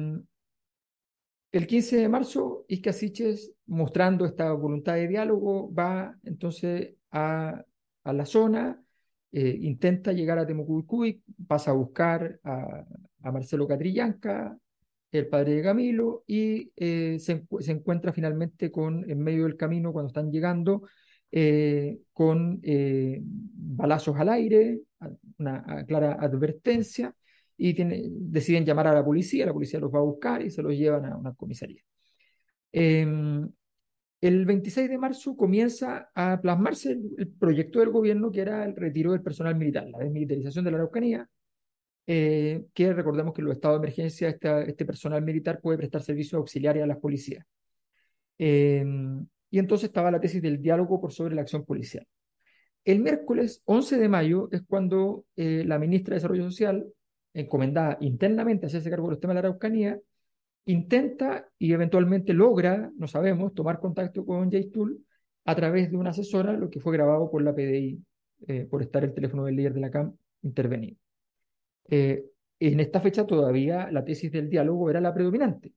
[1.51, 7.63] el 15 de marzo, Isca Siches, mostrando esta voluntad de diálogo, va entonces a,
[8.05, 8.81] la zona,
[9.31, 12.85] eh, intenta llegar a Temucuicui, pasa a buscar a,
[13.31, 14.57] Marcelo Catrillanca,
[15.11, 19.57] el padre de Camilo, y eh, se, encu- se encuentra finalmente con, en medio del
[19.57, 20.83] camino, cuando están llegando,
[21.31, 24.79] eh, con balazos al aire,
[25.37, 27.13] una clara advertencia,
[27.57, 30.73] y deciden llamar a la policía, la policía los va a buscar y se los
[30.73, 31.81] llevan a una comisaría.
[32.71, 33.49] Em,
[34.21, 39.11] el 26 de marzo comienza a plasmarse el, proyecto del gobierno que era el retiro
[39.11, 41.27] del personal militar, la desmilitarización de la Araucanía,
[42.07, 46.33] eh, que recordemos que en los estados de emergencia este personal militar puede prestar servicios
[46.35, 47.45] auxiliares a las policías.
[48.37, 52.07] Em, y entonces estaba la tesis del diálogo por sobre la acción policial.
[52.83, 56.85] El miércoles 11 de mayo es cuando eh, la ministra de Desarrollo Social,
[57.33, 59.99] encomendada internamente a hacerse cargo de los temas de la Araucanía,
[60.65, 65.03] intenta y eventualmente logra, no sabemos, tomar contacto con J-Tool
[65.45, 68.03] a través de una asesora, lo que fue grabado por la PDI,
[68.47, 70.97] eh, por estar el teléfono del líder de la CAM intervenido.
[71.89, 72.25] Eh,
[72.59, 75.73] en esta fecha todavía la tesis del diálogo era la predominante.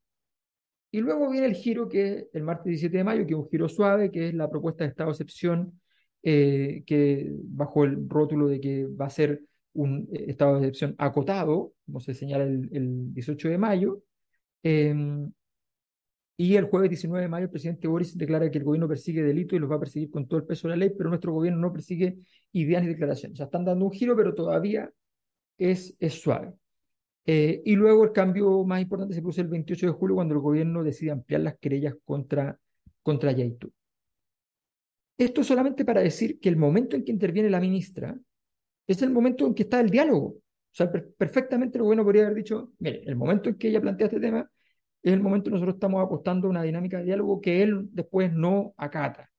[0.91, 3.49] Y luego viene el giro que es el martes 17 de mayo, que es un
[3.49, 5.81] giro suave, que es la propuesta de estado de excepción,
[6.23, 9.43] eh, que bajo el rótulo de que va a ser
[9.75, 14.03] un eh, estado de excepción acotado, como se señala el, el 18 de mayo.
[14.63, 14.95] Eh,
[16.37, 19.57] y el jueves 19 de mayo el presidente Boris declara que el gobierno persigue delitos
[19.57, 21.61] y los va a perseguir con todo el peso de la ley, pero nuestro gobierno
[21.61, 22.19] no persigue
[22.53, 23.37] ideas ni declaraciones.
[23.37, 24.91] O sea, están dando un giro, pero todavía
[25.59, 26.53] es, es suave.
[27.27, 30.41] Eh, y luego el cambio más importante se produce el 28 de julio cuando el
[30.41, 32.59] gobierno decide ampliar las querellas contra,
[33.03, 33.73] contra Yaitu.
[35.17, 38.19] Esto solamente para decir que el momento en que interviene la ministra
[38.87, 40.27] es el momento en que está el diálogo.
[40.27, 43.81] O sea, per perfectamente el gobierno podría haber dicho, mire, el momento en que ella
[43.81, 44.51] plantea este tema
[45.03, 47.89] es el momento en que nosotros estamos apostando a una dinámica de diálogo que él
[47.93, 49.31] después no acata,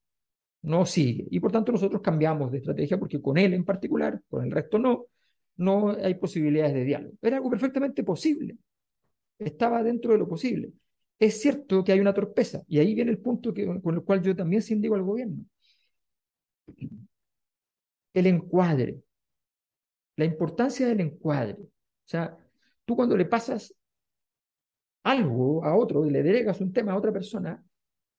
[0.62, 1.28] no sigue.
[1.32, 4.80] Y por tanto nosotros cambiamos de estrategia porque con él en particular, con el resto
[4.80, 5.08] no,
[5.58, 7.16] no hay posibilidades de diálogo.
[7.22, 8.58] Era algo perfectamente posible.
[9.40, 10.72] Estaba dentro de lo posible.
[11.20, 14.36] Es cierto que hay una torpeza, y ahí viene el punto con el cual yo
[14.36, 15.46] también sí indico al gobierno.
[18.14, 19.02] El encuadre,
[20.16, 21.62] la importancia del encuadre.
[21.62, 22.38] O sea,
[22.86, 23.74] tú cuando le pasas
[25.04, 27.64] algo a otro y le delegas un tema a otra persona,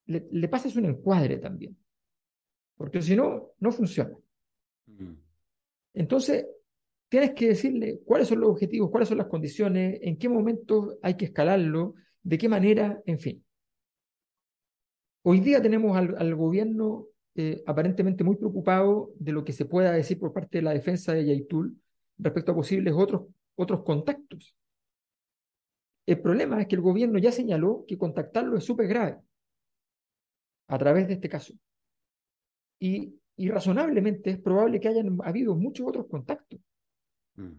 [0.06, 1.76] le, le pasas un encuadre también.
[2.76, 4.16] Porque si no, no funciona.
[4.86, 5.14] Mm.
[5.94, 6.46] Entonces,
[7.08, 11.16] tienes que decirle cuáles son los objetivos, cuáles son las condiciones, en qué momento hay
[11.16, 13.44] que escalarlo, de qué manera, en fin.
[15.22, 19.92] Hoy día tenemos al, al gobierno eh, aparentemente muy preocupado de lo que se pueda
[19.92, 21.76] decir por parte de la defensa de Yaitul
[22.18, 23.22] respecto a posibles otros,
[23.56, 24.56] otros contactos.
[26.06, 29.18] El problema es que el gobierno ya señaló que contactarlo es súper grave
[30.68, 31.54] a través de este caso.
[32.78, 36.60] Y, y razonablemente es probable que hayan habido muchos otros contactos.
[37.34, 37.52] Mm.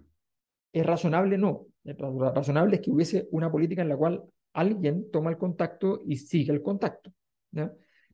[0.74, 1.68] Es razonable, no.
[1.84, 4.24] Es razonable es que hubiese una política en la cual
[4.54, 7.12] alguien toma el contacto y sigue el contacto.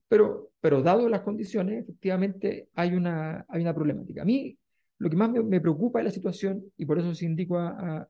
[0.08, 4.22] Pero, pero dado las condiciones, efectivamente hay una, hay una problemática.
[4.22, 4.58] A mí
[5.04, 7.70] lo que más me, me preocupa de la situación, y por eso se indico a,
[7.70, 8.10] a,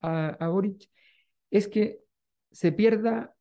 [0.00, 0.90] a, a Boric,
[1.50, 2.00] es que
[2.50, 3.34] se pierda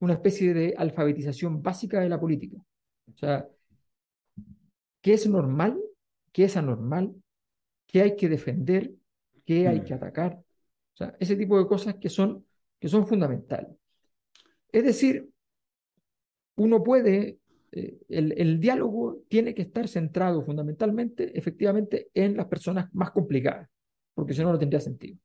[0.00, 2.58] una especie de alfabetización básica de la política.
[3.12, 3.48] O sea,
[5.00, 5.80] qué es normal,
[6.32, 7.14] qué es anormal,
[7.86, 8.90] qué hay que defender,
[9.46, 10.42] qué hay que atacar.
[10.94, 12.44] O sea, ese tipo de cosas que son,
[12.80, 13.76] que son fundamentales.
[14.72, 15.30] Es decir,
[16.56, 17.38] uno puede,
[17.76, 23.68] eh, el, el, diálogo tiene que estar centrado fundamentalmente, efectivamente, en las personas más complicadas,
[24.14, 25.18] porque si no, no tendría sentido.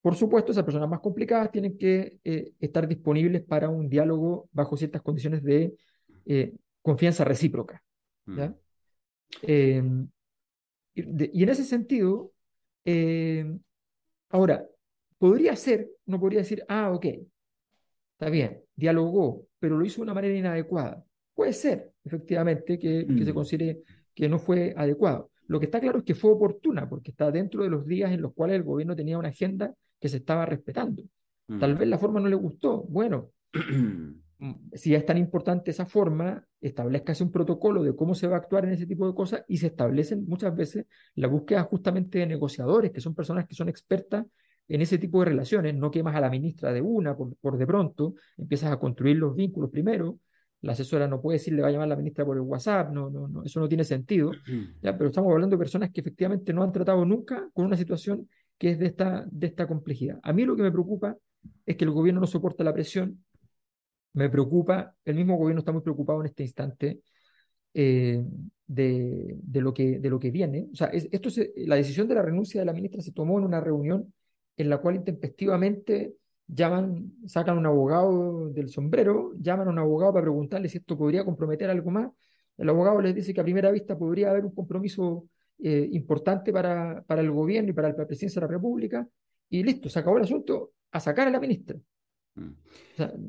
[0.00, 4.74] Por supuesto, esas personas más complicadas tienen que eh, estar disponibles para un diálogo bajo
[4.78, 5.76] ciertas condiciones de
[6.24, 7.82] eh, confianza recíproca.
[8.24, 8.48] ¿ya?
[8.48, 8.54] Mm.
[9.42, 10.08] Em,
[10.94, 12.32] y, en ese sentido,
[14.30, 14.66] ahora,
[15.18, 17.04] podría ser, no podría decir, ah, ok,
[18.12, 21.04] está bien, dialogó, pero lo hizo de una manera inadecuada.
[21.36, 23.34] Puede ser, efectivamente, que, que se mm.
[23.34, 23.82] considere
[24.14, 25.30] que no fue adecuado.
[25.48, 28.22] Lo que está claro es que fue oportuna, porque está dentro de los días en
[28.22, 31.04] los cuales el gobierno tenía una agenda que se estaba respetando.
[31.60, 31.78] Tal mm.
[31.78, 32.82] vez la forma no le gustó.
[32.84, 33.32] Bueno,
[34.72, 38.64] si es tan importante esa forma, establezcase un protocolo de cómo se va a actuar
[38.64, 40.86] en ese tipo de cosas y se establecen muchas veces
[41.16, 44.24] la búsqueda justamente de negociadores, que son personas que son expertas
[44.68, 47.66] en ese tipo de relaciones, no quemas a la ministra de una por, por de
[47.66, 50.18] pronto, empiezas a construir los vínculos primero,
[50.66, 52.90] la asesora no puede decir le va a llamar a la ministra por el WhatsApp,
[52.90, 54.32] no, no, no, eso no tiene sentido,
[54.82, 54.98] ¿ya?
[54.98, 58.28] pero estamos hablando de personas que efectivamente no han tratado nunca con una situación
[58.58, 60.18] que es de esta, de esta complejidad.
[60.22, 61.16] A mí lo que me preocupa
[61.64, 63.24] es que el gobierno no soporta la presión,
[64.14, 67.00] me preocupa, el mismo gobierno está muy preocupado en este instante
[67.72, 68.24] eh,
[68.66, 70.68] de, de, lo que, de lo que viene.
[70.72, 71.28] O sea, esto
[71.58, 74.12] la decisión de la renuncia de la ministra se tomó en una reunión
[74.56, 76.14] en la cual intempestivamente
[76.48, 81.24] llaman, sacan un abogado del sombrero, llaman a un abogado para preguntarle si esto podría
[81.24, 82.10] comprometer algo más.
[82.56, 85.28] El abogado les dice que a primera vista podría haber un compromiso
[85.58, 89.08] eh, importante para, para el gobierno y para la presidencia de la República,
[89.48, 91.78] y listo, se acabó el asunto, a sacar a la ministra.
[92.34, 92.52] Mm.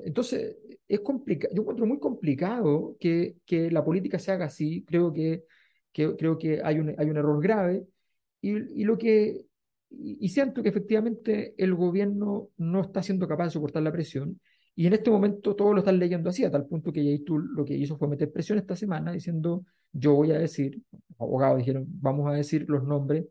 [0.05, 0.57] entonces,
[0.87, 5.45] es complicado, yo encuentro muy complicado que, que, la política se haga así, creo que,
[5.93, 7.87] que creo que hay un, hay un error grave,
[8.41, 9.46] y, y lo que,
[9.89, 14.39] y siento que efectivamente el gobierno no está siendo capaz de soportar la presión,
[14.75, 17.65] y en este momento todos lo están leyendo así, a tal punto que Yaitul lo
[17.65, 21.85] que hizo fue meter presión esta semana diciendo, yo voy a decir, los abogados dijeron,
[21.87, 23.25] vamos a decir los nombres,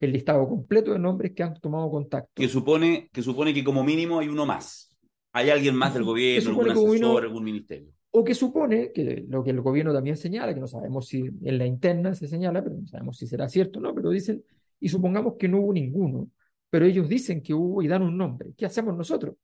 [0.00, 2.30] el listado completo de nombres que han tomado contacto.
[2.34, 4.90] Que supone que, supone que como mínimo hay uno más.
[5.32, 7.88] Hay alguien más del gobierno, algún asesor, algún ministerio.
[8.10, 11.56] O que supone, que lo que el gobierno también señala, que no sabemos si en
[11.56, 14.44] la interna se señala, pero no sabemos si será cierto o no, pero dicen,
[14.82, 16.28] y supongamos que no hubo ninguno,
[16.68, 18.52] pero ellos dicen que hubo y dan un nombre.
[18.56, 19.36] ¿Qué hacemos nosotros?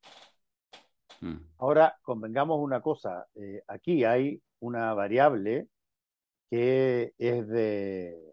[1.20, 1.36] Mm.
[1.58, 5.68] Ahora, convengamos una cosa, eh, aquí hay una variable
[6.50, 8.32] que es de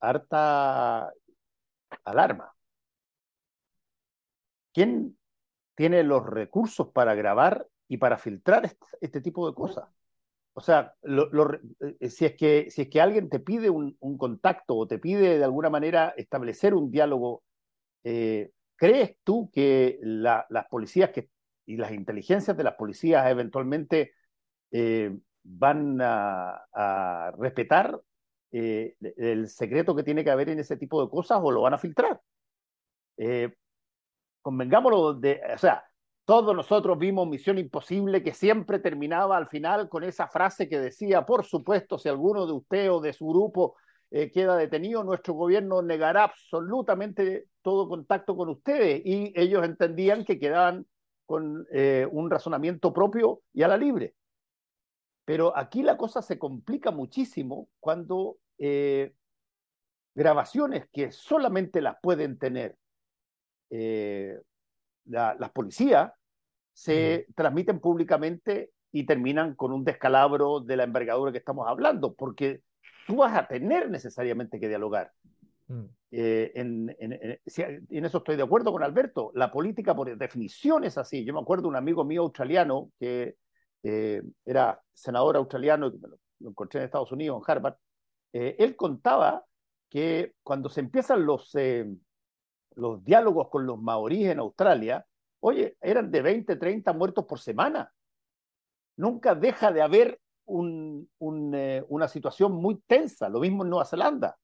[0.00, 1.12] harta
[2.04, 2.52] alarma.
[4.72, 5.16] ¿Quién
[5.76, 8.68] tiene los recursos para grabar y para filtrar
[9.00, 9.88] este, tipo de cosas?
[10.54, 14.86] O sea, eh, si, es que, si es que alguien te pide un, contacto o
[14.86, 17.42] te pide de alguna manera establecer un diálogo,
[18.04, 21.28] eh, ¿crees tú que las policías que
[21.66, 24.12] y las inteligencias de las policías eventualmente
[24.70, 28.00] eh, van a, respetar
[28.52, 31.74] eh, el secreto que tiene que haber en ese tipo de cosas o lo van
[31.74, 32.20] a filtrar.
[33.16, 33.54] Eh,
[34.42, 35.84] convengámoslo de, o sea,
[36.24, 41.26] todos nosotros vimos Misión Imposible que siempre terminaba al final con esa frase que decía,
[41.26, 43.76] por supuesto, si alguno de usted o de su grupo
[44.10, 49.00] queda detenido, nuestro gobierno negará absolutamente todo contacto con ustedes.
[49.06, 50.86] Y ellos entendían que quedaban
[51.32, 54.14] con eh, un razonamiento propio y a la libre.
[55.24, 59.14] Pero aquí la cosa se complica muchísimo cuando eh,
[60.14, 62.76] grabaciones que solamente las pueden tener
[63.70, 64.38] eh,
[65.06, 66.12] las policías
[66.72, 72.62] se transmiten públicamente y terminan con un descalabro de la envergadura que estamos hablando, porque
[73.06, 75.10] tú vas a tener necesariamente que dialogar.
[75.68, 75.84] Mm.
[76.10, 79.32] Eh, en, en, eso estoy de acuerdo con Alberto.
[79.34, 81.24] La política, por definición, es así.
[81.24, 83.36] Yo me acuerdo de un amigo mío australiano que
[83.82, 87.76] eh, era senador australiano, lo, encontré en Estados Unidos, en Harvard.
[88.32, 89.44] Eh, él contaba
[89.88, 91.54] que cuando se empiezan los,
[92.76, 95.06] los diálogos con los maoríes en Australia,
[95.40, 97.92] oye, eran de 20, 30 muertos por semana.
[98.96, 103.28] Nunca deja de haber un, una situación muy tensa.
[103.28, 104.36] Lo mismo en Nueva Zelanda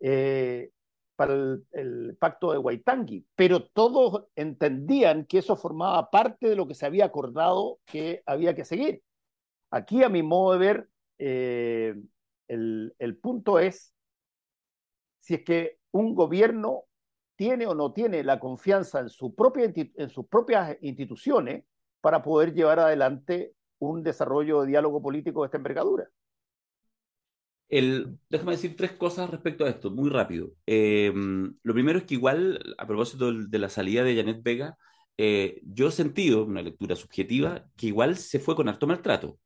[0.00, 0.70] eh,
[1.16, 1.34] para
[1.72, 6.86] el, pacto de Waitangi, pero todos entendían que eso formaba parte de lo que se
[6.86, 9.02] había acordado que había que seguir.
[9.70, 11.94] Aquí, a mi modo de ver, eh,
[12.48, 13.94] el, el punto es
[15.20, 16.84] si es que un gobierno
[17.36, 21.64] tiene o no tiene la confianza en, su propia, en sus propias instituciones
[22.00, 26.08] para poder llevar adelante un desarrollo de diálogo político de esta envergadura.
[27.68, 30.52] Déjame decir tres cosas respecto a esto, muy rápido.
[30.66, 31.12] Eh,
[31.62, 34.76] lo primero es que igual, a propósito de la salida de Janet Vega,
[35.16, 39.38] eh, yo he sentido, una lectura subjetiva, que igual se fue con harto maltrato.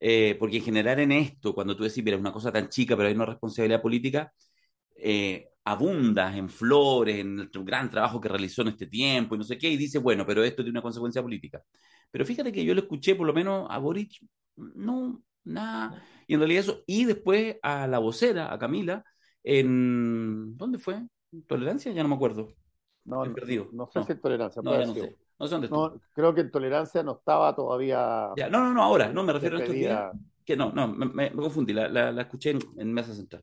[0.00, 2.96] Eh, porque en general en esto, cuando tú decís, mira, es una cosa tan chica,
[2.96, 4.32] pero hay una responsabilidad política,
[4.96, 9.44] eh, abundas en flores, en el gran trabajo que realizó en este tiempo y no
[9.44, 11.62] sé qué, y dice, bueno, pero esto tiene una consecuencia política.
[12.10, 14.20] Pero fíjate que yo lo escuché por lo menos a Boric,
[14.56, 19.04] no, nada, y en realidad eso, y después a la vocera, a Camila,
[19.42, 21.02] en, ¿dónde fue?
[21.46, 21.92] ¿Tolerancia?
[21.92, 22.54] Ya no me acuerdo.
[23.04, 23.68] No, no, perdido.
[23.72, 24.62] no sé si en tolerancia.
[24.62, 25.16] No, ya no sé.
[25.38, 28.30] No sé dónde no, creo que en tolerancia no estaba todavía.
[28.36, 30.12] Ya, no, no, no, ahora, no, me refiero a estos días.
[30.44, 33.42] Que no, no, me, me, confundí, la, la, la escuché en, en, Mesa Central.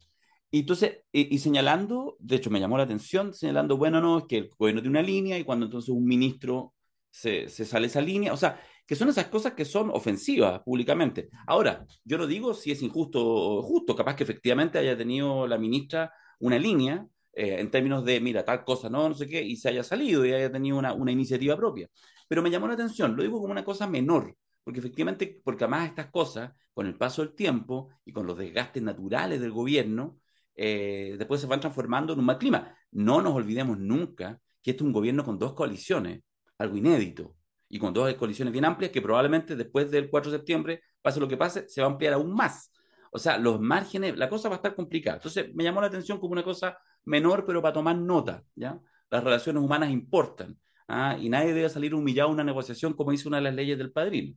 [0.50, 4.38] Y entonces, y, señalando, de hecho me llamó la atención, señalando, bueno, no, es que
[4.38, 6.74] el gobierno tiene una línea y cuando entonces un ministro
[7.10, 11.30] se, se sale esa línea, o sea, que son esas cosas que son ofensivas públicamente.
[11.48, 15.58] Ahora, yo no digo si es injusto o justo, capaz que efectivamente haya tenido la
[15.58, 19.58] ministra una línea eh, en términos de, mira, tal cosa, no, no sé qué, y
[19.58, 21.90] se haya salido y haya tenido una, una iniciativa propia.
[22.28, 25.90] Pero me llamó la atención, lo digo como una cosa menor, porque efectivamente, porque además
[25.90, 30.20] estas cosas, con el paso del tiempo y con los desgastes naturales del gobierno,
[30.58, 32.76] eh, después se van transformando en un mal clima.
[32.92, 36.22] No nos olvidemos nunca que este es un gobierno con dos coaliciones,
[36.58, 37.36] algo inédito,
[37.70, 41.28] y con dos coaliciones bien amplias que probablemente después del 4 de septiembre, pase lo
[41.28, 42.72] que pase, se va a ampliar aún más.
[43.12, 45.18] O sea, los márgenes, la cosa va a estar complicada.
[45.18, 48.80] Entonces, me llamó la atención como una cosa menor, pero para tomar nota, ¿ya?
[49.10, 50.58] Las relaciones humanas importan,
[50.88, 51.18] ¿ah?
[51.20, 53.92] y nadie debe salir humillado en una negociación como dice una de las leyes del
[53.92, 54.36] padrino.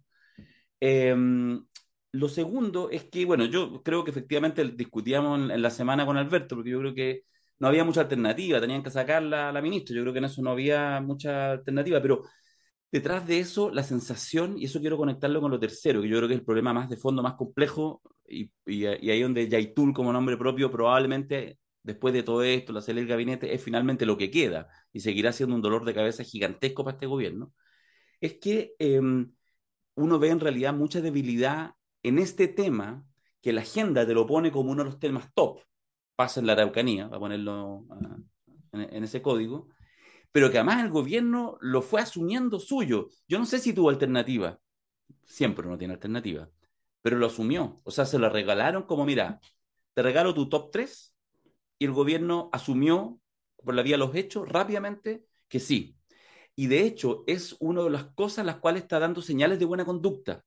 [0.81, 1.15] Eh,
[2.13, 6.17] lo segundo es que, bueno, yo creo que efectivamente discutíamos en, en, la semana con
[6.17, 7.25] Alberto, porque yo creo que
[7.59, 10.43] no había mucha alternativa, tenían que sacarla a la ministra, yo creo que en eso
[10.43, 12.23] no había mucha alternativa, pero
[12.93, 16.29] detrás de eso, la sensación, y eso quiero conectarlo con lo tercero, que yo creo
[16.29, 19.93] que es el problema más de fondo, más complejo, y, y, y ahí donde Yaitul
[19.95, 24.17] como nombre propio probablemente después de todo esto, la salida del gabinete, es finalmente lo
[24.17, 27.53] que queda y seguirá siendo un dolor de cabeza gigantesco para este gobierno,
[28.21, 29.01] es que eh,
[29.95, 33.05] uno ve en realidad mucha debilidad en este tema
[33.41, 35.61] que la agenda te lo pone como uno de los temas top,
[36.17, 37.87] pasa en la Araucanía, va a ponerlo
[38.73, 39.69] en, en, ese código,
[40.33, 43.09] pero que además el gobierno lo fue asumiendo suyo.
[43.27, 44.59] Yo no sé si tuvo alternativa,
[45.25, 46.51] siempre no tiene alternativa,
[47.03, 49.41] pero lo asumió, o sea, se lo regalaron como, mira,
[49.95, 51.17] te regalo tu top 3
[51.79, 53.21] y el gobierno asumió
[53.65, 55.97] por la vía de los hechos rápidamente que sí.
[56.55, 59.85] Y de hecho es una de las cosas las cuales está dando señales de buena
[59.85, 60.45] conducta.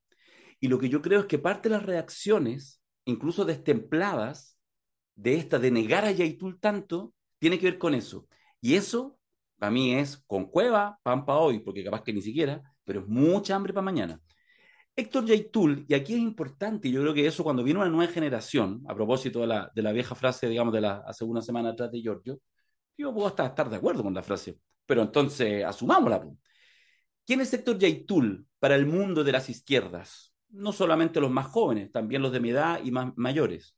[0.63, 4.57] Y lo que yo creo es que parte de las reacciones, incluso destempladas,
[5.13, 8.29] de esta, de negar a Yaitul tanto, tiene que ver con eso.
[8.61, 9.19] Y eso,
[9.59, 13.07] para mí, es con cueva, pan para hoy, porque capaz que ni siquiera, pero es
[13.07, 14.21] mucha hambre para mañana.
[14.95, 18.85] Héctor Yaitul, y aquí es importante, yo creo que eso cuando viene una nueva generación,
[18.87, 22.39] a propósito de la, vieja frase, digamos, de la hace una semana atrás de Giorgio,
[22.97, 26.25] yo puedo hasta estar de acuerdo con la frase, pero entonces asumámosla.
[27.25, 30.32] ¿Quién es Héctor Yaitul para el mundo de las izquierdas?
[30.53, 33.75] No solamente los más jóvenes, también los de mi edad y más mayores.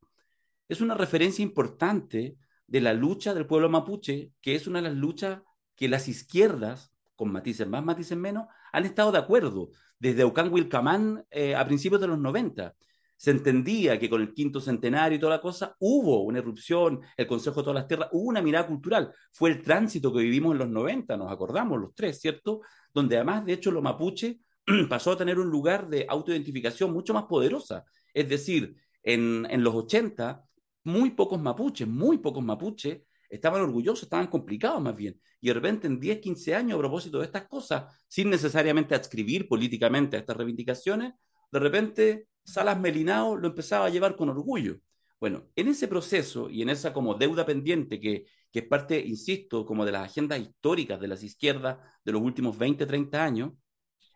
[0.67, 2.37] Es una referencia importante
[2.67, 5.41] de la lucha del pueblo mapuche, que es una de las luchas
[5.75, 9.69] que las izquierdas, con matices más, matices menos, han estado de acuerdo
[9.99, 12.75] desde Aucán Wilcamán eh, a principios de los 90.
[13.17, 17.25] Se entendía que con el quinto centenario y toda la cosa hubo una erupción, el
[17.27, 19.13] Consejo de todas las Tierras, hubo una mirada cultural.
[19.31, 22.61] Fue el tránsito que vivimos en los 90, nos acordamos los tres, ¿cierto?
[22.93, 24.41] Donde además, de hecho, los mapuche
[24.89, 27.83] pasó a tener un lugar de autoidentificación mucho más poderosa.
[28.13, 30.43] Es decir, en, en los 80,
[30.83, 35.19] muy pocos mapuches, muy pocos mapuches estaban orgullosos, estaban complicados más bien.
[35.41, 39.47] Y de repente en 10, 15 años, a propósito de estas cosas, sin necesariamente adscribir
[39.47, 41.13] políticamente a estas reivindicaciones,
[41.51, 44.77] de repente Salas Melinao lo empezaba a llevar con orgullo.
[45.19, 49.65] Bueno, en ese proceso y en esa como deuda pendiente que, que es parte, insisto,
[49.65, 53.53] como de las agendas históricas de las izquierdas de los últimos 20, 30 años,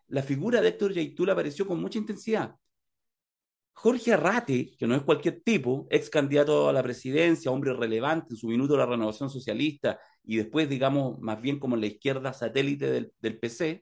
[0.10, 2.56] la figura de Héctor Yaitul apareció con mucha intensidad.
[3.74, 8.38] Jorge Arrate, que no es cualquier tipo, ex candidato a la presidencia, hombre relevante en
[8.38, 12.92] su minuto de la renovación socialista y después, digamos, más bien como la izquierda satélite
[12.92, 13.82] del, del PC,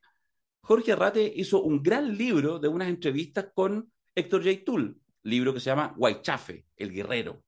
[0.61, 5.71] Jorge Arrate hizo un gran libro de unas entrevistas con Héctor Yaitul, libro que se
[5.71, 7.41] llama Guaychafe, el guerrero.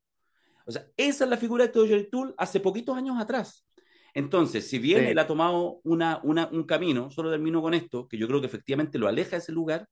[0.65, 3.65] O sea, esa es la figura de Héctor Yaitul hace poquitos años atrás.
[4.19, 5.05] Entonces, si bien sí.
[5.11, 8.47] él ha tomado una, una, un camino, solo termino con esto, que yo creo que
[8.47, 9.87] efectivamente lo aleja de ese lugar,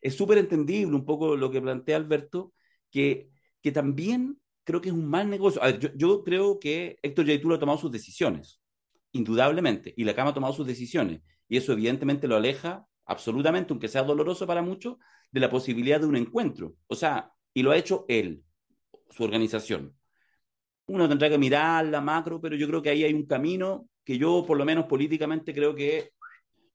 [0.00, 2.52] es súper entendible un poco lo que plantea Alberto,
[2.90, 3.30] que,
[3.62, 5.62] que también creo que es un mal negocio.
[5.62, 8.60] A ver, yo, yo creo que Héctor Yaitul ha tomado sus decisiones,
[9.12, 13.86] indudablemente, y la Cama ha tomado sus decisiones, y eso evidentemente lo aleja absolutamente, aunque
[13.86, 14.96] sea doloroso para muchos,
[15.30, 16.74] de la posibilidad de un encuentro.
[16.88, 18.42] O sea, y lo ha hecho él.
[19.10, 19.97] su organización.
[20.88, 24.18] Uno tendrá que mirar la macro, pero yo creo que ahí hay un camino que
[24.18, 26.12] yo, por lo menos políticamente, creo que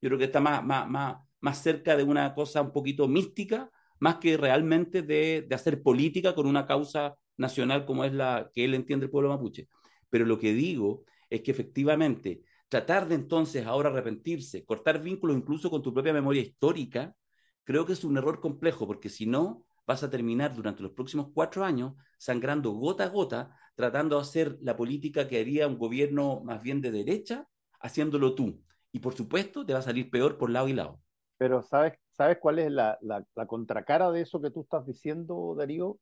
[0.01, 3.69] yo creo que está más, más, más, más cerca de una cosa un poquito mística,
[3.99, 8.65] más que realmente de, de hacer política con una causa nacional como es la que
[8.65, 9.67] él entiende el pueblo mapuche.
[10.09, 15.69] Pero lo que digo es que efectivamente tratar de entonces ahora arrepentirse, cortar vínculos incluso
[15.69, 17.15] con tu propia memoria histórica,
[17.63, 21.27] creo que es un error complejo, porque si no, vas a terminar durante los próximos
[21.33, 26.41] cuatro años sangrando gota a gota, tratando de hacer la política que haría un gobierno
[26.43, 27.47] más bien de derecha,
[27.79, 28.61] haciéndolo tú.
[28.91, 31.01] Y por supuesto, te va a salir peor por lado y lado.
[31.37, 35.55] Pero ¿sabes, ¿sabes cuál es la, la, la contracara de eso que tú estás diciendo,
[35.57, 35.97] Darío?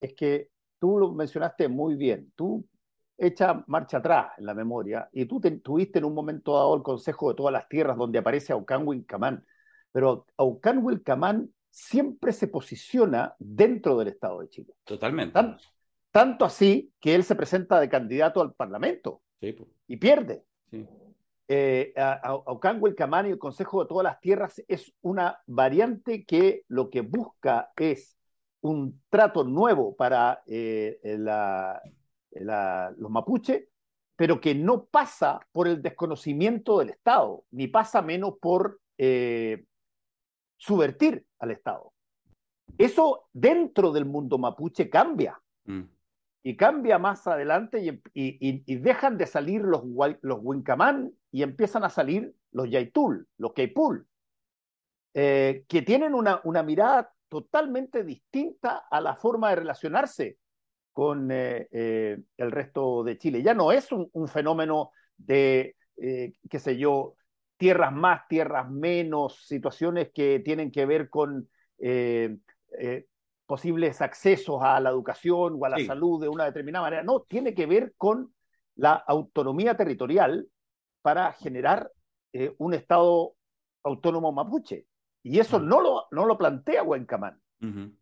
[0.00, 0.48] Es que
[0.78, 2.32] tú lo mencionaste muy bien.
[2.34, 2.66] Tú
[3.18, 6.82] echa marcha atrás en la memoria y tú te, tuviste en un momento dado el
[6.82, 9.44] Consejo de todas las Tierras donde aparece Aucán Wilcamán,
[9.92, 14.74] pero Aucán Wilcamán siempre se posiciona dentro del Estado de Chile.
[14.84, 15.32] Totalmente.
[15.32, 15.58] Tan,
[16.16, 19.68] tanto así que él se presenta de candidato al Parlamento sí, pues.
[19.86, 20.46] y pierde.
[20.70, 20.88] Sí.
[21.46, 26.88] Eh, Aucán Wilcamán y el Consejo de todas las Tierras es una variante que lo
[26.88, 28.16] que busca es
[28.62, 31.82] un trato nuevo para eh, la,
[32.30, 33.68] la, los mapuches,
[34.16, 39.66] pero que no pasa por el desconocimiento del Estado, ni pasa menos por eh,
[40.56, 41.92] subvertir al Estado.
[42.78, 45.38] Eso dentro del mundo mapuche cambia.
[45.66, 45.95] Mm.
[46.46, 49.82] Y cambia más adelante y, dejan de salir los,
[50.22, 54.06] los Wincamán y empiezan a salir los Yaitul, los Keipul,
[55.12, 60.38] eh, que tienen una, mirada totalmente distinta a la forma de relacionarse
[60.92, 63.42] con eh, eh, el resto de Chile.
[63.42, 67.16] Ya no es un, fenómeno de, qué sé yo,
[67.56, 71.48] tierras más, tierras menos, situaciones que tienen que ver con
[73.46, 75.86] posibles accesos a la educación o a la sí.
[75.86, 77.02] salud de una determinada manera.
[77.02, 78.34] No, tiene que ver con
[78.74, 80.48] la autonomía territorial
[81.00, 81.90] para generar
[82.32, 83.34] eh, un Estado
[83.84, 84.86] autónomo mapuche.
[85.22, 85.64] Y eso uh -huh.
[85.64, 87.40] no, lo, no lo plantea Huencamán.
[87.60, 87.96] Uh -huh.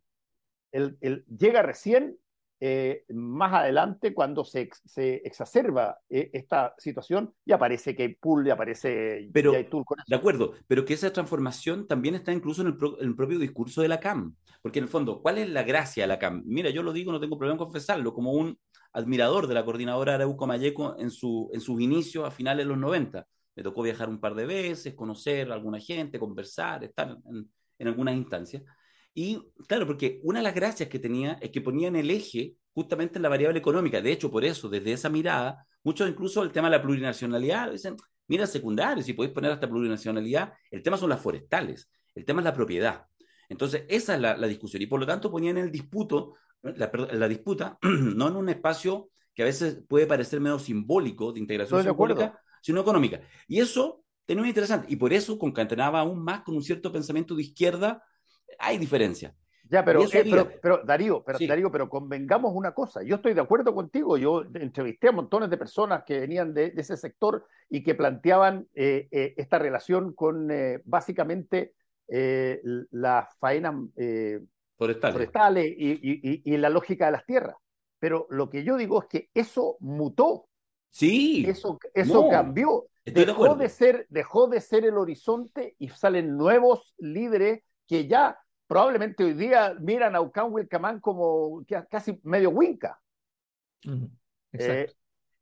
[0.71, 2.17] él, él, llega recién
[2.59, 9.29] eh, más adelante, cuando se, se exacerba eh, esta situación, y aparece Keipul, y aparece
[9.33, 10.05] pero, con eso.
[10.07, 13.39] De acuerdo, pero que esa transformación también está incluso en el, pro, en el, propio
[13.39, 14.35] discurso de la CAM.
[14.61, 16.43] Porque en el fondo, ¿cuál es la gracia de la CAM?
[16.45, 18.57] Mira, yo lo digo, no tengo problema en confesarlo, como un
[18.93, 22.77] admirador de la coordinadora Arauco Mayeco en, su, en sus inicios a finales de los
[22.77, 23.27] 90.
[23.55, 27.49] Me tocó viajar un par de veces, conocer a alguna gente, conversar, estar en,
[27.79, 28.63] en algunas instancias.
[29.17, 33.17] Y claro, porque una de las gracias que tenía es que ponían el eje justamente
[33.17, 34.01] en la variable económica.
[34.01, 37.95] De hecho, por eso, desde esa mirada, muchos incluso el tema de la plurinacionalidad dicen,
[38.27, 42.43] mira, secundario, si podéis poner hasta plurinacionalidad, el tema son las forestales, el tema es
[42.43, 43.05] la propiedad.
[43.47, 44.81] Entonces, esa es la, la discusión.
[44.81, 49.43] Y por lo tanto ponían el disputo, la, la, disputa, no en un espacio que
[49.43, 52.31] a veces puede parecer medio simbólico de integración Estoy simbólica, de
[52.61, 53.21] sino económica.
[53.47, 54.87] Y eso tenía muy interesante.
[54.89, 58.03] Y por eso concatenaba aún más con un cierto pensamiento de izquierda
[58.59, 59.35] hay diferencia.
[59.67, 61.47] Ya, pero, eh, pero, pero, Darío, pero, sí.
[61.47, 63.01] Darío, pero convengamos una cosa.
[63.01, 64.17] Yo estoy de acuerdo contigo.
[64.17, 68.67] Yo entrevisté a montones de personas que venían de, de ese sector y que planteaban
[68.75, 70.49] eh, eh, esta relación con
[70.83, 71.73] básicamente
[72.07, 73.73] las faenas
[74.77, 77.55] forestales, forestales y, y, y, la lógica de las tierras.
[77.97, 80.47] Pero lo que yo digo es que eso mutó.
[80.89, 81.43] Sí.
[81.47, 82.29] Eso, eso no.
[82.29, 82.85] cambió.
[83.03, 88.37] Dejó de, de, ser, dejó de ser el horizonte y salen nuevos líderes que ya
[88.67, 92.99] probablemente hoy día miran a Ucán Wilcamán como casi medio Winca.
[93.83, 94.09] -huh.
[94.53, 94.91] eh,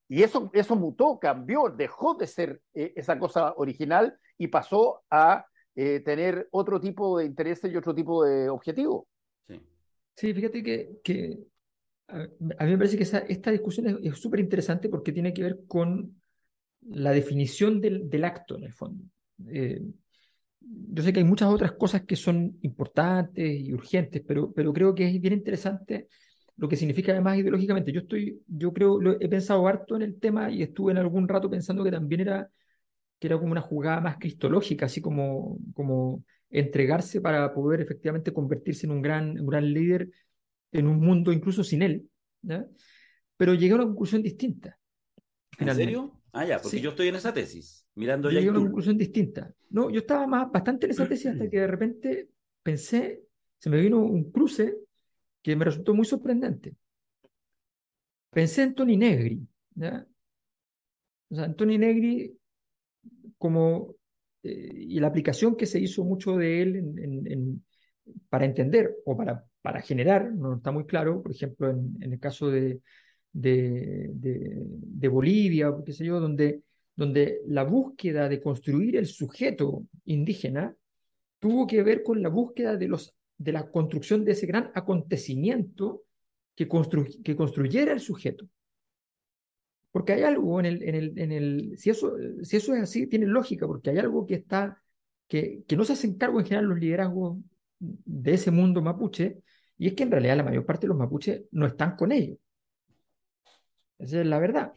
[0.10, 5.46] y eso, eso mutó, cambió, dejó de ser eh, esa cosa original y pasó a
[5.76, 9.06] eh, tener otro tipo de intereses y otro tipo de objetivos.
[9.48, 9.62] Sí.
[10.16, 11.40] sí, fíjate que, que
[12.10, 12.28] a,
[12.60, 15.62] a, mí me parece que esa, esta discusión es súper interesante porque tiene que ver
[15.68, 16.22] con
[16.82, 19.06] la definición del, del acto, en el fondo.
[20.66, 24.94] Yo sé que hay muchas otras cosas que son importantes y urgentes, pero, pero creo
[24.94, 26.08] que es bien interesante
[26.56, 27.92] lo que significa además ideológicamente.
[27.92, 31.28] Yo estoy, yo creo, lo, he pensado harto en el tema y estuve en algún
[31.28, 32.50] rato pensando que también era,
[33.20, 38.86] que era como una jugada más cristológica, así como, como entregarse para poder efectivamente convertirse
[38.86, 40.10] en un gran, un gran líder
[40.72, 42.08] en un mundo incluso sin él.
[42.42, 42.66] ¿ya?
[43.38, 44.78] Pero llegué a una conclusión distinta.
[45.58, 46.23] ¿En serio?
[46.34, 46.84] Ah, ya, porque sí.
[46.84, 48.40] yo estoy en esa tesis, mirando ya.
[48.40, 49.54] Llegué a una conclusión distinta.
[49.70, 52.30] No, yo estaba más, bastante en esa tesis hasta que de repente
[52.62, 53.24] pensé,
[53.60, 54.76] se me vino un cruce
[55.42, 56.76] que me resultó muy sorprendente.
[58.32, 59.48] Pensé en Tony Negri.
[59.76, 60.06] ¿ya?
[61.30, 62.36] O sea, en Tony Negri,
[63.38, 63.96] como.
[64.42, 67.66] Eh, y la aplicación que se hizo mucho de él en, en, en,
[68.28, 72.52] para entender o para para generar, no está muy claro, por ejemplo, en el caso
[72.52, 72.82] de,
[73.34, 76.62] de, de, Bolivia, qué sé yo, donde,
[76.96, 80.76] donde la búsqueda de construir el sujeto indígena
[81.40, 86.04] tuvo que ver con la búsqueda de, los, de la construcción de ese gran acontecimiento
[86.56, 88.48] que, constru, que construyera el sujeto.
[89.92, 93.08] Porque hay algo en el, en el, en el si, eso, si eso es así,
[93.08, 94.82] tiene lógica, porque hay algo que está,
[95.28, 97.38] que, que no se hacen cargo en general los liderazgos
[97.80, 99.42] de ese mundo mapuche,
[99.78, 102.38] y es que en realidad la mayor parte de los mapuches no están con ellos.
[104.04, 104.74] Esa es la verdad.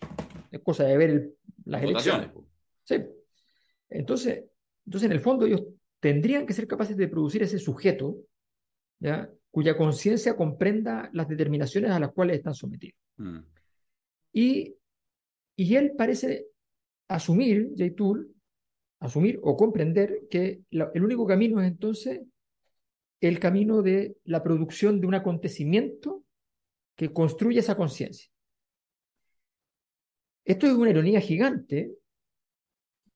[0.51, 1.35] Es cosa de ver el,
[1.65, 2.31] las elecciones.
[2.85, 2.97] Sí.
[3.89, 4.44] Entonces,
[4.85, 5.65] entonces, en el fondo, ellos
[5.98, 8.19] tendrían que ser capaces de producir ese sujeto
[9.01, 9.28] ¿ya?
[9.51, 12.98] cuya conciencia comprenda las determinaciones a las cuales están sometidos.
[13.16, 13.39] Mm.
[14.32, 14.77] Y,
[15.57, 16.47] y él parece
[17.09, 17.94] asumir, J.
[17.97, 18.32] Tool,
[19.01, 22.20] asumir o comprender que la, el único camino es entonces
[23.20, 26.23] el camino de la producción de un acontecimiento
[26.94, 28.31] que construye esa conciencia.
[30.47, 31.93] Esto es una ironía gigante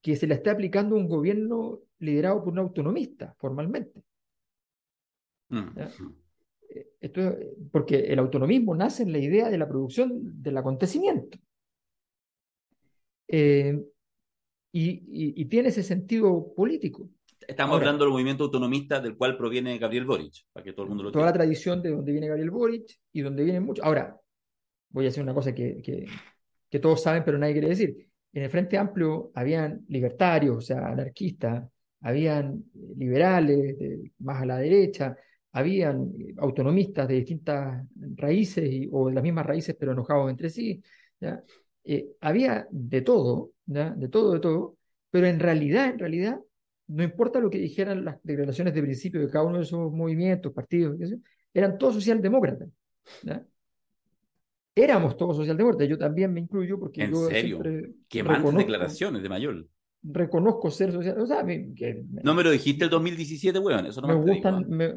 [0.01, 4.03] que se le está aplicando a un gobierno liderado por un autonomista, formalmente.
[5.47, 5.69] Mm.
[6.99, 7.35] Esto,
[7.71, 11.37] porque el autonomismo nace en la idea de la producción del acontecimiento.
[13.29, 13.81] Eh,
[14.73, 17.09] y, y, tiene ese sentido político.
[17.47, 21.03] Estamos hablando del movimiento autonomista del cual proviene Gabriel Boric, para que todo el mundo
[21.03, 23.83] lo Toda la tradición de donde viene Gabriel Boric y donde vienen muchos.
[23.83, 24.17] Ahora,
[24.89, 26.07] voy a decir una cosa que, que,
[26.71, 28.07] que, todos saben, pero nadie quiere decir.
[28.33, 31.69] En el Frente Amplio habían libertarios, o sea, anarquistas,
[32.01, 32.63] habían
[32.97, 33.75] liberales
[34.19, 35.15] más a la derecha,
[35.51, 37.85] habían autonomistas de distintas
[38.15, 40.81] raíces o de las mismas raíces, pero enojados entre sí.
[41.83, 43.91] Eh, había de todo, ¿ya?
[43.91, 44.77] de todo, de todo,
[45.09, 46.39] pero en realidad, en realidad,
[46.87, 50.53] no importa lo que dijeran las declaraciones de principio de cada uno de esos movimientos,
[50.53, 50.97] partidos,
[51.53, 52.69] eran todos socialdemócratas.
[54.73, 57.61] Éramos todos socialdemócratas, yo también me incluyo porque ¿En yo serio?
[58.07, 59.69] ¿Qué más declaraciones de Mayol?
[60.03, 61.19] Reconozco ser social.
[61.19, 63.85] O sea, que, no me lo dijiste el 2017, weón.
[63.85, 64.67] Eso no me, me gustan.
[64.67, 64.93] Me,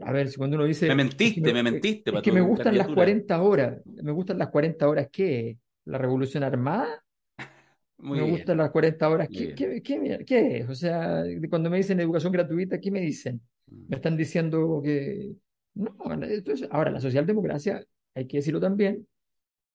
[0.00, 0.86] a ver, si cuando uno dice.
[0.86, 2.14] Me mentiste, me, me, mentiste.
[2.14, 3.82] Es que me gustan las 40 horas.
[3.84, 5.58] Me gustan las 40 horas, ¿qué?
[5.86, 7.02] ¿La revolución armada?
[7.98, 8.36] Muy me bien.
[8.36, 9.28] gustan las 40 horas.
[9.28, 10.68] ¿Qué, qué, qué, qué, es?
[10.68, 13.40] O sea, cuando me dicen educación gratuita, ¿qué me dicen?
[13.88, 15.32] Me están diciendo que.
[15.74, 17.84] No, entonces, ahora, la socialdemocracia,
[18.18, 19.06] hay que decirlo también,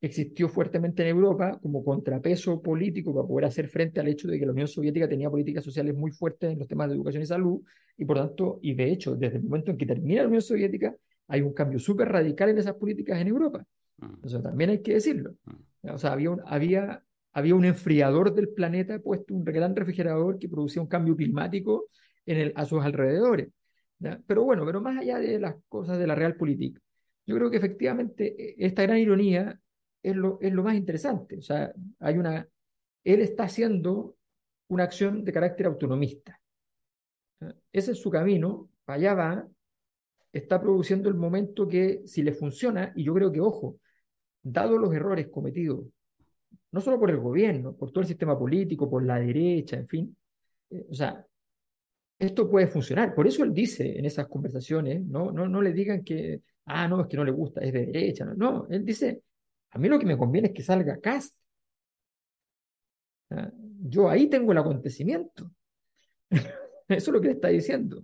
[0.02, 4.45] existió fuertemente en Europa como contrapeso político para poder hacer frente al hecho de que
[4.45, 7.61] la Unión Soviética tenía políticas sociales muy fuertes en los temas de educación y salud,
[7.98, 10.95] y por tanto, y de hecho, desde el momento en que termina la Unión Soviética,
[11.28, 13.65] hay un cambio súper radical en esas políticas en Europa.
[14.24, 15.36] Eso también hay que decirlo.
[15.84, 17.03] O sea, había un, había
[17.34, 21.88] había un enfriador del planeta puesto, un gran refrigerador que producía un cambio climático
[22.26, 23.49] en el, a sus alrededores.
[24.28, 26.80] Pero bueno, pero más allá de las cosas de la realpolitik,
[27.26, 29.60] yo creo que efectivamente e, esta gran ironía
[30.02, 31.38] es lo, es lo más interesante.
[31.38, 32.48] O sea, hay una,
[33.04, 34.16] él está haciendo
[34.68, 36.40] una acción de carácter autonomista.
[37.72, 39.48] Ese es su camino, allá va,
[40.32, 43.80] está produciendo el momento que si le funciona, y yo creo que, ojo,
[44.41, 45.86] dado los errores cometidos
[46.74, 50.18] no solo por el gobierno, por todo el sistema político, por la derecha, en fin.
[50.72, 51.26] Eh, o sea,
[52.26, 53.14] esto puede funcionar.
[53.14, 57.02] Por eso él dice en esas conversaciones, no, no, no le digan que, ah, no,
[57.02, 58.26] es que no le gusta, es de derecha.
[58.26, 59.24] No, no él dice,
[59.72, 61.36] a mí lo que me conviene es que salga Cast.
[63.86, 65.52] Yo ahí tengo el acontecimiento.
[66.32, 66.48] Eso
[66.88, 68.04] es lo que le está diciendo.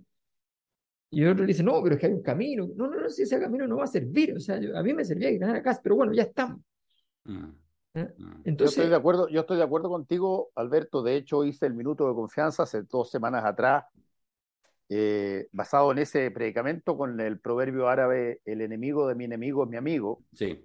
[1.10, 2.68] Y otro le dice, no, pero es que hay un camino.
[2.76, 4.34] No, no, no, si ese camino no va a servir.
[4.36, 6.60] O sea, a mí me servía ganar a Cast, pero bueno, ya estamos.
[7.24, 7.50] Mm.
[8.44, 8.54] Entonces, ¿Eh?
[8.56, 11.02] yo, estoy de acuerdo, yo estoy de acuerdo contigo, Alberto.
[11.02, 13.84] De hecho, hice el minuto de confianza hace dos semanas atrás,
[14.90, 19.70] eh, basado en ese predicamento con el proverbio árabe, el enemigo de mi enemigo es
[19.70, 20.22] mi amigo.
[20.34, 20.62] Sí.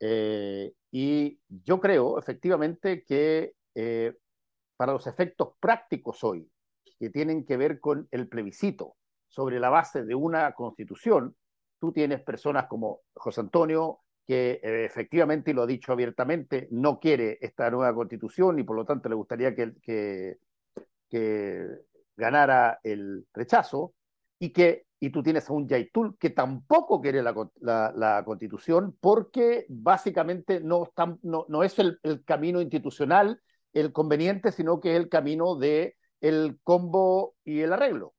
[0.00, 3.52] Eh, y yo creo, efectivamente, que
[4.76, 6.50] para los efectos prácticos hoy,
[6.98, 8.96] que tienen que ver con el plebiscito,
[9.28, 11.36] sobre la base de una constitución,
[11.78, 16.98] tú tienes personas como José Antonio, que eh, efectivamente, y lo ha dicho abiertamente, no
[16.98, 20.38] quiere esta nueva constitución y por lo tanto le gustaría que, que,
[21.08, 21.66] que
[22.18, 23.94] ganara el rechazo,
[24.38, 28.96] y que y tú tienes a un Yaitul que tampoco quiere la, la, la constitución
[29.00, 33.40] porque básicamente no, está, no, no es el, el, camino institucional
[33.72, 38.14] el conveniente, sino que es el camino de el combo y el arreglo.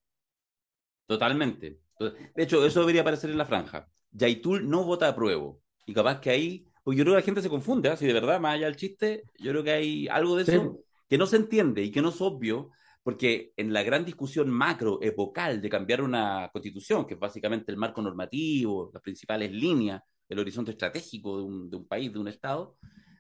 [1.06, 1.80] Totalmente.
[2.00, 3.90] De hecho, eso debería aparecer en la franja.
[4.12, 5.54] Yaitul no vota a prueba.
[5.86, 8.08] Y capaz que ahí, pues yo creo que la gente se confunde, así ¿ah?
[8.08, 11.26] de verdad, más allá del chiste, yo creo que hay algo de eso que no
[11.26, 12.70] se entiende y que no es obvio,
[13.04, 17.78] porque en la gran discusión macro, epocal, de cambiar una constitución, que es básicamente el
[17.78, 22.28] marco normativo, las principales líneas, el horizonte estratégico de un, de un país, de un
[22.28, 22.78] Estado,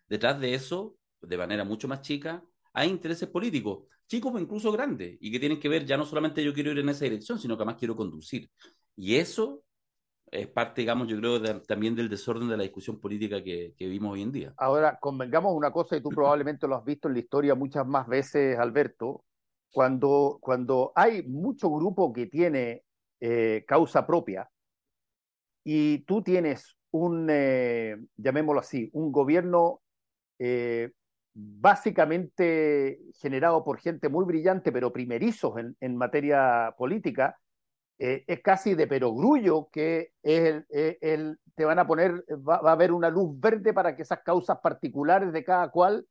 [0.07, 2.43] detrás de eso, de manera mucho más chica,
[2.73, 6.43] hay intereses políticos, chicos o incluso grandes, y que tienen que ver ya no solamente
[6.43, 8.49] yo quiero ir en esa dirección, sino que además quiero conducir.
[8.95, 9.64] Y eso
[10.31, 13.85] es parte, digamos, yo creo, de, también del desorden de la discusión política que, que
[13.85, 14.53] vivimos hoy en día.
[14.57, 18.07] Ahora, convengamos una cosa, y tú probablemente lo has visto en la historia muchas más
[18.07, 19.23] veces, Alberto,
[19.71, 22.83] cuando, cuando hay mucho grupo que tiene
[23.19, 24.49] eh, causa propia
[25.63, 29.81] y tú tienes un, eh, llamémoslo así, un gobierno
[30.39, 30.91] eh,
[31.33, 37.37] básicamente generado por gente muy brillante, pero primerizos en, en materia política,
[38.01, 43.09] es casi de perogrullo que el, el, te van a poner, va, a haber una
[43.09, 46.05] luz verde para que esas causas particulares de cada cual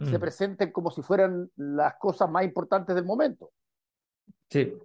[0.00, 0.10] mm.
[0.10, 3.52] se presenten como si fueran las cosas más importantes del momento.
[4.50, 4.76] Sí.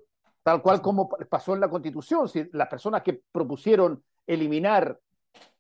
[0.44, 5.00] Tal cual como pasó en la Constitución, si las personas que propusieron eliminar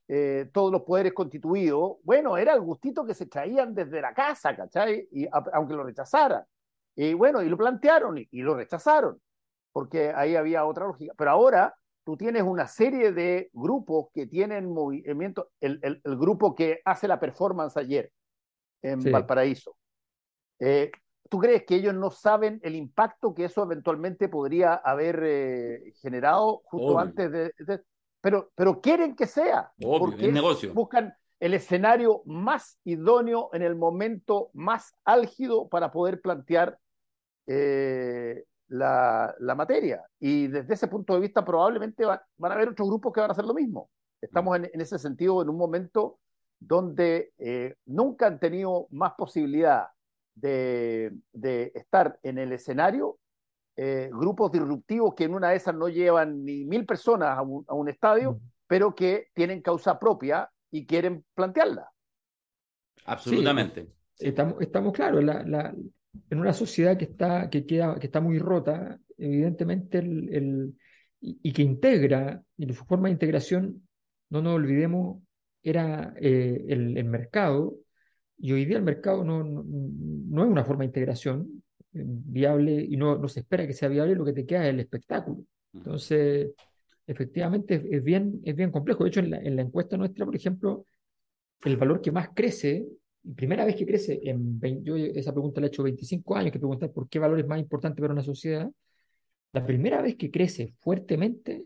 [0.08, 4.56] eh, todos los poderes constituidos, bueno, era el gustito que se traían desde la casa,
[4.56, 5.08] ¿cachai?
[5.12, 6.44] Y, a, aunque lo rechazaran.
[6.96, 9.20] Y bueno, y lo plantearon y, y, lo rechazaron,
[9.72, 11.14] porque ahí había otra lógica.
[11.18, 16.54] Pero ahora tú tienes una serie de grupos que tienen movimiento, el, el, el grupo
[16.54, 18.12] que hace la performance ayer
[18.86, 19.10] en sí.
[19.10, 19.76] Valparaíso.
[20.60, 20.92] Eh,
[21.30, 26.62] ¿Tú crees que ellos no saben el impacto que eso eventualmente podría haber eh, generado
[26.66, 27.00] justo Obvio.
[27.00, 27.82] antes de, de
[28.22, 29.72] pero, pero quieren que sea.
[29.84, 30.74] Obvio, porque el negocio.
[30.74, 36.80] buscan el escenario más idóneo en el momento más álgido para poder plantear
[37.48, 40.04] eh, la, la, materia.
[40.20, 43.30] Y desde ese punto de vista probablemente van, van, a haber otros grupos que van
[43.30, 43.90] a hacer lo mismo.
[44.22, 46.20] Estamos en, en ese sentido en un momento
[46.60, 49.88] donde eh, nunca han tenido más posibilidad
[50.34, 53.20] de, de estar en el escenario
[53.78, 57.66] eh, grupos disruptivos que en una de esas no llevan ni mil personas a un,
[57.68, 58.40] a un estadio, mm.
[58.68, 61.92] pero que tienen causa propia y quieren plantearla.
[63.06, 63.88] Absolutamente.
[64.14, 65.76] Sí, estamos, estamos claros, la, la,
[66.30, 70.78] en una sociedad que está, que queda, que está muy rota, evidentemente, el, el,
[71.20, 73.86] y, y, que integra, y su forma de integración,
[74.30, 75.22] no nos olvidemos,
[75.70, 77.78] era eh, el, el, mercado,
[78.38, 81.64] y hoy día el mercado no, no, no es una forma de integración,
[82.04, 84.80] viable y no, no, se espera que sea viable, lo que te queda es el
[84.82, 85.44] espectáculo.
[85.74, 86.52] Entonces,
[87.08, 89.04] efectivamente, es, bien, es bien complejo.
[89.04, 90.86] De hecho, en la, en la, encuesta nuestra, por ejemplo,
[91.64, 92.86] el valor que más crece,
[93.36, 96.60] primera vez que crece, en 20, yo esa pregunta la he hecho 25 años, que
[96.60, 98.70] preguntar por qué valor es más importante para una sociedad,
[99.54, 101.66] la primera vez que crece fuertemente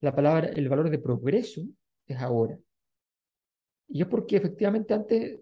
[0.00, 1.62] la palabra, el valor de progreso
[2.06, 2.58] es ahora.
[3.90, 5.40] Y es porque efectivamente antes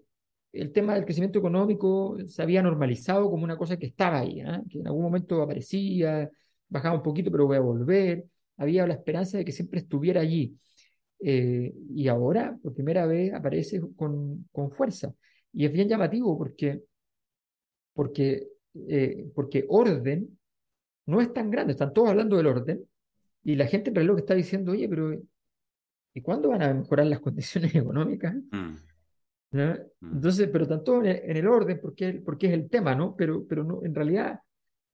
[0.51, 4.61] el tema del crecimiento económico se había normalizado como una cosa que estaba ahí, ¿eh?
[4.69, 6.29] que en algún momento aparecía,
[6.67, 8.25] bajaba un poquito, pero voy a volver.
[8.57, 10.57] Había la esperanza de que siempre estuviera allí.
[11.21, 15.13] Eh, y ahora, por primera vez, aparece con, con, fuerza.
[15.53, 16.81] Y es bien llamativo porque,
[17.93, 18.47] porque,
[18.87, 20.39] eh, porque orden
[21.05, 21.73] no es tan grande.
[21.73, 22.85] Están todos hablando del orden
[23.43, 25.19] y la gente en realidad lo que está diciendo, oye, pero
[26.13, 28.35] ¿y cuándo van a mejorar las condiciones económicas?
[28.51, 28.75] Mm.
[29.51, 29.75] ¿no?
[30.01, 33.15] Entonces, pero tanto en el, en el orden, porque, porque es el tema, ¿no?
[33.15, 34.39] Pero, pero no, en realidad,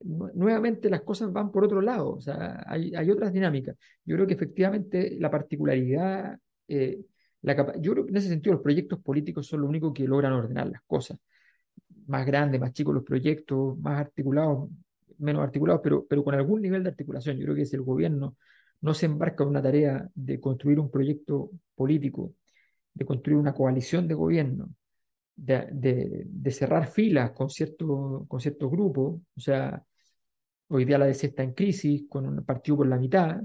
[0.00, 3.76] nuevamente las cosas van por otro lado, o sea, hay, hay otras dinámicas.
[4.04, 6.38] Yo creo que efectivamente la particularidad,
[6.68, 7.00] eh,
[7.42, 10.32] la yo creo que en ese sentido los proyectos políticos son lo único que logran
[10.32, 11.18] ordenar las cosas.
[12.06, 14.68] Más grandes, más chicos los proyectos, más articulados,
[15.18, 17.36] menos articulados, pero, pero con algún nivel de articulación.
[17.38, 18.36] Yo creo que si el gobierno
[18.80, 22.34] no se embarca en una tarea de construir un proyecto político
[22.96, 24.70] de construir una coalición de gobierno,
[25.36, 29.84] de, de, de cerrar filas con, cierto, con ciertos grupos, o sea,
[30.68, 33.38] hoy día la DC está en crisis, con un partido por la mitad.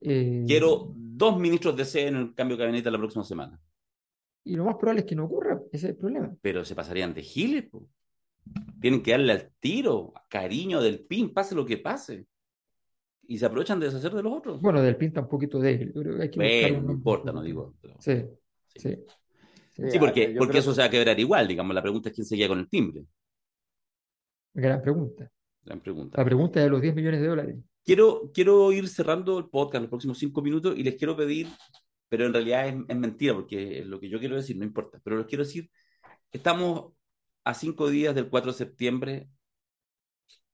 [0.00, 3.60] Eh, Quiero dos ministros de C en el cambio de gabinete la próxima semana.
[4.42, 6.34] Y lo más probable es que no ocurra, ese es el problema.
[6.42, 7.88] Pero se pasarían de giles, po.
[8.80, 12.26] tienen que darle al tiro, cariño del PIN, pase lo que pase.
[13.32, 14.60] Y se aprovechan de deshacer de los otros.
[14.60, 15.90] Bueno, del PIN está un poquito débil.
[16.20, 16.86] Hay que bueno, un...
[16.86, 17.74] no importa, no digo.
[17.80, 17.94] Pero...
[17.98, 18.26] Sí.
[18.76, 18.94] Sí,
[19.72, 21.74] sí, sí porque, porque eso se va a quebrar igual, digamos.
[21.74, 23.06] La pregunta es quién se queda con el timbre.
[24.52, 25.30] Gran pregunta.
[25.64, 26.18] Gran pregunta.
[26.18, 27.56] La pregunta de los 10 millones de dólares.
[27.82, 31.48] Quiero, quiero ir cerrando el podcast los próximos 5 minutos y les quiero pedir,
[32.10, 35.16] pero en realidad es, es mentira, porque lo que yo quiero decir no importa, pero
[35.16, 35.70] les quiero decir,
[36.32, 36.92] estamos
[37.44, 39.28] a 5 días del 4 de septiembre,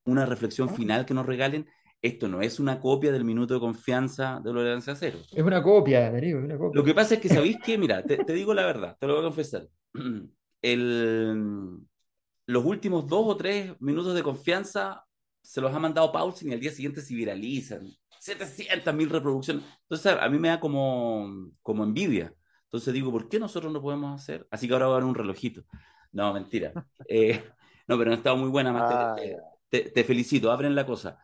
[0.04, 1.66] una reflexión final que nos regalen
[2.00, 5.18] esto no es una copia del minuto de confianza de Lorenzo Cero.
[5.32, 6.78] Es una copia, Darío, es una copia.
[6.80, 7.76] Lo que pasa es que, ¿sabéis qué?
[7.76, 9.68] Mira, te, te, digo la verdad, te lo voy a confesar.
[10.62, 11.78] El,
[12.46, 15.04] los últimos dos o tres minutos de confianza
[15.40, 17.88] se los ha mandado Paulsen y al día siguiente se viralizan.
[18.20, 19.64] 700 mil reproducciones.
[19.82, 22.34] Entonces a mí me da como, como envidia.
[22.64, 24.46] Entonces digo, ¿por qué nosotros no podemos hacer?
[24.50, 25.62] Así que ahora voy a dar un relojito.
[26.12, 26.72] No, mentira.
[27.08, 27.42] Eh,
[27.86, 28.72] no, pero no estado muy buena.
[28.72, 29.36] Más Ah, te, ya.
[29.68, 31.18] te- te felicito, abren la cosa.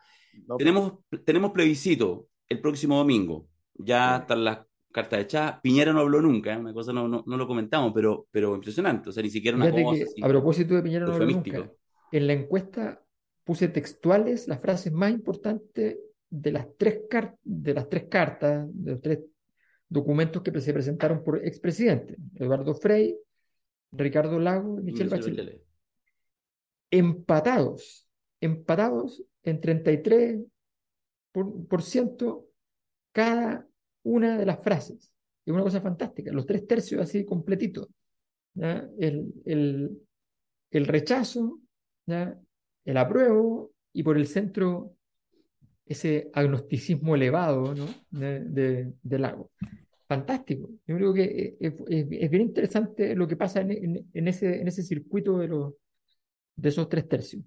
[0.47, 0.93] No, Tenemos,
[1.25, 3.47] tenemos plebiscito el próximo domingo.
[3.75, 4.59] Ya están las
[4.93, 5.61] cartas echadas.
[5.61, 6.59] Piñera no habló nunca, ¿eh?
[6.59, 9.09] una cosa no, no, no lo comentamos, pero, pero impresionante.
[9.09, 11.73] O sea, ni siquiera una cosa que así, a propósito de Piñera no habló nunca,
[12.13, 13.03] en la encuesta
[13.43, 15.99] puse textuales las frases más importantes
[16.31, 19.19] de las tres, car- de las tres cartas, de los tres
[19.89, 23.17] documentos que se presentaron por expresidentes, Eduardo Frei,
[23.93, 25.11] Ricardo Lago y Michelle.
[25.11, 25.63] Bachelet.
[26.91, 28.09] Empatados,
[28.41, 30.51] empatados en 33%
[31.33, 32.47] por, por ciento
[33.13, 33.67] cada
[34.05, 35.13] una de las frases.
[35.45, 37.89] Es una cosa fantástica, los tres tercios así completitos.
[38.55, 38.89] ¿ya?
[38.99, 39.99] El, el,
[40.71, 41.61] el rechazo,
[42.07, 42.39] ¿ya?
[42.85, 44.97] el apruebo y por el centro
[45.87, 47.87] ese agnosticismo elevado ¿no?
[48.11, 49.51] de, de, de Lago.
[50.07, 50.71] Fantástico.
[50.87, 54.61] Yo creo que es, es- es bien interesante lo que pasa en, en- en ese,
[54.61, 55.75] en ese circuito de, los,
[56.57, 57.43] de esos tres tercios.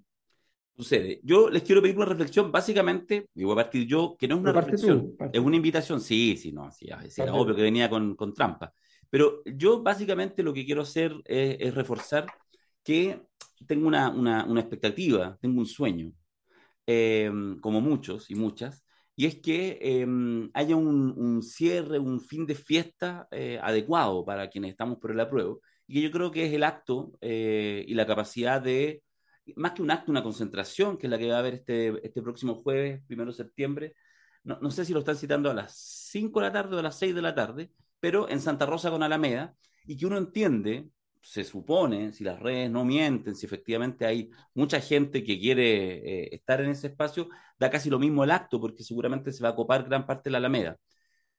[0.78, 1.20] Sucede.
[1.24, 4.40] Yo les quiero pedir una reflexión, básicamente, y voy a partir yo, que no es
[4.42, 6.00] una reflexión, tú, es una invitación.
[6.00, 8.72] Sí, sí, no, sí, ya, sí, era obvio que venía con, con trampa.
[9.10, 12.26] Pero yo básicamente lo que quiero hacer es, es reforzar
[12.84, 13.20] que
[13.66, 16.12] tengo una, una, una expectativa, tengo un sueño,
[16.86, 17.28] eh,
[17.60, 18.84] como muchos y muchas,
[19.16, 20.06] y es que eh,
[20.54, 25.18] haya un, un cierre, un fin de fiesta eh, adecuado para quienes estamos por el
[25.18, 29.02] apruebo, y que yo creo que es el acto eh, y la capacidad de,
[29.56, 32.22] más que un acto, una concentración, que es la que va a haber este, este
[32.22, 33.94] próximo jueves, primero de septiembre,
[34.44, 35.76] no, no sé si lo están citando a las
[36.10, 37.70] 5 de la tarde o a las 6 de la tarde,
[38.00, 39.54] pero en Santa Rosa con Alameda,
[39.86, 40.88] y que uno entiende,
[41.22, 46.28] se supone, si las redes no mienten, si efectivamente hay mucha gente que quiere eh,
[46.32, 49.54] estar en ese espacio, da casi lo mismo el acto, porque seguramente se va a
[49.54, 50.78] copar gran parte de la Alameda.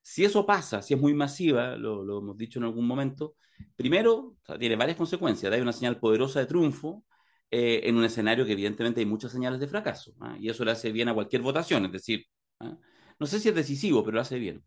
[0.02, 3.36] Si eso pasa, si es muy masiva, lo, hemos dicho en algún momento,
[3.76, 5.52] primero, tiene varias consecuencias.
[5.52, 7.04] Da una señal poderosa de triunfo
[7.52, 10.38] eh, en un escenario que evidentemente hay muchas señales de fracaso, ¿ah?
[10.40, 12.26] y eso le hace bien a cualquier votación, es decir,
[12.60, 12.78] ¿ah?
[13.20, 14.64] no sé si es decisivo, pero lo hace bien.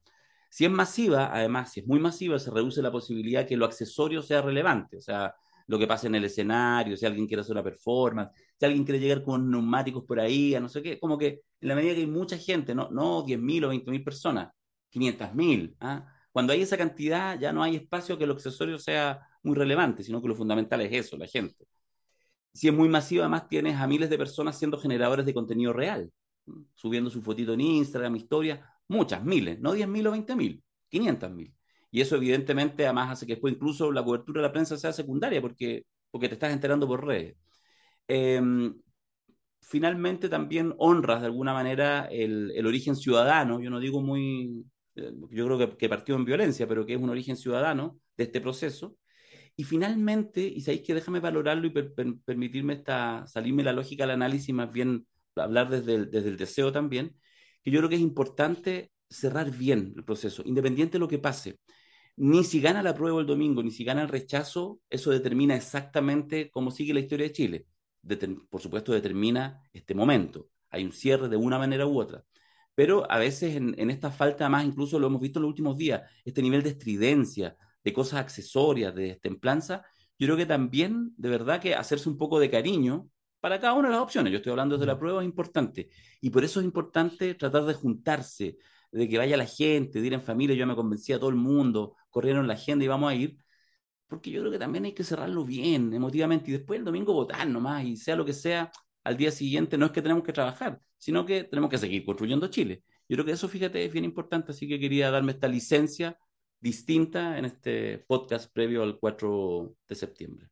[0.51, 4.21] Si es masiva, además, si es muy masiva, se reduce la posibilidad que lo accesorio
[4.23, 5.35] sea relevante, o sea,
[5.67, 9.01] lo que pasa en el escenario, si alguien quiere hacer una performance, si alguien quiere
[9.01, 12.01] llegar con neumáticos por ahí, a no sé qué, como que en la medida que
[12.01, 14.51] hay mucha gente, no, no 10.000 o 20.000 personas,
[14.91, 16.07] 500.000, ¿ah?
[16.33, 20.21] cuando hay esa cantidad ya no hay espacio que lo accesorio sea muy relevante, sino
[20.21, 21.67] que lo fundamental es eso, la gente.
[22.53, 26.11] Si es muy masiva, además tienes a miles de personas siendo generadores de contenido real,
[26.75, 31.55] subiendo su fotito en Instagram, historia, muchas, miles, no 10.000 o 20.000, 500.000.
[31.91, 35.41] Y eso evidentemente además hace que después incluso la cobertura de la prensa sea secundaria
[35.41, 37.37] porque, porque te estás enterando por redes.
[38.09, 38.41] Eh,
[39.63, 44.67] finalmente también honras de alguna manera el, el, origen ciudadano, yo no digo muy,
[44.97, 48.25] eh, yo creo que, que, partió en violencia, pero que es un origen ciudadano de
[48.25, 48.97] este proceso.
[49.57, 54.05] Y finalmente, y sabéis que déjame valorarlo y per, per, permitirme esta, salirme la lógica
[54.05, 55.07] al análisis, más bien
[55.37, 57.17] hablar desde el, desde el deseo también,
[57.63, 61.59] que yo creo que es importante cerrar bien el proceso, independiente de lo que pase.
[62.17, 66.51] Ni si gana la prueba el domingo, ni si gana el rechazo, eso determina exactamente
[66.51, 67.67] cómo sigue la historia de Chile.
[68.51, 70.49] Por supuesto, determina este momento.
[70.71, 72.25] Hay un cierre de una manera u otra.
[72.75, 76.03] Pero a veces en, esta falta más, incluso lo hemos visto en los últimos días,
[76.25, 79.85] este nivel de estridencia, de cosas accesorias, de templanza,
[80.19, 83.09] yo creo que también, de verdad, que hacerse un poco de cariño
[83.41, 84.31] para cada una de las opciones.
[84.31, 85.91] Yo estoy hablando desde la prueba, es importante.
[86.21, 88.57] Y por eso es importante tratar de juntarse,
[88.93, 90.55] de que vaya la gente, de ir en familia.
[90.55, 93.37] Yo me convencí a todo el mundo, corrieron la agenda y vamos a ir.
[94.07, 97.49] Porque yo creo que también hay que cerrarlo bien, emotivamente, y después el domingo votar
[97.49, 98.71] nomás, y sea lo que sea,
[99.05, 102.47] al día siguiente no es que tenemos que trabajar, sino que tenemos que seguir construyendo
[102.49, 102.85] Chile.
[103.09, 106.19] Yo creo que eso, fíjate, es bien importante, así que quería darme esta licencia
[106.63, 110.49] distinta en este podcast previo al 4 de septiembre.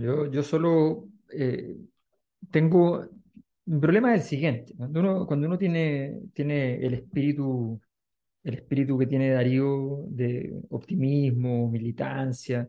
[0.00, 1.76] Yo, yo solo eh,
[2.50, 3.08] tengo.
[3.66, 4.74] Mi problema es el siguiente.
[4.76, 7.80] Cuando uno, cuando uno tiene, tiene el espíritu,
[8.44, 12.68] el espíritu que tiene Darío de optimismo, militancia,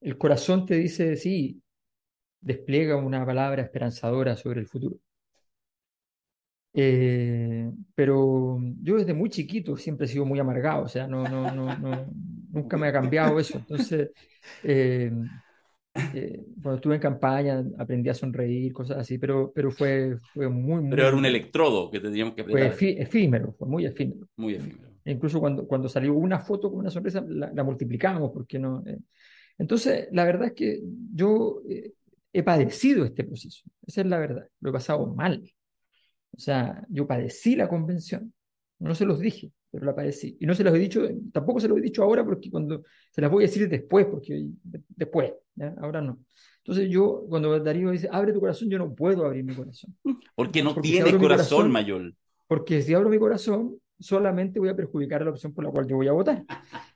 [0.00, 1.62] el corazón te dice, sí,
[2.40, 4.98] despliega una palabra esperanzadora sobre el futuro.
[6.74, 11.54] Eh, pero yo desde muy chiquito siempre he sido muy amargado, o sea, no, no,
[11.54, 12.06] no, no
[12.50, 13.58] nunca me ha cambiado eso.
[13.58, 14.10] Entonces,
[14.62, 15.12] eh,
[16.14, 20.82] eh, cuando estuve en campaña aprendí a sonreír, cosas así, pero, pero fue, fue muy,
[20.82, 20.90] muy...
[20.90, 22.72] Pero era un electrodo que teníamos que apretar.
[22.72, 24.26] Fue efímero, fue muy efímero.
[24.36, 24.90] Muy efímero.
[25.04, 28.82] Incluso cuando, cuando salió una foto con una sonrisa, la, la multiplicamos, porque no...
[28.86, 28.98] Eh.
[29.58, 30.80] Entonces, la verdad es que
[31.14, 31.60] yo
[32.32, 33.62] he padecido este proceso.
[33.86, 34.48] Esa es la verdad.
[34.60, 35.42] Lo he pasado mal.
[36.34, 38.32] O sea, yo padecí la convención.
[38.78, 40.36] No se los dije, pero la padecí.
[40.40, 43.20] Y no se los he dicho, tampoco se los he dicho ahora porque cuando se
[43.20, 44.46] las voy a decir después, porque
[44.88, 45.32] después,
[45.78, 46.18] ahora no.
[46.58, 49.96] Entonces yo, cuando Darío dice, abre tu corazón, yo no puedo abrir mi corazón.
[50.34, 52.16] Porque no tiene corazón, corazón, Mayol.
[52.46, 55.86] Porque si abro mi corazón, solamente voy a perjudicar a la opción por la cual
[55.86, 56.44] yo voy a votar.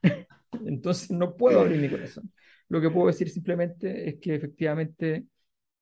[0.65, 2.31] Entonces no puedo abrir mi corazón.
[2.69, 5.25] Lo que puedo decir simplemente es que efectivamente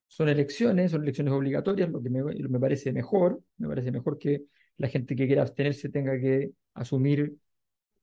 [0.09, 4.45] son elecciones, son elecciones obligatorias, lo que me, me parece mejor, me parece mejor que
[4.77, 7.37] la gente que quiera abstenerse tenga que asumir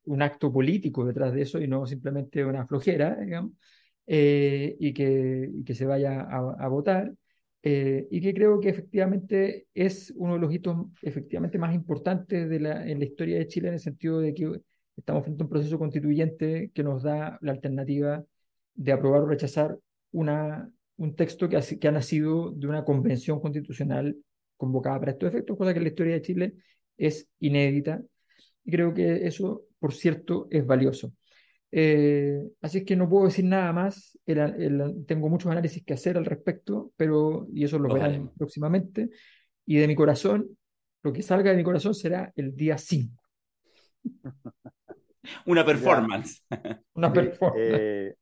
[0.05, 3.51] un acto político detrás de eso y no simplemente una flojera, digamos,
[4.07, 7.13] eh, y, que, que, se vaya a, votar.
[7.63, 12.59] Eh, y que creo que efectivamente es uno de los hitos efectivamente más importantes de
[12.59, 14.61] la, en la historia de Chile en el sentido de que
[14.97, 18.23] estamos frente a un proceso constituyente que nos da la alternativa
[18.73, 19.77] de aprobar o rechazar
[20.11, 24.15] una, un texto que ha, que ha nacido de una convención constitucional
[24.57, 26.53] convocada para estos efectos, cosa que en la historia de Chile
[26.97, 28.01] es inédita.
[28.63, 31.13] Y creo que eso, por cierto, es valioso.
[31.72, 34.18] Eh, así es que no puedo decir nada más.
[34.26, 39.09] tengo muchos análisis que hacer al respecto, pero y eso lo verán próximamente.
[39.65, 40.57] Y de mi corazón,
[41.01, 43.23] lo que salga de mi corazón será el día 5.
[45.45, 46.43] Una performance.
[46.93, 47.57] Una performance.
[47.57, 48.15] Eh,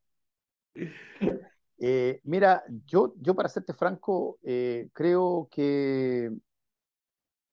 [1.79, 6.31] eh, mira, yo, yo para serte franco, eh, creo que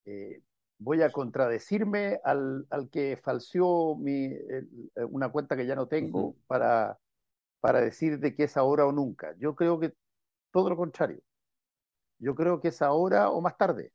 [0.04, 0.42] eh,
[0.78, 4.30] voy a contradecirme al, al que falseó mi,
[5.10, 6.98] una cuenta que ya no tengo para,
[7.60, 9.34] para decir de que es ahora o nunca.
[9.38, 9.94] Yo creo que
[10.50, 11.20] todo lo contrario.
[12.18, 13.92] Yo creo que es ahora o más tarde.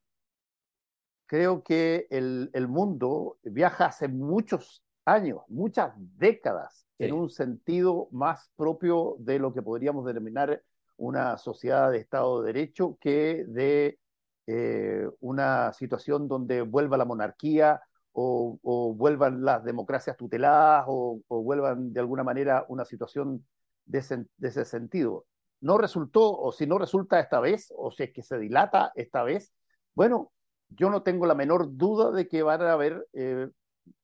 [1.25, 8.51] Creo que el, el mundo viaja hace muchos años, muchas décadas en un sentido más
[8.55, 10.61] propio de lo que podríamos denominar
[10.97, 13.97] una sociedad de Estado de Derecho que de
[14.45, 17.81] eh, una situación donde vuelva la monarquía
[18.13, 23.45] o, vuelvan las democracias tuteladas o, vuelvan de alguna manera una situación
[23.85, 25.25] de ese, sentido.
[25.59, 29.23] No resultó, o si no resulta esta vez, o si es que se dilata esta
[29.23, 29.53] vez,
[29.95, 30.31] bueno,
[30.69, 33.49] yo no tengo la menor duda de que van a haber eh,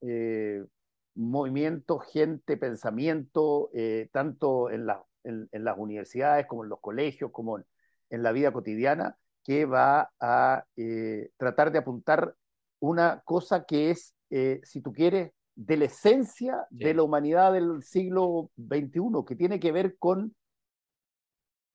[0.01, 0.63] eh,
[1.17, 4.87] movimiento, gente, pensamiento, eh, tanto en,
[5.23, 10.63] en, las universidades como en los colegios, como en, la vida cotidiana, que va a
[10.75, 12.35] eh, tratar de apuntar
[12.79, 17.81] una cosa que es, eh, si tú quieres, de la esencia de la humanidad del
[17.81, 20.35] siglo XXI, que tiene que ver con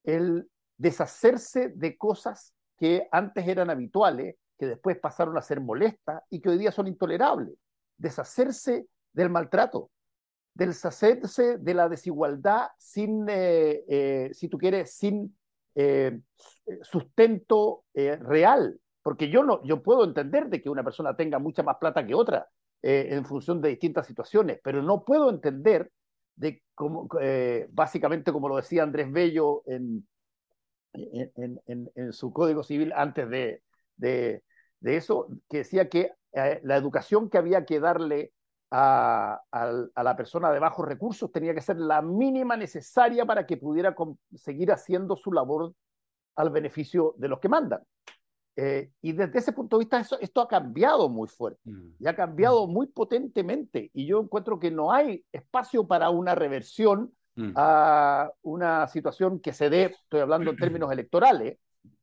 [0.05, 6.41] el deshacerse de cosas que antes eran habituales, que después pasaron a ser molestas y
[6.41, 7.57] que hoy día son intolerables.
[7.97, 9.91] Deshacerse del maltrato,
[10.55, 15.37] del sacerse de la desigualdad sin, eh, eh, si tú quieres, sin
[15.75, 16.21] eh,
[16.83, 18.79] sustento real.
[19.03, 22.15] Porque yo, no, yo puedo entender de que una persona tenga mucha más plata que
[22.15, 22.49] otra
[22.85, 25.93] en función de distintas situaciones, pero no puedo entender
[26.35, 27.09] de cómo,
[27.71, 30.05] básicamente como lo decía Andrés Bello en,
[30.93, 31.61] en,
[31.95, 33.63] en, su Código Civil antes de,
[33.97, 34.43] de,
[34.81, 38.33] de eso, que decía que la educación que había que darle
[38.75, 39.43] a,
[40.03, 43.95] la persona de bajos recursos tenía que ser la mínima necesaria para que pudiera
[44.35, 45.75] seguir haciendo su labor
[46.37, 47.83] al beneficio de los que mandan.
[48.57, 51.89] Eh, y desde ese punto de vista, eso, esto ha cambiado muy fuerte mm.
[52.01, 52.73] y ha cambiado mm.
[52.73, 53.91] muy potentemente.
[53.93, 57.53] Y yo encuentro que no hay espacio para una reversión mm.
[57.57, 61.59] a una situación que se dé, estoy hablando en términos electorales,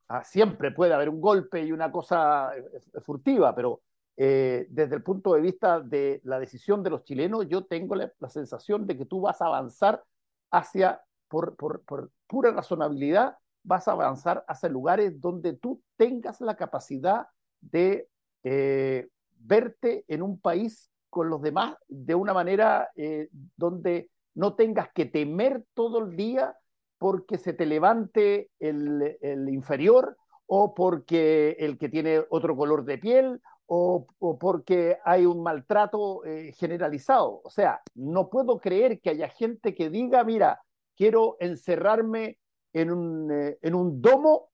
[0.07, 3.81] ah, siempre puede haber un golpe y una cosa eh, furtiva, pero
[4.21, 8.11] eh, desde el punto de vista de la decisión de los chilenos, yo tengo la,
[8.27, 10.03] sensación de que tú vas a avanzar
[10.51, 17.27] hacia, por, por, pura razonabilidad, vas a avanzar hacia lugares donde tú tengas la capacidad
[17.61, 18.09] de
[18.43, 24.91] eh, verte en un país con los demás de una manera eh, donde no tengas
[24.91, 26.57] que temer todo el día
[26.97, 32.97] porque se te levante el, el inferior o porque el que tiene otro color de
[32.97, 33.41] piel
[33.71, 34.07] o,
[34.39, 37.41] porque hay un maltrato eh, generalizado.
[37.43, 40.61] O sea, no puedo creer que haya gente que diga, mira,
[40.97, 42.39] quiero encerrarme
[42.73, 44.49] en un, eh, en un domo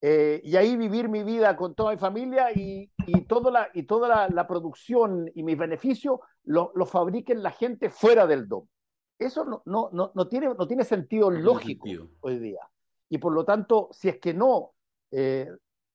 [0.00, 3.84] eh, y ahí vivir mi vida con toda mi familia y, y toda, la, y
[3.84, 8.68] toda la, producción y mis beneficios lo, lo, fabriquen la gente fuera del domo.
[9.16, 11.86] Eso no, no, no, no tiene, no tiene sentido lógico
[12.20, 12.68] hoy día.
[13.08, 14.72] Y por lo tanto, si es que no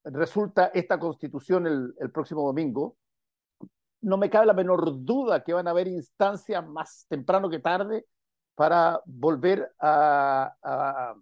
[0.03, 2.97] resulta esta constitución el, próximo domingo,
[4.01, 8.05] no me cabe la menor duda que van a haber instancias más temprano que tarde
[8.55, 11.15] para volver a,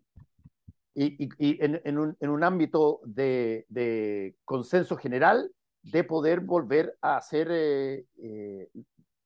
[0.94, 5.52] y, en, un, ámbito de, consenso general
[5.84, 8.70] de poder volver a hacer eh, eh,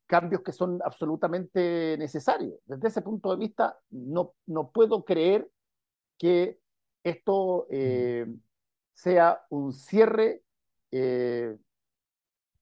[0.06, 2.60] cambios que son absolutamente necesarios.
[2.66, 5.50] Desde ese punto de vista, no, no puedo creer
[6.18, 6.60] que
[7.04, 8.28] esto eh,
[9.02, 10.44] sea un cierre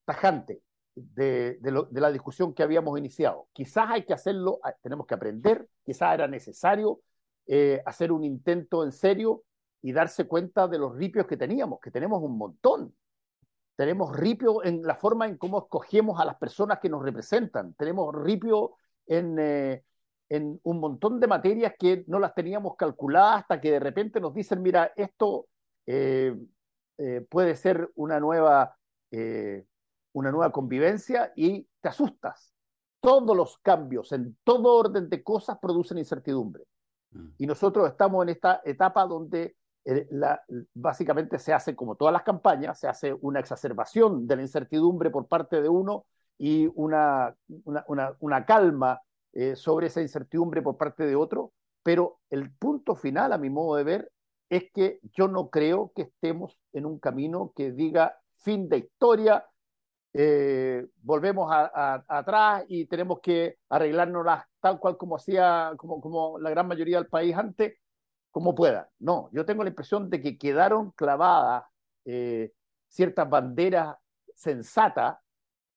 [0.05, 0.61] tajante
[0.95, 1.59] de,
[1.91, 3.47] la discusión que habíamos iniciado.
[3.53, 7.01] Quizás hay que hacerlo, ah, tenemos que aprender, quizás era necesario
[7.47, 9.43] eh, hacer un intento en serio
[9.81, 12.95] y darse cuenta de los ripios que teníamos, que tenemos un montón.
[13.75, 17.73] Tenemos ripio en la forma en cómo escogemos a las personas que nos representan.
[17.75, 18.75] Tenemos ripio
[19.07, 19.83] en, eh,
[20.29, 24.33] en un montón de materias que no las teníamos calculadas hasta que de repente nos
[24.33, 25.47] dicen, mira, esto
[25.91, 28.75] eh, puede ser una nueva
[30.13, 32.53] una nueva convivencia y te asustas.
[33.01, 36.63] Todos los cambios en todo orden de cosas producen incertidumbre.
[37.11, 37.29] Mm.
[37.37, 39.55] Y nosotros estamos en esta etapa donde
[39.85, 40.41] eh, la,
[40.73, 45.27] básicamente se hace, como todas las campañas, se hace una exacerbación de la incertidumbre por
[45.27, 46.05] parte de uno
[46.37, 49.01] y una, una, una, calma
[49.33, 51.53] eh, sobre esa incertidumbre por parte de otro.
[51.83, 54.11] Pero el punto final, a mi modo de ver,
[54.49, 59.45] es que yo no creo que estemos en un camino que diga fin de historia,
[60.13, 66.67] eh, volvemos atrás y tenemos que arreglárnoslas tal cual como hacía, como, como la gran
[66.67, 67.77] mayoría del país antes,
[68.31, 68.89] como pueda.
[68.99, 71.63] No, yo tengo la impresión de que quedaron clavadas
[72.05, 72.51] eh,
[72.87, 73.97] ciertas banderas
[74.33, 75.17] sensatas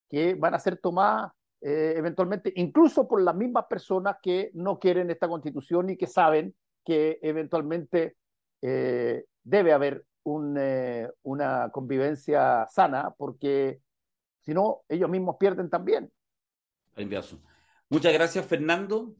[0.08, 5.10] que van a ser tomadas eh, eventualmente, incluso por las mismas personas que no quieren
[5.10, 6.54] esta constitución y que saben
[6.84, 8.16] que eventualmente
[8.62, 13.80] debe haber una convivencia sana, porque
[14.40, 16.10] si no, ellos mismos pierden también.
[17.88, 19.14] Muchas gracias, Fernando.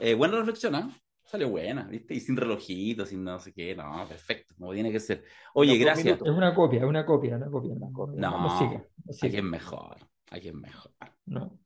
[0.00, 0.88] Eh, buena reflexión, ¿eh?
[1.24, 2.14] Salió buena, ¿viste?
[2.14, 5.24] Y sin relojito, sin no sé qué, no, perfecto, como tiene que ser.
[5.54, 6.20] Oye, gracias.
[6.22, 7.72] Es una copia, es una copia, una copia.
[7.74, 8.20] Una copia.
[8.20, 8.88] No, no sigue,
[9.26, 9.96] aquí es mejor,
[10.30, 10.92] aquí es mejor.
[11.26, 11.58] No.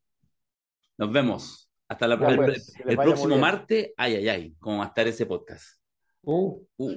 [0.99, 1.69] Nos vemos.
[1.89, 5.82] Hasta la, el, pues, próximo martes, ay, ay, ay, cómo va a estar ese podcast.
[6.25, 6.63] Uh.
[6.79, 6.91] uh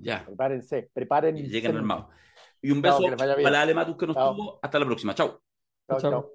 [0.00, 0.24] ya.
[0.24, 1.42] Prepárense, prepárense.
[1.42, 2.06] Lleguen armados.
[2.60, 4.58] Y un beso para Ale Matus que nos tuvo.
[4.62, 5.14] Hasta la próxima.
[5.14, 5.40] Chao.
[5.88, 6.30] Chao, chao.